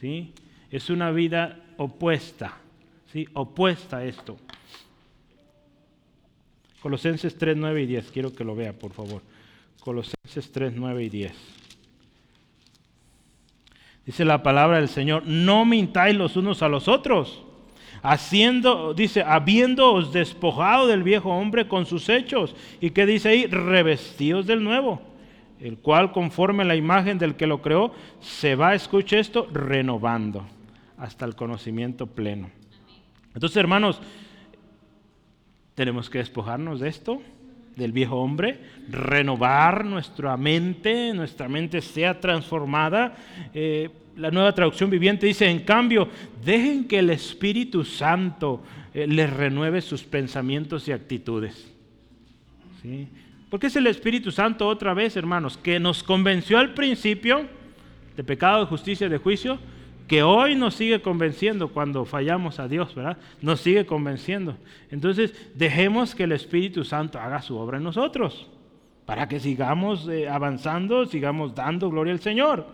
¿sí? 0.00 0.32
Es 0.70 0.90
una 0.90 1.10
vida 1.10 1.58
opuesta, 1.82 2.56
¿sí? 3.12 3.26
Opuesta 3.34 3.98
a 3.98 4.04
esto. 4.04 4.36
Colosenses 6.80 7.36
3, 7.38 7.56
9 7.56 7.82
y 7.82 7.86
10. 7.86 8.10
Quiero 8.10 8.32
que 8.32 8.44
lo 8.44 8.56
vea, 8.56 8.72
por 8.72 8.92
favor. 8.92 9.22
Colosenses 9.80 10.50
3, 10.50 10.72
9 10.74 11.04
y 11.04 11.08
10. 11.08 11.32
Dice 14.04 14.24
la 14.24 14.42
palabra 14.42 14.78
del 14.78 14.88
Señor, 14.88 15.24
no 15.26 15.64
mintáis 15.64 16.16
los 16.16 16.36
unos 16.36 16.60
a 16.62 16.68
los 16.68 16.88
otros, 16.88 17.44
haciendo, 18.02 18.94
dice, 18.94 19.22
habiéndoos 19.22 20.12
despojado 20.12 20.88
del 20.88 21.04
viejo 21.04 21.30
hombre 21.30 21.68
con 21.68 21.86
sus 21.86 22.08
hechos. 22.08 22.56
¿Y 22.80 22.90
qué 22.90 23.06
dice 23.06 23.28
ahí? 23.28 23.46
Revestidos 23.46 24.46
del 24.46 24.64
nuevo, 24.64 25.00
el 25.60 25.78
cual 25.78 26.10
conforme 26.10 26.64
la 26.64 26.74
imagen 26.74 27.18
del 27.18 27.36
que 27.36 27.46
lo 27.46 27.62
creó, 27.62 27.94
se 28.20 28.56
va, 28.56 28.74
escuche 28.74 29.20
esto, 29.20 29.46
renovando 29.52 30.44
hasta 31.02 31.24
el 31.24 31.34
conocimiento 31.34 32.06
pleno. 32.06 32.48
Entonces, 33.34 33.56
hermanos, 33.56 34.00
tenemos 35.74 36.08
que 36.08 36.18
despojarnos 36.18 36.78
de 36.78 36.88
esto, 36.88 37.20
del 37.74 37.90
viejo 37.90 38.16
hombre, 38.16 38.60
renovar 38.88 39.84
nuestra 39.84 40.36
mente, 40.36 41.12
nuestra 41.12 41.48
mente 41.48 41.80
sea 41.80 42.20
transformada. 42.20 43.16
Eh, 43.52 43.90
la 44.16 44.30
nueva 44.30 44.54
traducción 44.54 44.90
viviente 44.90 45.26
dice, 45.26 45.50
en 45.50 45.60
cambio, 45.60 46.08
dejen 46.44 46.86
que 46.86 47.00
el 47.00 47.10
Espíritu 47.10 47.82
Santo 47.82 48.62
eh, 48.94 49.08
les 49.08 49.28
renueve 49.28 49.80
sus 49.80 50.04
pensamientos 50.04 50.86
y 50.86 50.92
actitudes. 50.92 51.68
¿Sí? 52.80 53.08
Porque 53.50 53.66
es 53.66 53.74
el 53.74 53.88
Espíritu 53.88 54.30
Santo 54.30 54.68
otra 54.68 54.94
vez, 54.94 55.16
hermanos, 55.16 55.58
que 55.58 55.80
nos 55.80 56.04
convenció 56.04 56.58
al 56.58 56.74
principio 56.74 57.48
de 58.16 58.22
pecado, 58.22 58.60
de 58.60 58.66
justicia, 58.66 59.08
de 59.08 59.18
juicio, 59.18 59.58
que 60.12 60.22
hoy 60.22 60.56
nos 60.56 60.74
sigue 60.74 61.00
convenciendo 61.00 61.68
cuando 61.68 62.04
fallamos 62.04 62.58
a 62.58 62.68
Dios, 62.68 62.94
¿verdad? 62.94 63.16
Nos 63.40 63.62
sigue 63.62 63.86
convenciendo. 63.86 64.58
Entonces, 64.90 65.32
dejemos 65.54 66.14
que 66.14 66.24
el 66.24 66.32
Espíritu 66.32 66.84
Santo 66.84 67.18
haga 67.18 67.40
su 67.40 67.56
obra 67.56 67.78
en 67.78 67.84
nosotros, 67.84 68.46
para 69.06 69.26
que 69.26 69.40
sigamos 69.40 70.06
eh, 70.08 70.28
avanzando, 70.28 71.06
sigamos 71.06 71.54
dando 71.54 71.88
gloria 71.88 72.12
al 72.12 72.20
Señor. 72.20 72.66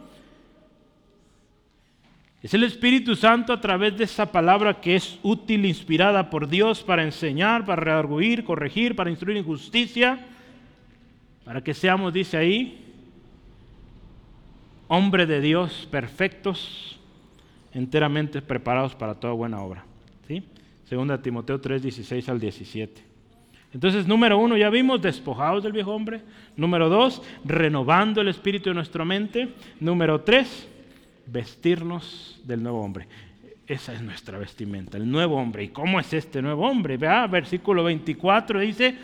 Es 2.43 2.55
el 2.55 2.65
Espíritu 2.65 3.15
Santo 3.15 3.53
a 3.53 3.61
través 3.61 3.97
de 3.97 4.03
esa 4.03 4.33
palabra 4.33 4.81
que 4.81 4.97
es 4.97 5.21
útil, 5.23 5.65
inspirada 5.65 6.31
por 6.31 6.49
Dios 6.49 6.83
para 6.83 7.05
enseñar, 7.05 7.65
para 7.65 7.81
redarguir, 7.81 8.43
corregir, 8.43 8.97
para 8.97 9.11
instruir 9.11 9.37
en 9.37 9.45
justicia, 9.45 10.27
para 11.45 11.63
que 11.63 11.73
seamos, 11.73 12.13
dice 12.13 12.37
ahí, 12.37 12.85
hombre 14.89 15.25
de 15.25 15.41
Dios 15.41 15.87
perfectos, 15.89 16.98
enteramente 17.79 18.43
preparados 18.43 18.95
para 18.95 19.15
toda 19.15 19.33
buena 19.33 19.63
obra. 19.63 19.85
¿sí? 20.27 20.43
Segunda 20.89 21.23
Timoteo 21.23 21.61
3, 21.61 21.83
16 21.83 22.29
al 22.29 22.41
17. 22.41 23.03
Entonces, 23.73 24.07
número 24.07 24.39
uno, 24.39 24.57
ya 24.57 24.69
vimos, 24.69 25.01
despojados 25.01 25.63
del 25.63 25.73
viejo 25.73 25.93
hombre. 25.93 26.23
Número 26.57 26.89
dos, 26.89 27.23
renovando 27.45 28.21
el 28.21 28.29
espíritu 28.29 28.71
de 28.71 28.75
nuestra 28.75 29.05
mente. 29.05 29.51
Número 29.79 30.23
tres, 30.23 30.69
vestirnos 31.27 32.41
del 32.45 32.63
nuevo 32.63 32.81
hombre. 32.81 33.07
Esa 33.67 33.93
es 33.93 34.01
nuestra 34.01 34.39
vestimenta, 34.39 34.97
el 34.97 35.09
nuevo 35.09 35.37
hombre. 35.37 35.65
¿Y 35.65 35.69
cómo 35.69 36.01
es 36.01 36.13
este 36.15 36.43
nuevo 36.43 36.67
hombre? 36.67 36.97
Vea, 36.97 37.27
versículo 37.27 37.85
24 37.85 38.61
dice, 38.61 38.97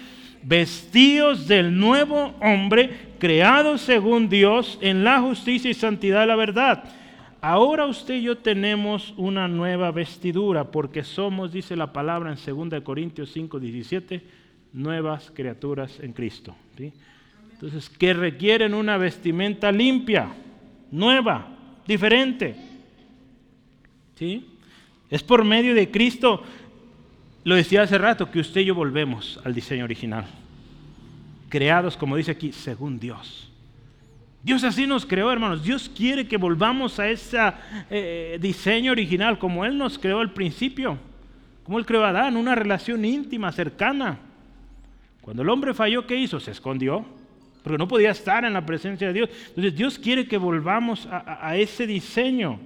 vestidos 0.42 1.46
del 1.46 1.78
nuevo 1.78 2.34
hombre, 2.40 2.90
creado 3.18 3.76
según 3.76 4.30
Dios 4.30 4.78
en 4.80 5.04
la 5.04 5.20
justicia 5.20 5.70
y 5.70 5.74
santidad 5.74 6.22
de 6.22 6.26
la 6.26 6.36
verdad 6.36 6.84
Ahora 7.46 7.84
usted 7.84 8.14
y 8.14 8.22
yo 8.22 8.38
tenemos 8.38 9.12
una 9.18 9.48
nueva 9.48 9.90
vestidura 9.90 10.70
porque 10.70 11.04
somos, 11.04 11.52
dice 11.52 11.76
la 11.76 11.92
palabra 11.92 12.32
en 12.32 12.70
2 12.70 12.80
Corintios 12.80 13.32
5, 13.34 13.60
17, 13.60 14.22
nuevas 14.72 15.30
criaturas 15.30 16.00
en 16.00 16.14
Cristo. 16.14 16.56
Entonces, 17.52 17.90
que 17.90 18.14
requieren 18.14 18.72
una 18.72 18.96
vestimenta 18.96 19.70
limpia, 19.70 20.28
nueva, 20.90 21.48
diferente. 21.86 22.56
¿Sí? 24.14 24.46
Es 25.10 25.22
por 25.22 25.44
medio 25.44 25.74
de 25.74 25.90
Cristo, 25.90 26.42
lo 27.44 27.56
decía 27.56 27.82
hace 27.82 27.98
rato, 27.98 28.30
que 28.30 28.40
usted 28.40 28.62
y 28.62 28.64
yo 28.64 28.74
volvemos 28.74 29.38
al 29.44 29.52
diseño 29.52 29.84
original. 29.84 30.24
Creados, 31.50 31.98
como 31.98 32.16
dice 32.16 32.30
aquí, 32.30 32.52
según 32.52 32.98
Dios. 32.98 33.50
Dios 34.44 34.62
así 34.62 34.86
nos 34.86 35.06
creó, 35.06 35.32
hermanos. 35.32 35.64
Dios 35.64 35.90
quiere 35.96 36.28
que 36.28 36.36
volvamos 36.36 37.00
a 37.00 37.08
ese 37.08 37.38
eh, 37.88 38.38
diseño 38.38 38.92
original, 38.92 39.38
como 39.38 39.64
Él 39.64 39.78
nos 39.78 39.98
creó 39.98 40.20
al 40.20 40.34
principio. 40.34 40.98
Como 41.62 41.78
Él 41.78 41.86
creó 41.86 42.04
a 42.04 42.10
Adán, 42.10 42.36
una 42.36 42.54
relación 42.54 43.06
íntima, 43.06 43.50
cercana. 43.52 44.18
Cuando 45.22 45.42
el 45.42 45.48
hombre 45.48 45.72
falló, 45.72 46.06
¿qué 46.06 46.16
hizo? 46.16 46.38
Se 46.40 46.50
escondió, 46.50 47.06
porque 47.62 47.78
no 47.78 47.88
podía 47.88 48.10
estar 48.10 48.44
en 48.44 48.52
la 48.52 48.66
presencia 48.66 49.06
de 49.06 49.14
Dios. 49.14 49.30
Entonces 49.48 49.74
Dios 49.74 49.98
quiere 49.98 50.28
que 50.28 50.36
volvamos 50.36 51.08
a 51.10 51.56
ese 51.56 51.86
diseño. 51.86 52.60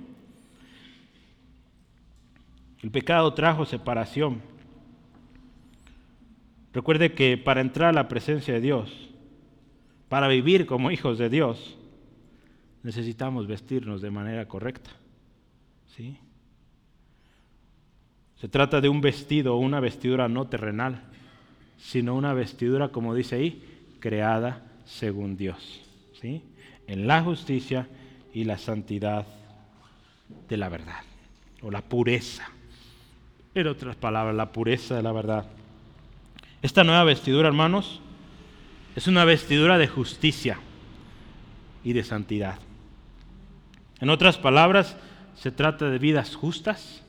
El 2.82 2.90
pecado 2.90 3.32
trajo 3.34 3.64
separación. 3.64 4.42
Recuerde 6.72 7.12
que 7.12 7.38
para 7.38 7.60
entrar 7.60 7.90
a 7.90 7.92
la 7.92 8.08
presencia 8.08 8.54
de 8.54 8.60
Dios, 8.60 9.08
para 10.08 10.28
vivir 10.28 10.66
como 10.66 10.90
hijos 10.90 11.18
de 11.18 11.28
Dios, 11.28 11.76
necesitamos 12.82 13.46
vestirnos 13.46 14.00
de 14.00 14.10
manera 14.10 14.46
correcta. 14.46 14.90
¿Sí? 15.96 16.16
Se 18.40 18.48
trata 18.48 18.80
de 18.80 18.88
un 18.88 19.00
vestido 19.00 19.56
o 19.56 19.58
una 19.58 19.80
vestidura 19.80 20.28
no 20.28 20.46
terrenal, 20.46 21.02
sino 21.76 22.14
una 22.14 22.32
vestidura, 22.32 22.88
como 22.88 23.14
dice 23.14 23.36
ahí, 23.36 23.62
creada 24.00 24.64
según 24.84 25.36
Dios. 25.36 25.82
¿Sí? 26.20 26.42
En 26.86 27.06
la 27.06 27.22
justicia 27.22 27.88
y 28.32 28.44
la 28.44 28.58
santidad 28.58 29.26
de 30.48 30.56
la 30.56 30.68
verdad, 30.68 31.02
o 31.62 31.70
la 31.70 31.82
pureza. 31.82 32.48
En 33.54 33.66
otras 33.66 33.96
palabras, 33.96 34.34
la 34.36 34.52
pureza 34.52 34.94
de 34.94 35.02
la 35.02 35.12
verdad. 35.12 35.46
Esta 36.62 36.84
nueva 36.84 37.04
vestidura, 37.04 37.48
hermanos, 37.48 38.00
es 38.98 39.06
una 39.06 39.24
vestidura 39.24 39.78
de 39.78 39.86
justicia 39.86 40.58
y 41.84 41.92
de 41.92 42.02
santidad. 42.02 42.58
En 44.00 44.10
otras 44.10 44.38
palabras, 44.38 44.96
se 45.36 45.52
trata 45.52 45.88
de 45.88 46.00
vidas 46.00 46.34
justas, 46.34 47.04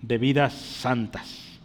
de 0.00 0.16
vidas 0.16 0.52
santas, 0.52 1.58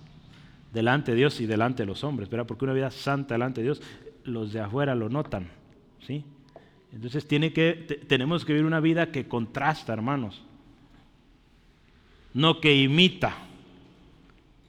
delante 0.73 1.11
de 1.11 1.17
Dios 1.17 1.39
y 1.39 1.45
delante 1.45 1.83
de 1.83 1.85
los 1.85 2.03
hombres, 2.03 2.31
¿verdad? 2.31 2.47
Porque 2.47 2.65
una 2.65 2.73
vida 2.73 2.89
santa 2.89 3.35
delante 3.35 3.61
de 3.61 3.65
Dios, 3.65 3.81
los 4.23 4.53
de 4.53 4.59
afuera 4.59 4.95
lo 4.95 5.07
notan, 5.07 5.51
¿sí? 6.01 6.25
Entonces 6.91 7.27
tenemos 7.27 8.45
que 8.45 8.53
vivir 8.53 8.65
una 8.65 8.79
vida 8.79 9.11
que 9.11 9.27
contrasta, 9.27 9.93
hermanos, 9.93 10.41
no 12.33 12.59
que 12.59 12.75
imita 12.75 13.35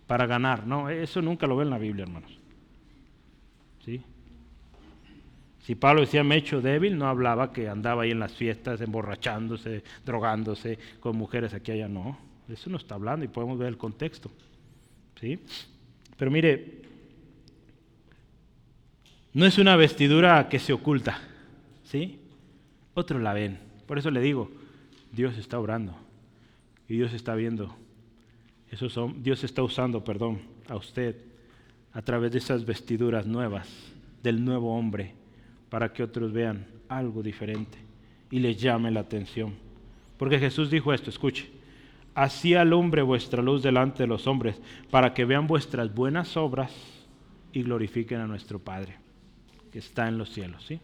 para 0.06 0.26
ganar. 0.26 0.66
No, 0.66 0.90
eso 0.90 1.22
nunca 1.22 1.46
lo 1.46 1.56
ve 1.56 1.64
en 1.64 1.70
la 1.70 1.78
Biblia, 1.78 2.02
hermanos. 2.02 2.38
¿Sí? 3.82 4.02
Si 5.64 5.74
Pablo 5.74 6.02
decía 6.02 6.22
me 6.22 6.36
hecho 6.36 6.60
débil, 6.60 6.98
no 6.98 7.06
hablaba 7.06 7.52
que 7.52 7.68
andaba 7.68 8.02
ahí 8.02 8.10
en 8.10 8.20
las 8.20 8.34
fiestas 8.34 8.80
emborrachándose, 8.82 9.82
drogándose 10.04 10.78
con 11.00 11.16
mujeres 11.16 11.54
aquí 11.54 11.72
allá, 11.72 11.88
no. 11.88 12.18
Eso 12.48 12.68
no 12.68 12.76
está 12.76 12.96
hablando 12.96 13.24
y 13.24 13.28
podemos 13.28 13.58
ver 13.58 13.68
el 13.68 13.78
contexto. 13.78 14.30
¿Sí? 15.18 15.38
Pero 16.18 16.30
mire, 16.30 16.82
no 19.32 19.46
es 19.46 19.56
una 19.56 19.74
vestidura 19.76 20.48
que 20.50 20.58
se 20.58 20.74
oculta, 20.74 21.22
¿sí? 21.84 22.20
Otros 22.92 23.22
la 23.22 23.32
ven. 23.32 23.58
Por 23.86 23.98
eso 23.98 24.10
le 24.10 24.20
digo, 24.20 24.50
Dios 25.12 25.38
está 25.38 25.58
obrando 25.58 25.96
y 26.88 26.96
Dios 26.96 27.14
está 27.14 27.34
viendo 27.34 27.74
son, 28.88 29.22
Dios 29.22 29.44
está 29.44 29.62
usando, 29.62 30.02
perdón, 30.04 30.40
a 30.68 30.76
usted 30.76 31.16
a 31.92 32.02
través 32.02 32.32
de 32.32 32.38
esas 32.38 32.64
vestiduras 32.64 33.26
nuevas 33.26 33.68
del 34.22 34.44
nuevo 34.44 34.76
hombre 34.76 35.14
para 35.68 35.92
que 35.92 36.02
otros 36.02 36.32
vean 36.32 36.66
algo 36.88 37.22
diferente 37.22 37.78
y 38.30 38.38
les 38.40 38.60
llame 38.60 38.90
la 38.90 39.00
atención. 39.00 39.54
Porque 40.16 40.38
Jesús 40.38 40.70
dijo 40.70 40.92
esto, 40.92 41.10
escuche, 41.10 41.50
así 42.14 42.54
alumbre 42.54 43.02
vuestra 43.02 43.42
luz 43.42 43.62
delante 43.62 44.04
de 44.04 44.06
los 44.06 44.26
hombres 44.26 44.60
para 44.90 45.12
que 45.14 45.24
vean 45.24 45.46
vuestras 45.46 45.92
buenas 45.94 46.36
obras 46.36 46.72
y 47.52 47.62
glorifiquen 47.62 48.20
a 48.20 48.26
nuestro 48.26 48.58
Padre 48.58 48.96
que 49.72 49.78
está 49.80 50.08
en 50.08 50.18
los 50.18 50.30
cielos. 50.30 50.64
¿sí? 50.66 50.80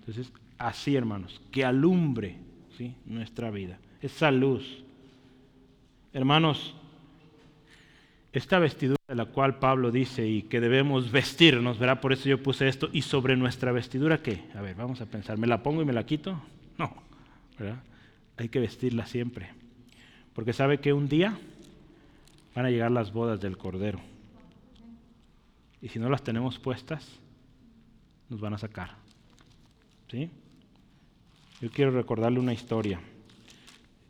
Entonces, 0.00 0.32
así 0.58 0.96
hermanos, 0.96 1.40
que 1.50 1.64
alumbre 1.64 2.36
¿sí? 2.76 2.94
nuestra 3.06 3.50
vida, 3.50 3.78
esa 4.00 4.30
luz. 4.30 4.84
Hermanos, 6.12 6.74
esta 8.32 8.58
vestidura 8.58 8.98
de 9.08 9.14
la 9.14 9.26
cual 9.26 9.58
Pablo 9.58 9.90
dice 9.90 10.26
y 10.26 10.42
que 10.42 10.60
debemos 10.60 11.10
vestirnos, 11.12 11.78
¿verdad? 11.78 12.00
Por 12.00 12.14
eso 12.14 12.28
yo 12.28 12.42
puse 12.42 12.66
esto. 12.66 12.88
¿Y 12.92 13.02
sobre 13.02 13.36
nuestra 13.36 13.72
vestidura 13.72 14.22
qué? 14.22 14.44
A 14.54 14.62
ver, 14.62 14.74
vamos 14.74 15.00
a 15.02 15.06
pensar. 15.06 15.36
¿Me 15.36 15.46
la 15.46 15.62
pongo 15.62 15.82
y 15.82 15.84
me 15.84 15.92
la 15.92 16.06
quito? 16.06 16.40
No, 16.78 16.94
¿verdad? 17.58 17.82
Hay 18.38 18.48
que 18.48 18.58
vestirla 18.58 19.06
siempre. 19.06 19.50
Porque 20.34 20.54
sabe 20.54 20.80
que 20.80 20.94
un 20.94 21.08
día 21.08 21.38
van 22.54 22.64
a 22.64 22.70
llegar 22.70 22.90
las 22.90 23.12
bodas 23.12 23.40
del 23.40 23.58
Cordero. 23.58 24.00
Y 25.82 25.88
si 25.88 25.98
no 25.98 26.08
las 26.08 26.22
tenemos 26.22 26.58
puestas, 26.58 27.06
nos 28.30 28.40
van 28.40 28.54
a 28.54 28.58
sacar. 28.58 28.96
¿Sí? 30.10 30.30
Yo 31.60 31.70
quiero 31.70 31.90
recordarle 31.90 32.40
una 32.40 32.54
historia. 32.54 32.98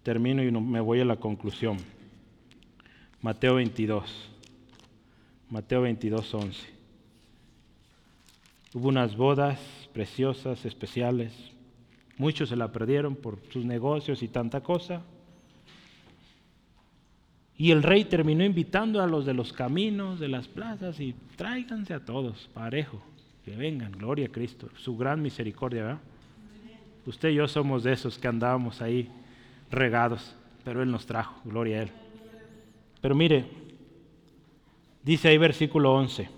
Termino 0.05 0.45
y 0.45 0.51
me 0.53 0.81
voy 0.81 1.01
a 1.01 1.05
la 1.05 1.17
conclusión. 1.17 1.79
Mateo 3.23 3.55
22. 3.55 4.31
Mateo 5.49 5.83
22, 5.83 6.35
11. 6.35 6.69
Hubo 8.75 8.89
unas 8.89 9.17
bodas 9.17 9.61
preciosas, 9.93 10.65
especiales. 10.65 11.33
Muchos 12.17 12.49
se 12.49 12.57
la 12.57 12.73
perdieron 12.73 13.15
por 13.15 13.39
sus 13.53 13.65
negocios 13.65 14.25
y 14.25 14.29
tanta 14.29 14.61
cosa. 14.61 15.03
Y 17.57 17.71
el 17.71 17.85
rey 17.85 18.05
terminó 18.05 18.45
invitando 18.45 19.01
a 19.01 19.07
los 19.07 19.25
de 19.25 19.35
los 19.35 19.53
caminos, 19.53 20.19
de 20.19 20.27
las 20.27 20.49
plazas, 20.49 20.99
y 20.99 21.15
tráiganse 21.37 21.95
a 21.95 22.05
todos, 22.05 22.51
parejo, 22.53 23.01
que 23.45 23.55
vengan, 23.55 23.93
gloria 23.93 24.27
a 24.27 24.33
Cristo, 24.33 24.69
su 24.75 24.97
gran 24.97 25.23
misericordia, 25.23 25.83
¿verdad? 25.85 26.01
Usted 27.07 27.29
y 27.29 27.35
yo 27.35 27.47
somos 27.47 27.85
de 27.85 27.93
esos 27.93 28.19
que 28.19 28.27
andábamos 28.27 28.83
ahí 28.83 29.09
regados, 29.71 30.35
pero 30.65 30.83
Él 30.83 30.91
nos 30.91 31.07
trajo, 31.07 31.41
gloria 31.45 31.79
a 31.79 31.83
Él. 31.83 32.02
Pero 33.03 33.17
mire, 33.17 33.45
dice 35.03 35.29
ahí 35.29 35.37
versículo 35.37 35.93
11, 35.93 36.29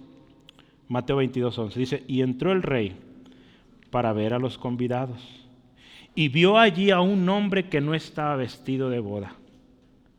Mateo 0.88 1.16
22, 1.16 1.56
11, 1.56 1.78
dice, 1.78 2.04
y 2.08 2.22
entró 2.22 2.50
el 2.52 2.62
rey 2.62 2.96
para 3.90 4.12
ver 4.12 4.34
a 4.34 4.38
los 4.38 4.58
convidados 4.58 5.20
y 6.14 6.28
vio 6.28 6.58
allí 6.58 6.90
a 6.90 7.00
un 7.00 7.28
hombre 7.28 7.68
que 7.68 7.80
no 7.80 7.94
estaba 7.94 8.36
vestido 8.36 8.88
de 8.88 8.98
boda 8.98 9.34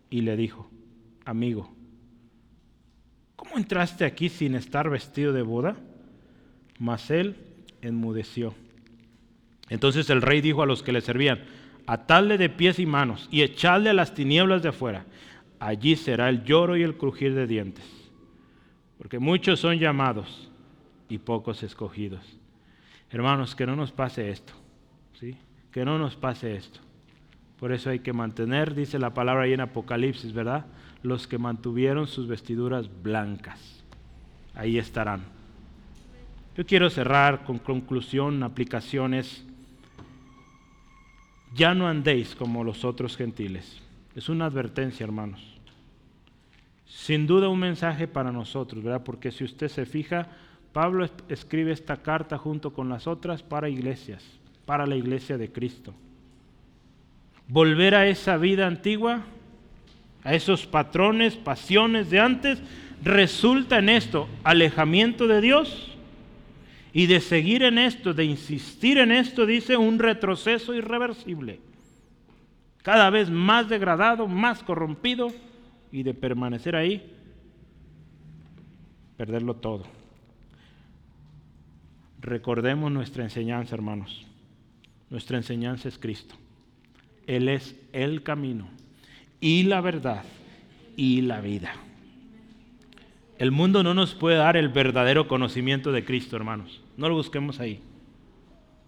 y 0.09 0.21
le 0.21 0.37
dijo, 0.37 0.69
amigo, 1.25 1.73
¿cómo 3.35 3.57
entraste 3.57 4.05
aquí 4.05 4.29
sin 4.29 4.53
estar 4.53 4.89
vestido 4.89 5.33
de 5.33 5.41
boda? 5.41 5.75
Mas 6.77 7.09
él 7.09 7.37
enmudeció. 7.81 8.53
Entonces 9.69 10.11
el 10.11 10.21
rey 10.21 10.41
dijo 10.41 10.61
a 10.61 10.67
los 10.67 10.83
que 10.83 10.91
le 10.91 11.01
servían, 11.01 11.39
atadle 11.87 12.37
de 12.37 12.49
pies 12.49 12.77
y 12.77 12.85
manos 12.85 13.27
y 13.31 13.41
echadle 13.41 13.89
a 13.89 13.93
las 13.93 14.13
tinieblas 14.13 14.61
de 14.61 14.69
afuera 14.69 15.05
allí 15.65 15.95
será 15.95 16.29
el 16.29 16.43
lloro 16.43 16.77
y 16.77 16.83
el 16.83 16.95
crujir 16.95 17.33
de 17.33 17.47
dientes, 17.47 17.85
porque 18.97 19.17
muchos 19.19 19.59
son 19.59 19.79
llamados 19.79 20.49
y 21.09 21.17
pocos 21.17 21.63
escogidos. 21.63 22.23
Hermanos, 23.09 23.55
que 23.55 23.65
no 23.65 23.75
nos 23.75 23.91
pase 23.91 24.29
esto, 24.29 24.53
¿sí? 25.19 25.35
Que 25.71 25.83
no 25.83 25.97
nos 25.97 26.15
pase 26.15 26.55
esto. 26.55 26.79
Por 27.59 27.71
eso 27.71 27.89
hay 27.89 27.99
que 27.99 28.13
mantener, 28.13 28.75
dice 28.75 28.99
la 28.99 29.13
palabra 29.13 29.45
ahí 29.45 29.53
en 29.53 29.61
Apocalipsis, 29.61 30.33
¿verdad? 30.33 30.65
Los 31.01 31.27
que 31.27 31.37
mantuvieron 31.37 32.07
sus 32.07 32.27
vestiduras 32.27 32.89
blancas. 33.01 33.83
Ahí 34.53 34.77
estarán. 34.77 35.23
Yo 36.55 36.65
quiero 36.65 36.89
cerrar 36.89 37.43
con 37.43 37.59
conclusión, 37.59 38.43
aplicaciones. 38.43 39.45
Ya 41.53 41.73
no 41.73 41.87
andéis 41.87 42.35
como 42.35 42.63
los 42.63 42.85
otros 42.85 43.17
gentiles 43.17 43.81
es 44.15 44.29
una 44.29 44.45
advertencia, 44.45 45.03
hermanos. 45.03 45.54
Sin 46.85 47.27
duda 47.27 47.49
un 47.49 47.59
mensaje 47.59 48.07
para 48.07 48.31
nosotros, 48.31 48.83
¿verdad? 48.83 49.03
Porque 49.03 49.31
si 49.31 49.43
usted 49.43 49.67
se 49.67 49.85
fija, 49.85 50.27
Pablo 50.71 51.07
escribe 51.29 51.71
esta 51.71 51.97
carta 51.97 52.37
junto 52.37 52.73
con 52.73 52.89
las 52.89 53.07
otras 53.07 53.41
para 53.41 53.69
iglesias, 53.69 54.23
para 54.65 54.85
la 54.85 54.95
iglesia 54.95 55.37
de 55.37 55.51
Cristo. 55.51 55.93
Volver 57.47 57.95
a 57.95 58.07
esa 58.07 58.37
vida 58.37 58.67
antigua, 58.67 59.21
a 60.23 60.33
esos 60.33 60.65
patrones, 60.65 61.35
pasiones 61.35 62.09
de 62.09 62.19
antes, 62.19 62.61
resulta 63.03 63.79
en 63.79 63.89
esto 63.89 64.27
alejamiento 64.43 65.27
de 65.27 65.41
Dios 65.41 65.95
y 66.91 67.07
de 67.07 67.19
seguir 67.19 67.63
en 67.63 67.77
esto, 67.77 68.13
de 68.13 68.25
insistir 68.25 68.97
en 68.97 69.11
esto, 69.11 69.45
dice 69.45 69.77
un 69.77 69.99
retroceso 69.99 70.73
irreversible. 70.73 71.59
Cada 72.81 73.09
vez 73.09 73.29
más 73.29 73.67
degradado, 73.67 74.27
más 74.27 74.63
corrompido 74.63 75.31
y 75.95 76.03
de 76.03 76.13
permanecer 76.13 76.75
ahí, 76.75 77.09
perderlo 79.15 79.55
todo. 79.55 79.85
Recordemos 82.19 82.91
nuestra 82.91 83.23
enseñanza, 83.23 83.75
hermanos. 83.75 84.25
Nuestra 85.09 85.37
enseñanza 85.37 85.87
es 85.87 85.97
Cristo. 85.97 86.35
Él 87.27 87.47
es 87.47 87.79
el 87.93 88.23
camino 88.23 88.67
y 89.39 89.63
la 89.63 89.79
verdad 89.79 90.25
y 90.97 91.21
la 91.21 91.39
vida. 91.39 91.73
El 93.39 93.51
mundo 93.51 93.81
no 93.81 93.93
nos 93.93 94.15
puede 94.15 94.35
dar 94.35 94.57
el 94.57 94.67
verdadero 94.67 95.29
conocimiento 95.29 95.93
de 95.93 96.03
Cristo, 96.03 96.35
hermanos. 96.35 96.81
No 96.97 97.07
lo 97.07 97.15
busquemos 97.15 97.61
ahí. 97.61 97.79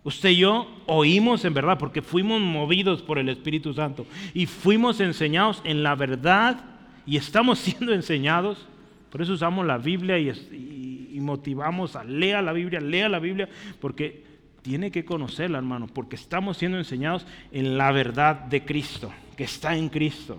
Usted 0.04 0.32
y 0.32 0.40
yo 0.40 0.68
oímos 0.88 1.46
en 1.46 1.54
verdad 1.54 1.78
porque 1.78 2.02
fuimos 2.02 2.42
movidos 2.42 3.02
por 3.02 3.18
el 3.18 3.30
Espíritu 3.30 3.74
Santo 3.74 4.06
y 4.34 4.46
fuimos 4.46 5.00
enseñados 5.00 5.62
en 5.64 5.84
la 5.84 5.96
verdad 5.96 6.77
y 7.08 7.16
estamos 7.16 7.58
siendo 7.60 7.94
enseñados. 7.94 8.68
Por 9.10 9.22
eso 9.22 9.34
usamos 9.34 9.66
la 9.66 9.80
Biblia 9.80 10.20
y, 10.20 11.18
motivamos 11.22 11.96
a 11.96 12.04
lea 12.04 12.42
la 12.42 12.54
Biblia, 12.54 12.80
lea 12.80 13.10
la 13.10 13.20
Biblia, 13.20 13.50
porque 13.82 14.24
tiene 14.62 14.92
que 14.92 15.04
conocerla, 15.04 15.58
hermano, 15.58 15.88
porque 15.88 16.16
estamos 16.16 16.58
siendo 16.58 16.78
enseñados 16.78 17.26
en 17.52 17.78
la 17.78 17.92
verdad 17.92 18.36
de 18.36 18.64
Cristo, 18.64 19.12
que 19.36 19.44
está 19.44 19.76
en 19.76 19.90
Cristo. 19.90 20.38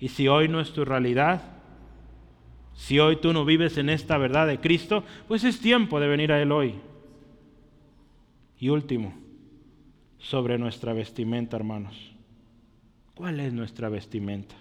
Y 0.00 0.08
si 0.08 0.28
hoy 0.28 0.48
no 0.48 0.60
es 0.60 0.72
tu 0.72 0.84
realidad, 0.84 1.42
si 2.74 2.98
hoy 2.98 3.16
tú 3.16 3.32
no 3.32 3.44
vives 3.44 3.78
en 3.78 3.88
esta 3.88 4.18
verdad 4.18 4.46
de 4.46 4.60
Cristo, 4.60 5.04
pues 5.28 5.44
es 5.44 5.60
tiempo 5.60 6.00
de 6.00 6.08
venir 6.08 6.32
a 6.32 6.42
Él 6.42 6.52
hoy. 6.52 6.74
Y 8.58 8.68
último, 8.68 9.14
sobre 10.18 10.58
nuestra 10.58 10.92
vestimenta, 10.92 11.56
hermanos. 11.56 11.94
¿Cuál 13.14 13.40
es 13.40 13.54
nuestra 13.54 13.88
vestimenta? 13.88 14.54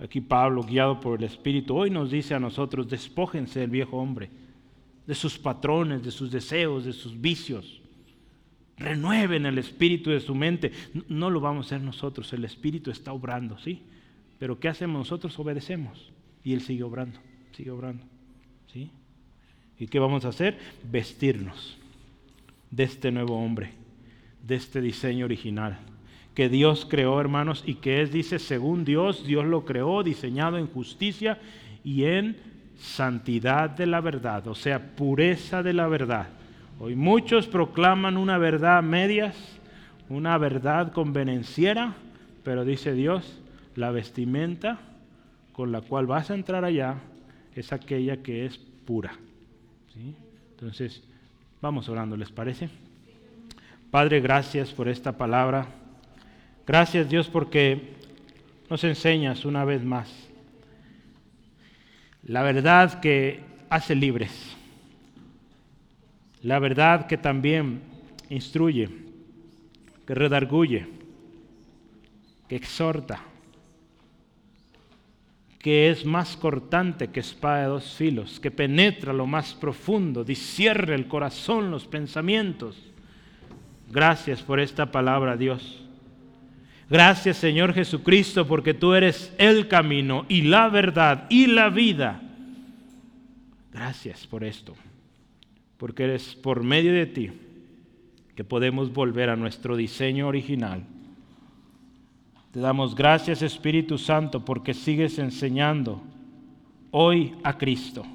Aquí 0.00 0.20
Pablo, 0.20 0.62
guiado 0.62 1.00
por 1.00 1.18
el 1.18 1.24
Espíritu, 1.24 1.76
hoy 1.76 1.90
nos 1.90 2.10
dice 2.10 2.34
a 2.34 2.40
nosotros, 2.40 2.88
despójense 2.88 3.60
del 3.60 3.70
viejo 3.70 3.96
hombre, 3.96 4.30
de 5.06 5.14
sus 5.14 5.38
patrones, 5.38 6.04
de 6.04 6.10
sus 6.10 6.30
deseos, 6.30 6.84
de 6.84 6.92
sus 6.92 7.20
vicios. 7.20 7.80
Renueven 8.76 9.44
el 9.46 9.58
espíritu 9.58 10.10
de 10.10 10.20
su 10.20 10.36
mente. 10.36 10.70
No 11.08 11.30
lo 11.30 11.40
vamos 11.40 11.66
a 11.66 11.68
hacer 11.68 11.80
nosotros, 11.80 12.32
el 12.32 12.44
Espíritu 12.44 12.92
está 12.92 13.12
obrando, 13.12 13.58
¿sí? 13.58 13.82
Pero 14.38 14.60
¿qué 14.60 14.68
hacemos 14.68 14.98
nosotros? 14.98 15.36
Obedecemos. 15.36 16.12
Y 16.44 16.52
Él 16.52 16.60
sigue 16.60 16.84
obrando, 16.84 17.18
sigue 17.56 17.72
obrando. 17.72 18.04
¿sí? 18.72 18.90
¿Y 19.80 19.88
qué 19.88 19.98
vamos 19.98 20.24
a 20.24 20.28
hacer? 20.28 20.58
Vestirnos 20.88 21.76
de 22.70 22.84
este 22.84 23.10
nuevo 23.10 23.36
hombre, 23.36 23.72
de 24.46 24.54
este 24.54 24.80
diseño 24.80 25.24
original 25.24 25.80
que 26.38 26.48
Dios 26.48 26.86
creó, 26.88 27.20
hermanos, 27.20 27.64
y 27.66 27.74
que 27.74 28.00
es, 28.00 28.12
dice, 28.12 28.38
según 28.38 28.84
Dios, 28.84 29.26
Dios 29.26 29.44
lo 29.44 29.64
creó, 29.64 30.04
diseñado 30.04 30.56
en 30.56 30.68
justicia 30.68 31.36
y 31.82 32.04
en 32.04 32.36
santidad 32.78 33.70
de 33.70 33.86
la 33.86 34.00
verdad, 34.00 34.46
o 34.46 34.54
sea, 34.54 34.94
pureza 34.94 35.64
de 35.64 35.72
la 35.72 35.88
verdad. 35.88 36.28
Hoy 36.78 36.94
muchos 36.94 37.48
proclaman 37.48 38.16
una 38.16 38.38
verdad 38.38 38.84
medias, 38.84 39.34
una 40.08 40.38
verdad 40.38 40.92
convenenciera, 40.92 41.94
pero 42.44 42.64
dice 42.64 42.92
Dios, 42.92 43.40
la 43.74 43.90
vestimenta 43.90 44.78
con 45.52 45.72
la 45.72 45.80
cual 45.80 46.06
vas 46.06 46.30
a 46.30 46.36
entrar 46.36 46.64
allá 46.64 46.98
es 47.56 47.72
aquella 47.72 48.18
que 48.18 48.46
es 48.46 48.58
pura. 48.58 49.10
Entonces, 50.52 51.02
vamos 51.60 51.88
orando, 51.88 52.16
¿les 52.16 52.30
parece? 52.30 52.68
Padre, 53.90 54.20
gracias 54.20 54.70
por 54.70 54.86
esta 54.86 55.18
palabra. 55.18 55.66
Gracias 56.68 57.08
Dios 57.08 57.28
porque 57.28 57.94
nos 58.70 58.84
enseñas 58.84 59.44
una 59.44 59.64
vez 59.64 59.82
más 59.82 60.28
la 62.28 62.42
verdad 62.42 63.00
que 63.00 63.40
hace 63.70 63.94
libres, 63.94 64.54
la 66.42 66.58
verdad 66.58 67.06
que 67.06 67.16
también 67.16 67.80
instruye, 68.28 68.90
que 70.06 70.14
redarguye, 70.14 70.86
que 72.46 72.56
exhorta, 72.56 73.22
que 75.58 75.88
es 75.88 76.04
más 76.04 76.36
cortante 76.36 77.08
que 77.08 77.20
espada 77.20 77.62
de 77.62 77.68
dos 77.68 77.94
filos, 77.94 78.38
que 78.40 78.50
penetra 78.50 79.14
lo 79.14 79.26
más 79.26 79.54
profundo, 79.54 80.22
discierre 80.22 80.94
el 80.94 81.08
corazón, 81.08 81.70
los 81.70 81.86
pensamientos. 81.86 82.76
Gracias 83.90 84.42
por 84.42 84.60
esta 84.60 84.92
palabra, 84.92 85.34
Dios. 85.34 85.87
Gracias, 86.88 87.36
Señor 87.36 87.74
Jesucristo, 87.74 88.46
porque 88.46 88.74
tú 88.74 88.94
eres 88.94 89.32
el 89.38 89.68
camino 89.68 90.24
y 90.28 90.42
la 90.42 90.68
verdad 90.68 91.26
y 91.28 91.46
la 91.46 91.68
vida. 91.68 92.20
Gracias 93.72 94.26
por 94.26 94.44
esto, 94.44 94.74
porque 95.76 96.04
eres 96.04 96.34
por 96.34 96.62
medio 96.62 96.92
de 96.92 97.06
ti 97.06 97.30
que 98.34 98.44
podemos 98.44 98.92
volver 98.92 99.28
a 99.30 99.36
nuestro 99.36 99.76
diseño 99.76 100.28
original 100.28 100.84
te 102.52 102.60
damos 102.60 102.94
gracias 102.94 103.42
Espíritu 103.42 103.98
Santo 103.98 104.42
porque 104.42 104.72
sigues 104.72 105.18
enseñando 105.18 106.02
hoy 106.90 107.34
a 107.44 107.58
Cristo. 107.58 108.06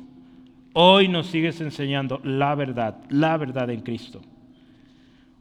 Hoy 0.73 1.07
nos 1.07 1.27
sigues 1.27 1.61
enseñando 1.61 2.19
la 2.23 2.55
verdad, 2.55 2.97
la 3.09 3.37
verdad 3.37 3.69
en 3.69 3.81
Cristo. 3.81 4.21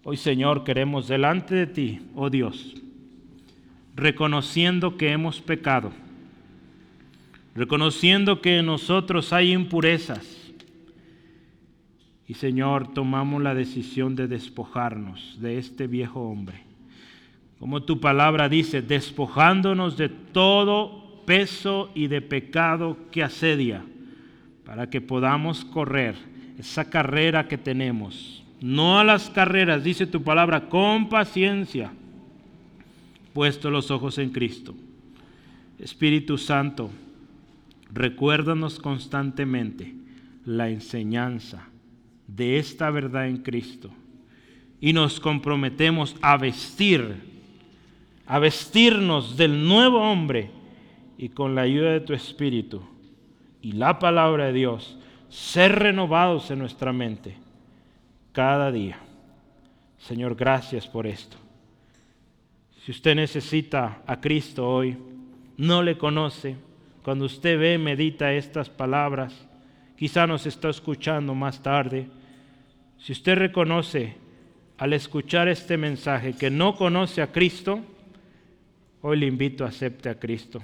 Hoy 0.05 0.19
Señor 0.19 0.63
queremos 0.63 1.09
delante 1.09 1.55
de 1.55 1.67
ti, 1.67 2.01
oh 2.15 2.29
Dios, 2.29 2.75
reconociendo 3.95 4.97
que 4.97 5.11
hemos 5.11 5.41
pecado, 5.41 5.93
reconociendo 7.55 8.41
que 8.41 8.59
en 8.59 8.67
nosotros 8.67 9.33
hay 9.33 9.53
impurezas. 9.53 10.39
Y 12.27 12.35
Señor, 12.35 12.95
tomamos 12.95 13.43
la 13.43 13.55
decisión 13.55 14.17
de 14.17 14.29
despojarnos 14.29 15.39
de 15.41 15.59
este 15.59 15.87
viejo 15.87 16.21
hombre 16.21 16.73
como 17.63 17.85
tu 17.85 18.01
palabra 18.01 18.49
dice, 18.49 18.83
despojándonos 18.83 19.97
de 19.97 20.09
todo 20.09 21.23
peso 21.25 21.93
y 21.95 22.09
de 22.09 22.21
pecado 22.21 22.97
que 23.13 23.23
asedia, 23.23 23.85
para 24.65 24.91
que 24.91 25.01
podamos 25.01 25.65
correr 25.65 26.17
esa 26.59 26.91
carrera 26.91 27.47
que 27.47 27.57
tenemos. 27.57 28.43
No 28.61 28.99
a 28.99 29.05
las 29.05 29.31
carreras, 29.31 29.85
dice 29.85 30.09
tu 30.09 30.25
palabra, 30.25 30.69
con 30.69 31.09
paciencia, 31.09 31.93
puesto 33.33 33.71
los 33.71 33.91
ojos 33.91 34.19
en 34.19 34.31
Cristo. 34.31 34.75
Espíritu 35.79 36.39
Santo, 36.39 36.91
recuérdanos 37.93 38.79
constantemente 38.79 39.95
la 40.45 40.69
enseñanza 40.69 41.69
de 42.27 42.59
esta 42.59 42.91
verdad 42.91 43.29
en 43.29 43.39
Cristo 43.39 43.91
y 44.81 44.93
nos 44.93 45.21
comprometemos 45.21 46.17
a 46.23 46.37
vestir 46.37 47.33
a 48.27 48.39
vestirnos 48.39 49.37
del 49.37 49.67
nuevo 49.67 50.01
hombre 50.01 50.51
y 51.19 51.29
con 51.29 51.55
la 51.55 51.63
ayuda 51.63 51.91
de 51.91 52.01
tu 52.01 52.15
Espíritu 52.15 52.83
y 53.61 53.73
la 53.73 53.99
palabra 53.99 54.47
de 54.47 54.53
Dios, 54.55 54.99
ser 55.29 55.79
renovados 55.79 56.51
en 56.51 56.59
nuestra 56.59 56.93
mente 56.93 57.37
cada 58.33 58.73
día. 58.73 58.99
Señor, 59.99 60.35
gracias 60.35 60.89
por 60.89 61.07
esto. 61.07 61.42
Si 62.85 62.91
usted 62.91 63.15
necesita 63.15 64.03
a 64.07 64.21
Cristo 64.21 64.69
hoy, 64.69 64.97
no 65.57 65.83
le 65.83 65.97
conoce, 65.97 66.57
cuando 67.03 67.25
usted 67.27 67.59
ve, 67.59 67.79
medita 67.79 68.33
estas 68.33 68.69
palabras, 68.69 69.47
quizá 69.97 70.27
nos 70.27 70.47
está 70.47 70.69
escuchando 70.69 71.35
más 71.35 71.63
tarde. 71.63 72.09
Si 72.99 73.13
usted 73.13 73.37
reconoce 73.37 74.17
al 74.79 74.93
escuchar 74.93 75.49
este 75.49 75.77
mensaje 75.77 76.35
que 76.35 76.51
no 76.51 76.75
conoce 76.75 77.23
a 77.23 77.31
Cristo, 77.31 77.85
Hoy 79.05 79.19
le 79.19 79.27
invito 79.27 79.65
a 79.65 79.69
acepte 79.69 80.09
a 80.09 80.15
Cristo. 80.15 80.63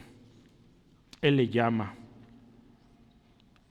Él 1.20 1.36
le 1.36 1.48
llama 1.48 1.96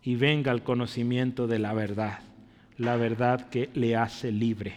y 0.04 0.16
venga 0.16 0.52
al 0.52 0.62
conocimiento 0.62 1.48
de 1.48 1.58
la 1.58 1.74
verdad, 1.74 2.20
la 2.78 2.98
verdad 2.98 3.48
que 3.48 3.70
le 3.76 3.96
hace 3.96 4.30
libre. 4.30 4.74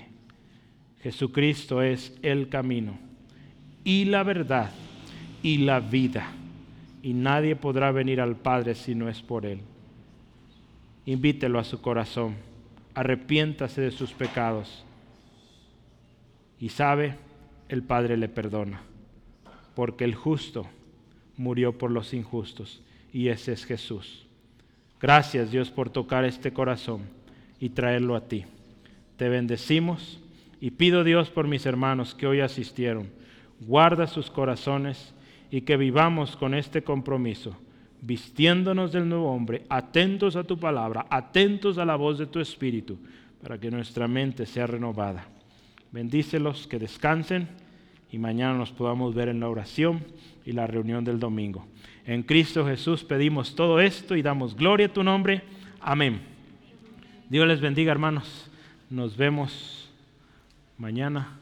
Jesucristo 1.03 1.83
es 1.83 2.17
el 2.23 2.49
camino 2.49 3.10
y 3.85 4.05
la 4.07 4.23
verdad 4.23 4.71
y 5.43 5.59
la 5.59 5.81
vida. 5.81 6.33
Y 7.03 7.15
nadie 7.15 7.57
podrá 7.57 7.93
venir 7.93 8.21
al 8.21 8.37
Padre 8.37 8.75
si 8.75 8.95
no 8.95 9.09
es 9.09 9.23
por 9.23 9.47
Él. 9.47 9.61
Invítelo 11.07 11.59
a 11.59 11.65
su 11.65 11.81
corazón. 11.81 12.37
Arrepiéntase 12.95 13.81
de 13.81 13.91
sus 13.91 14.13
pecados. 14.13 14.85
Y 16.59 16.69
sabe, 16.69 17.17
el 17.69 17.83
Padre 17.83 18.17
le 18.17 18.29
perdona 18.29 18.83
porque 19.75 20.05
el 20.05 20.15
justo 20.15 20.67
murió 21.39 21.79
por 21.79 21.91
los 21.91 22.13
injustos 22.13 22.83
y 23.13 23.29
ese 23.29 23.53
es 23.53 23.65
Jesús. 23.65 24.27
Gracias 25.01 25.51
Dios 25.51 25.71
por 25.71 25.89
tocar 25.89 26.25
este 26.27 26.53
corazón 26.53 27.03
y 27.59 27.71
traerlo 27.71 28.15
a 28.15 28.29
ti. 28.29 28.45
Te 29.17 29.29
bendecimos 29.29 30.21
y 30.61 30.73
pido 30.73 31.03
Dios 31.05 31.31
por 31.31 31.49
mis 31.49 31.65
hermanos 31.65 32.15
que 32.15 32.27
hoy 32.27 32.41
asistieron. 32.41 33.09
Guarda 33.61 34.07
sus 34.07 34.31
corazones 34.31 35.15
y 35.51 35.63
que 35.63 35.77
vivamos 35.77 36.37
con 36.37 36.55
este 36.55 36.83
compromiso, 36.83 37.57
vistiéndonos 38.01 38.93
del 38.93 39.09
nuevo 39.09 39.31
hombre, 39.33 39.65
atentos 39.69 40.37
a 40.37 40.45
tu 40.45 40.59
palabra, 40.59 41.07
atentos 41.11 41.77
a 41.79 41.85
la 41.85 41.97
voz 41.97 42.19
de 42.19 42.27
tu 42.27 42.41
Espíritu, 42.41 42.99
para 43.43 43.59
que 43.59 43.71
nuestra 43.71 44.09
mente 44.09 44.47
sea 44.47 44.67
renovada. 44.67 45.27
Bendícelos, 45.93 46.67
que 46.67 46.79
descansen 46.79 47.49
y 48.13 48.19
mañana 48.19 48.55
nos 48.55 48.73
podamos 48.73 49.15
ver 49.15 49.29
en 49.29 49.41
la 49.41 49.49
oración 49.49 50.05
y 50.45 50.53
la 50.53 50.67
reunión 50.67 51.05
del 51.05 51.19
domingo. 51.19 51.67
En 52.07 52.23
Cristo 52.23 52.67
Jesús 52.67 53.05
pedimos 53.05 53.55
todo 53.55 53.81
esto 53.81 54.17
y 54.17 54.23
damos 54.23 54.57
gloria 54.57 54.87
a 54.87 54.93
tu 54.93 55.03
nombre. 55.03 55.43
Amén. 55.81 56.21
Dios 57.29 57.47
les 57.47 57.61
bendiga, 57.61 57.93
hermanos. 57.93 58.51
Nos 58.89 59.17
vemos 59.17 59.91
mañana. 60.77 61.37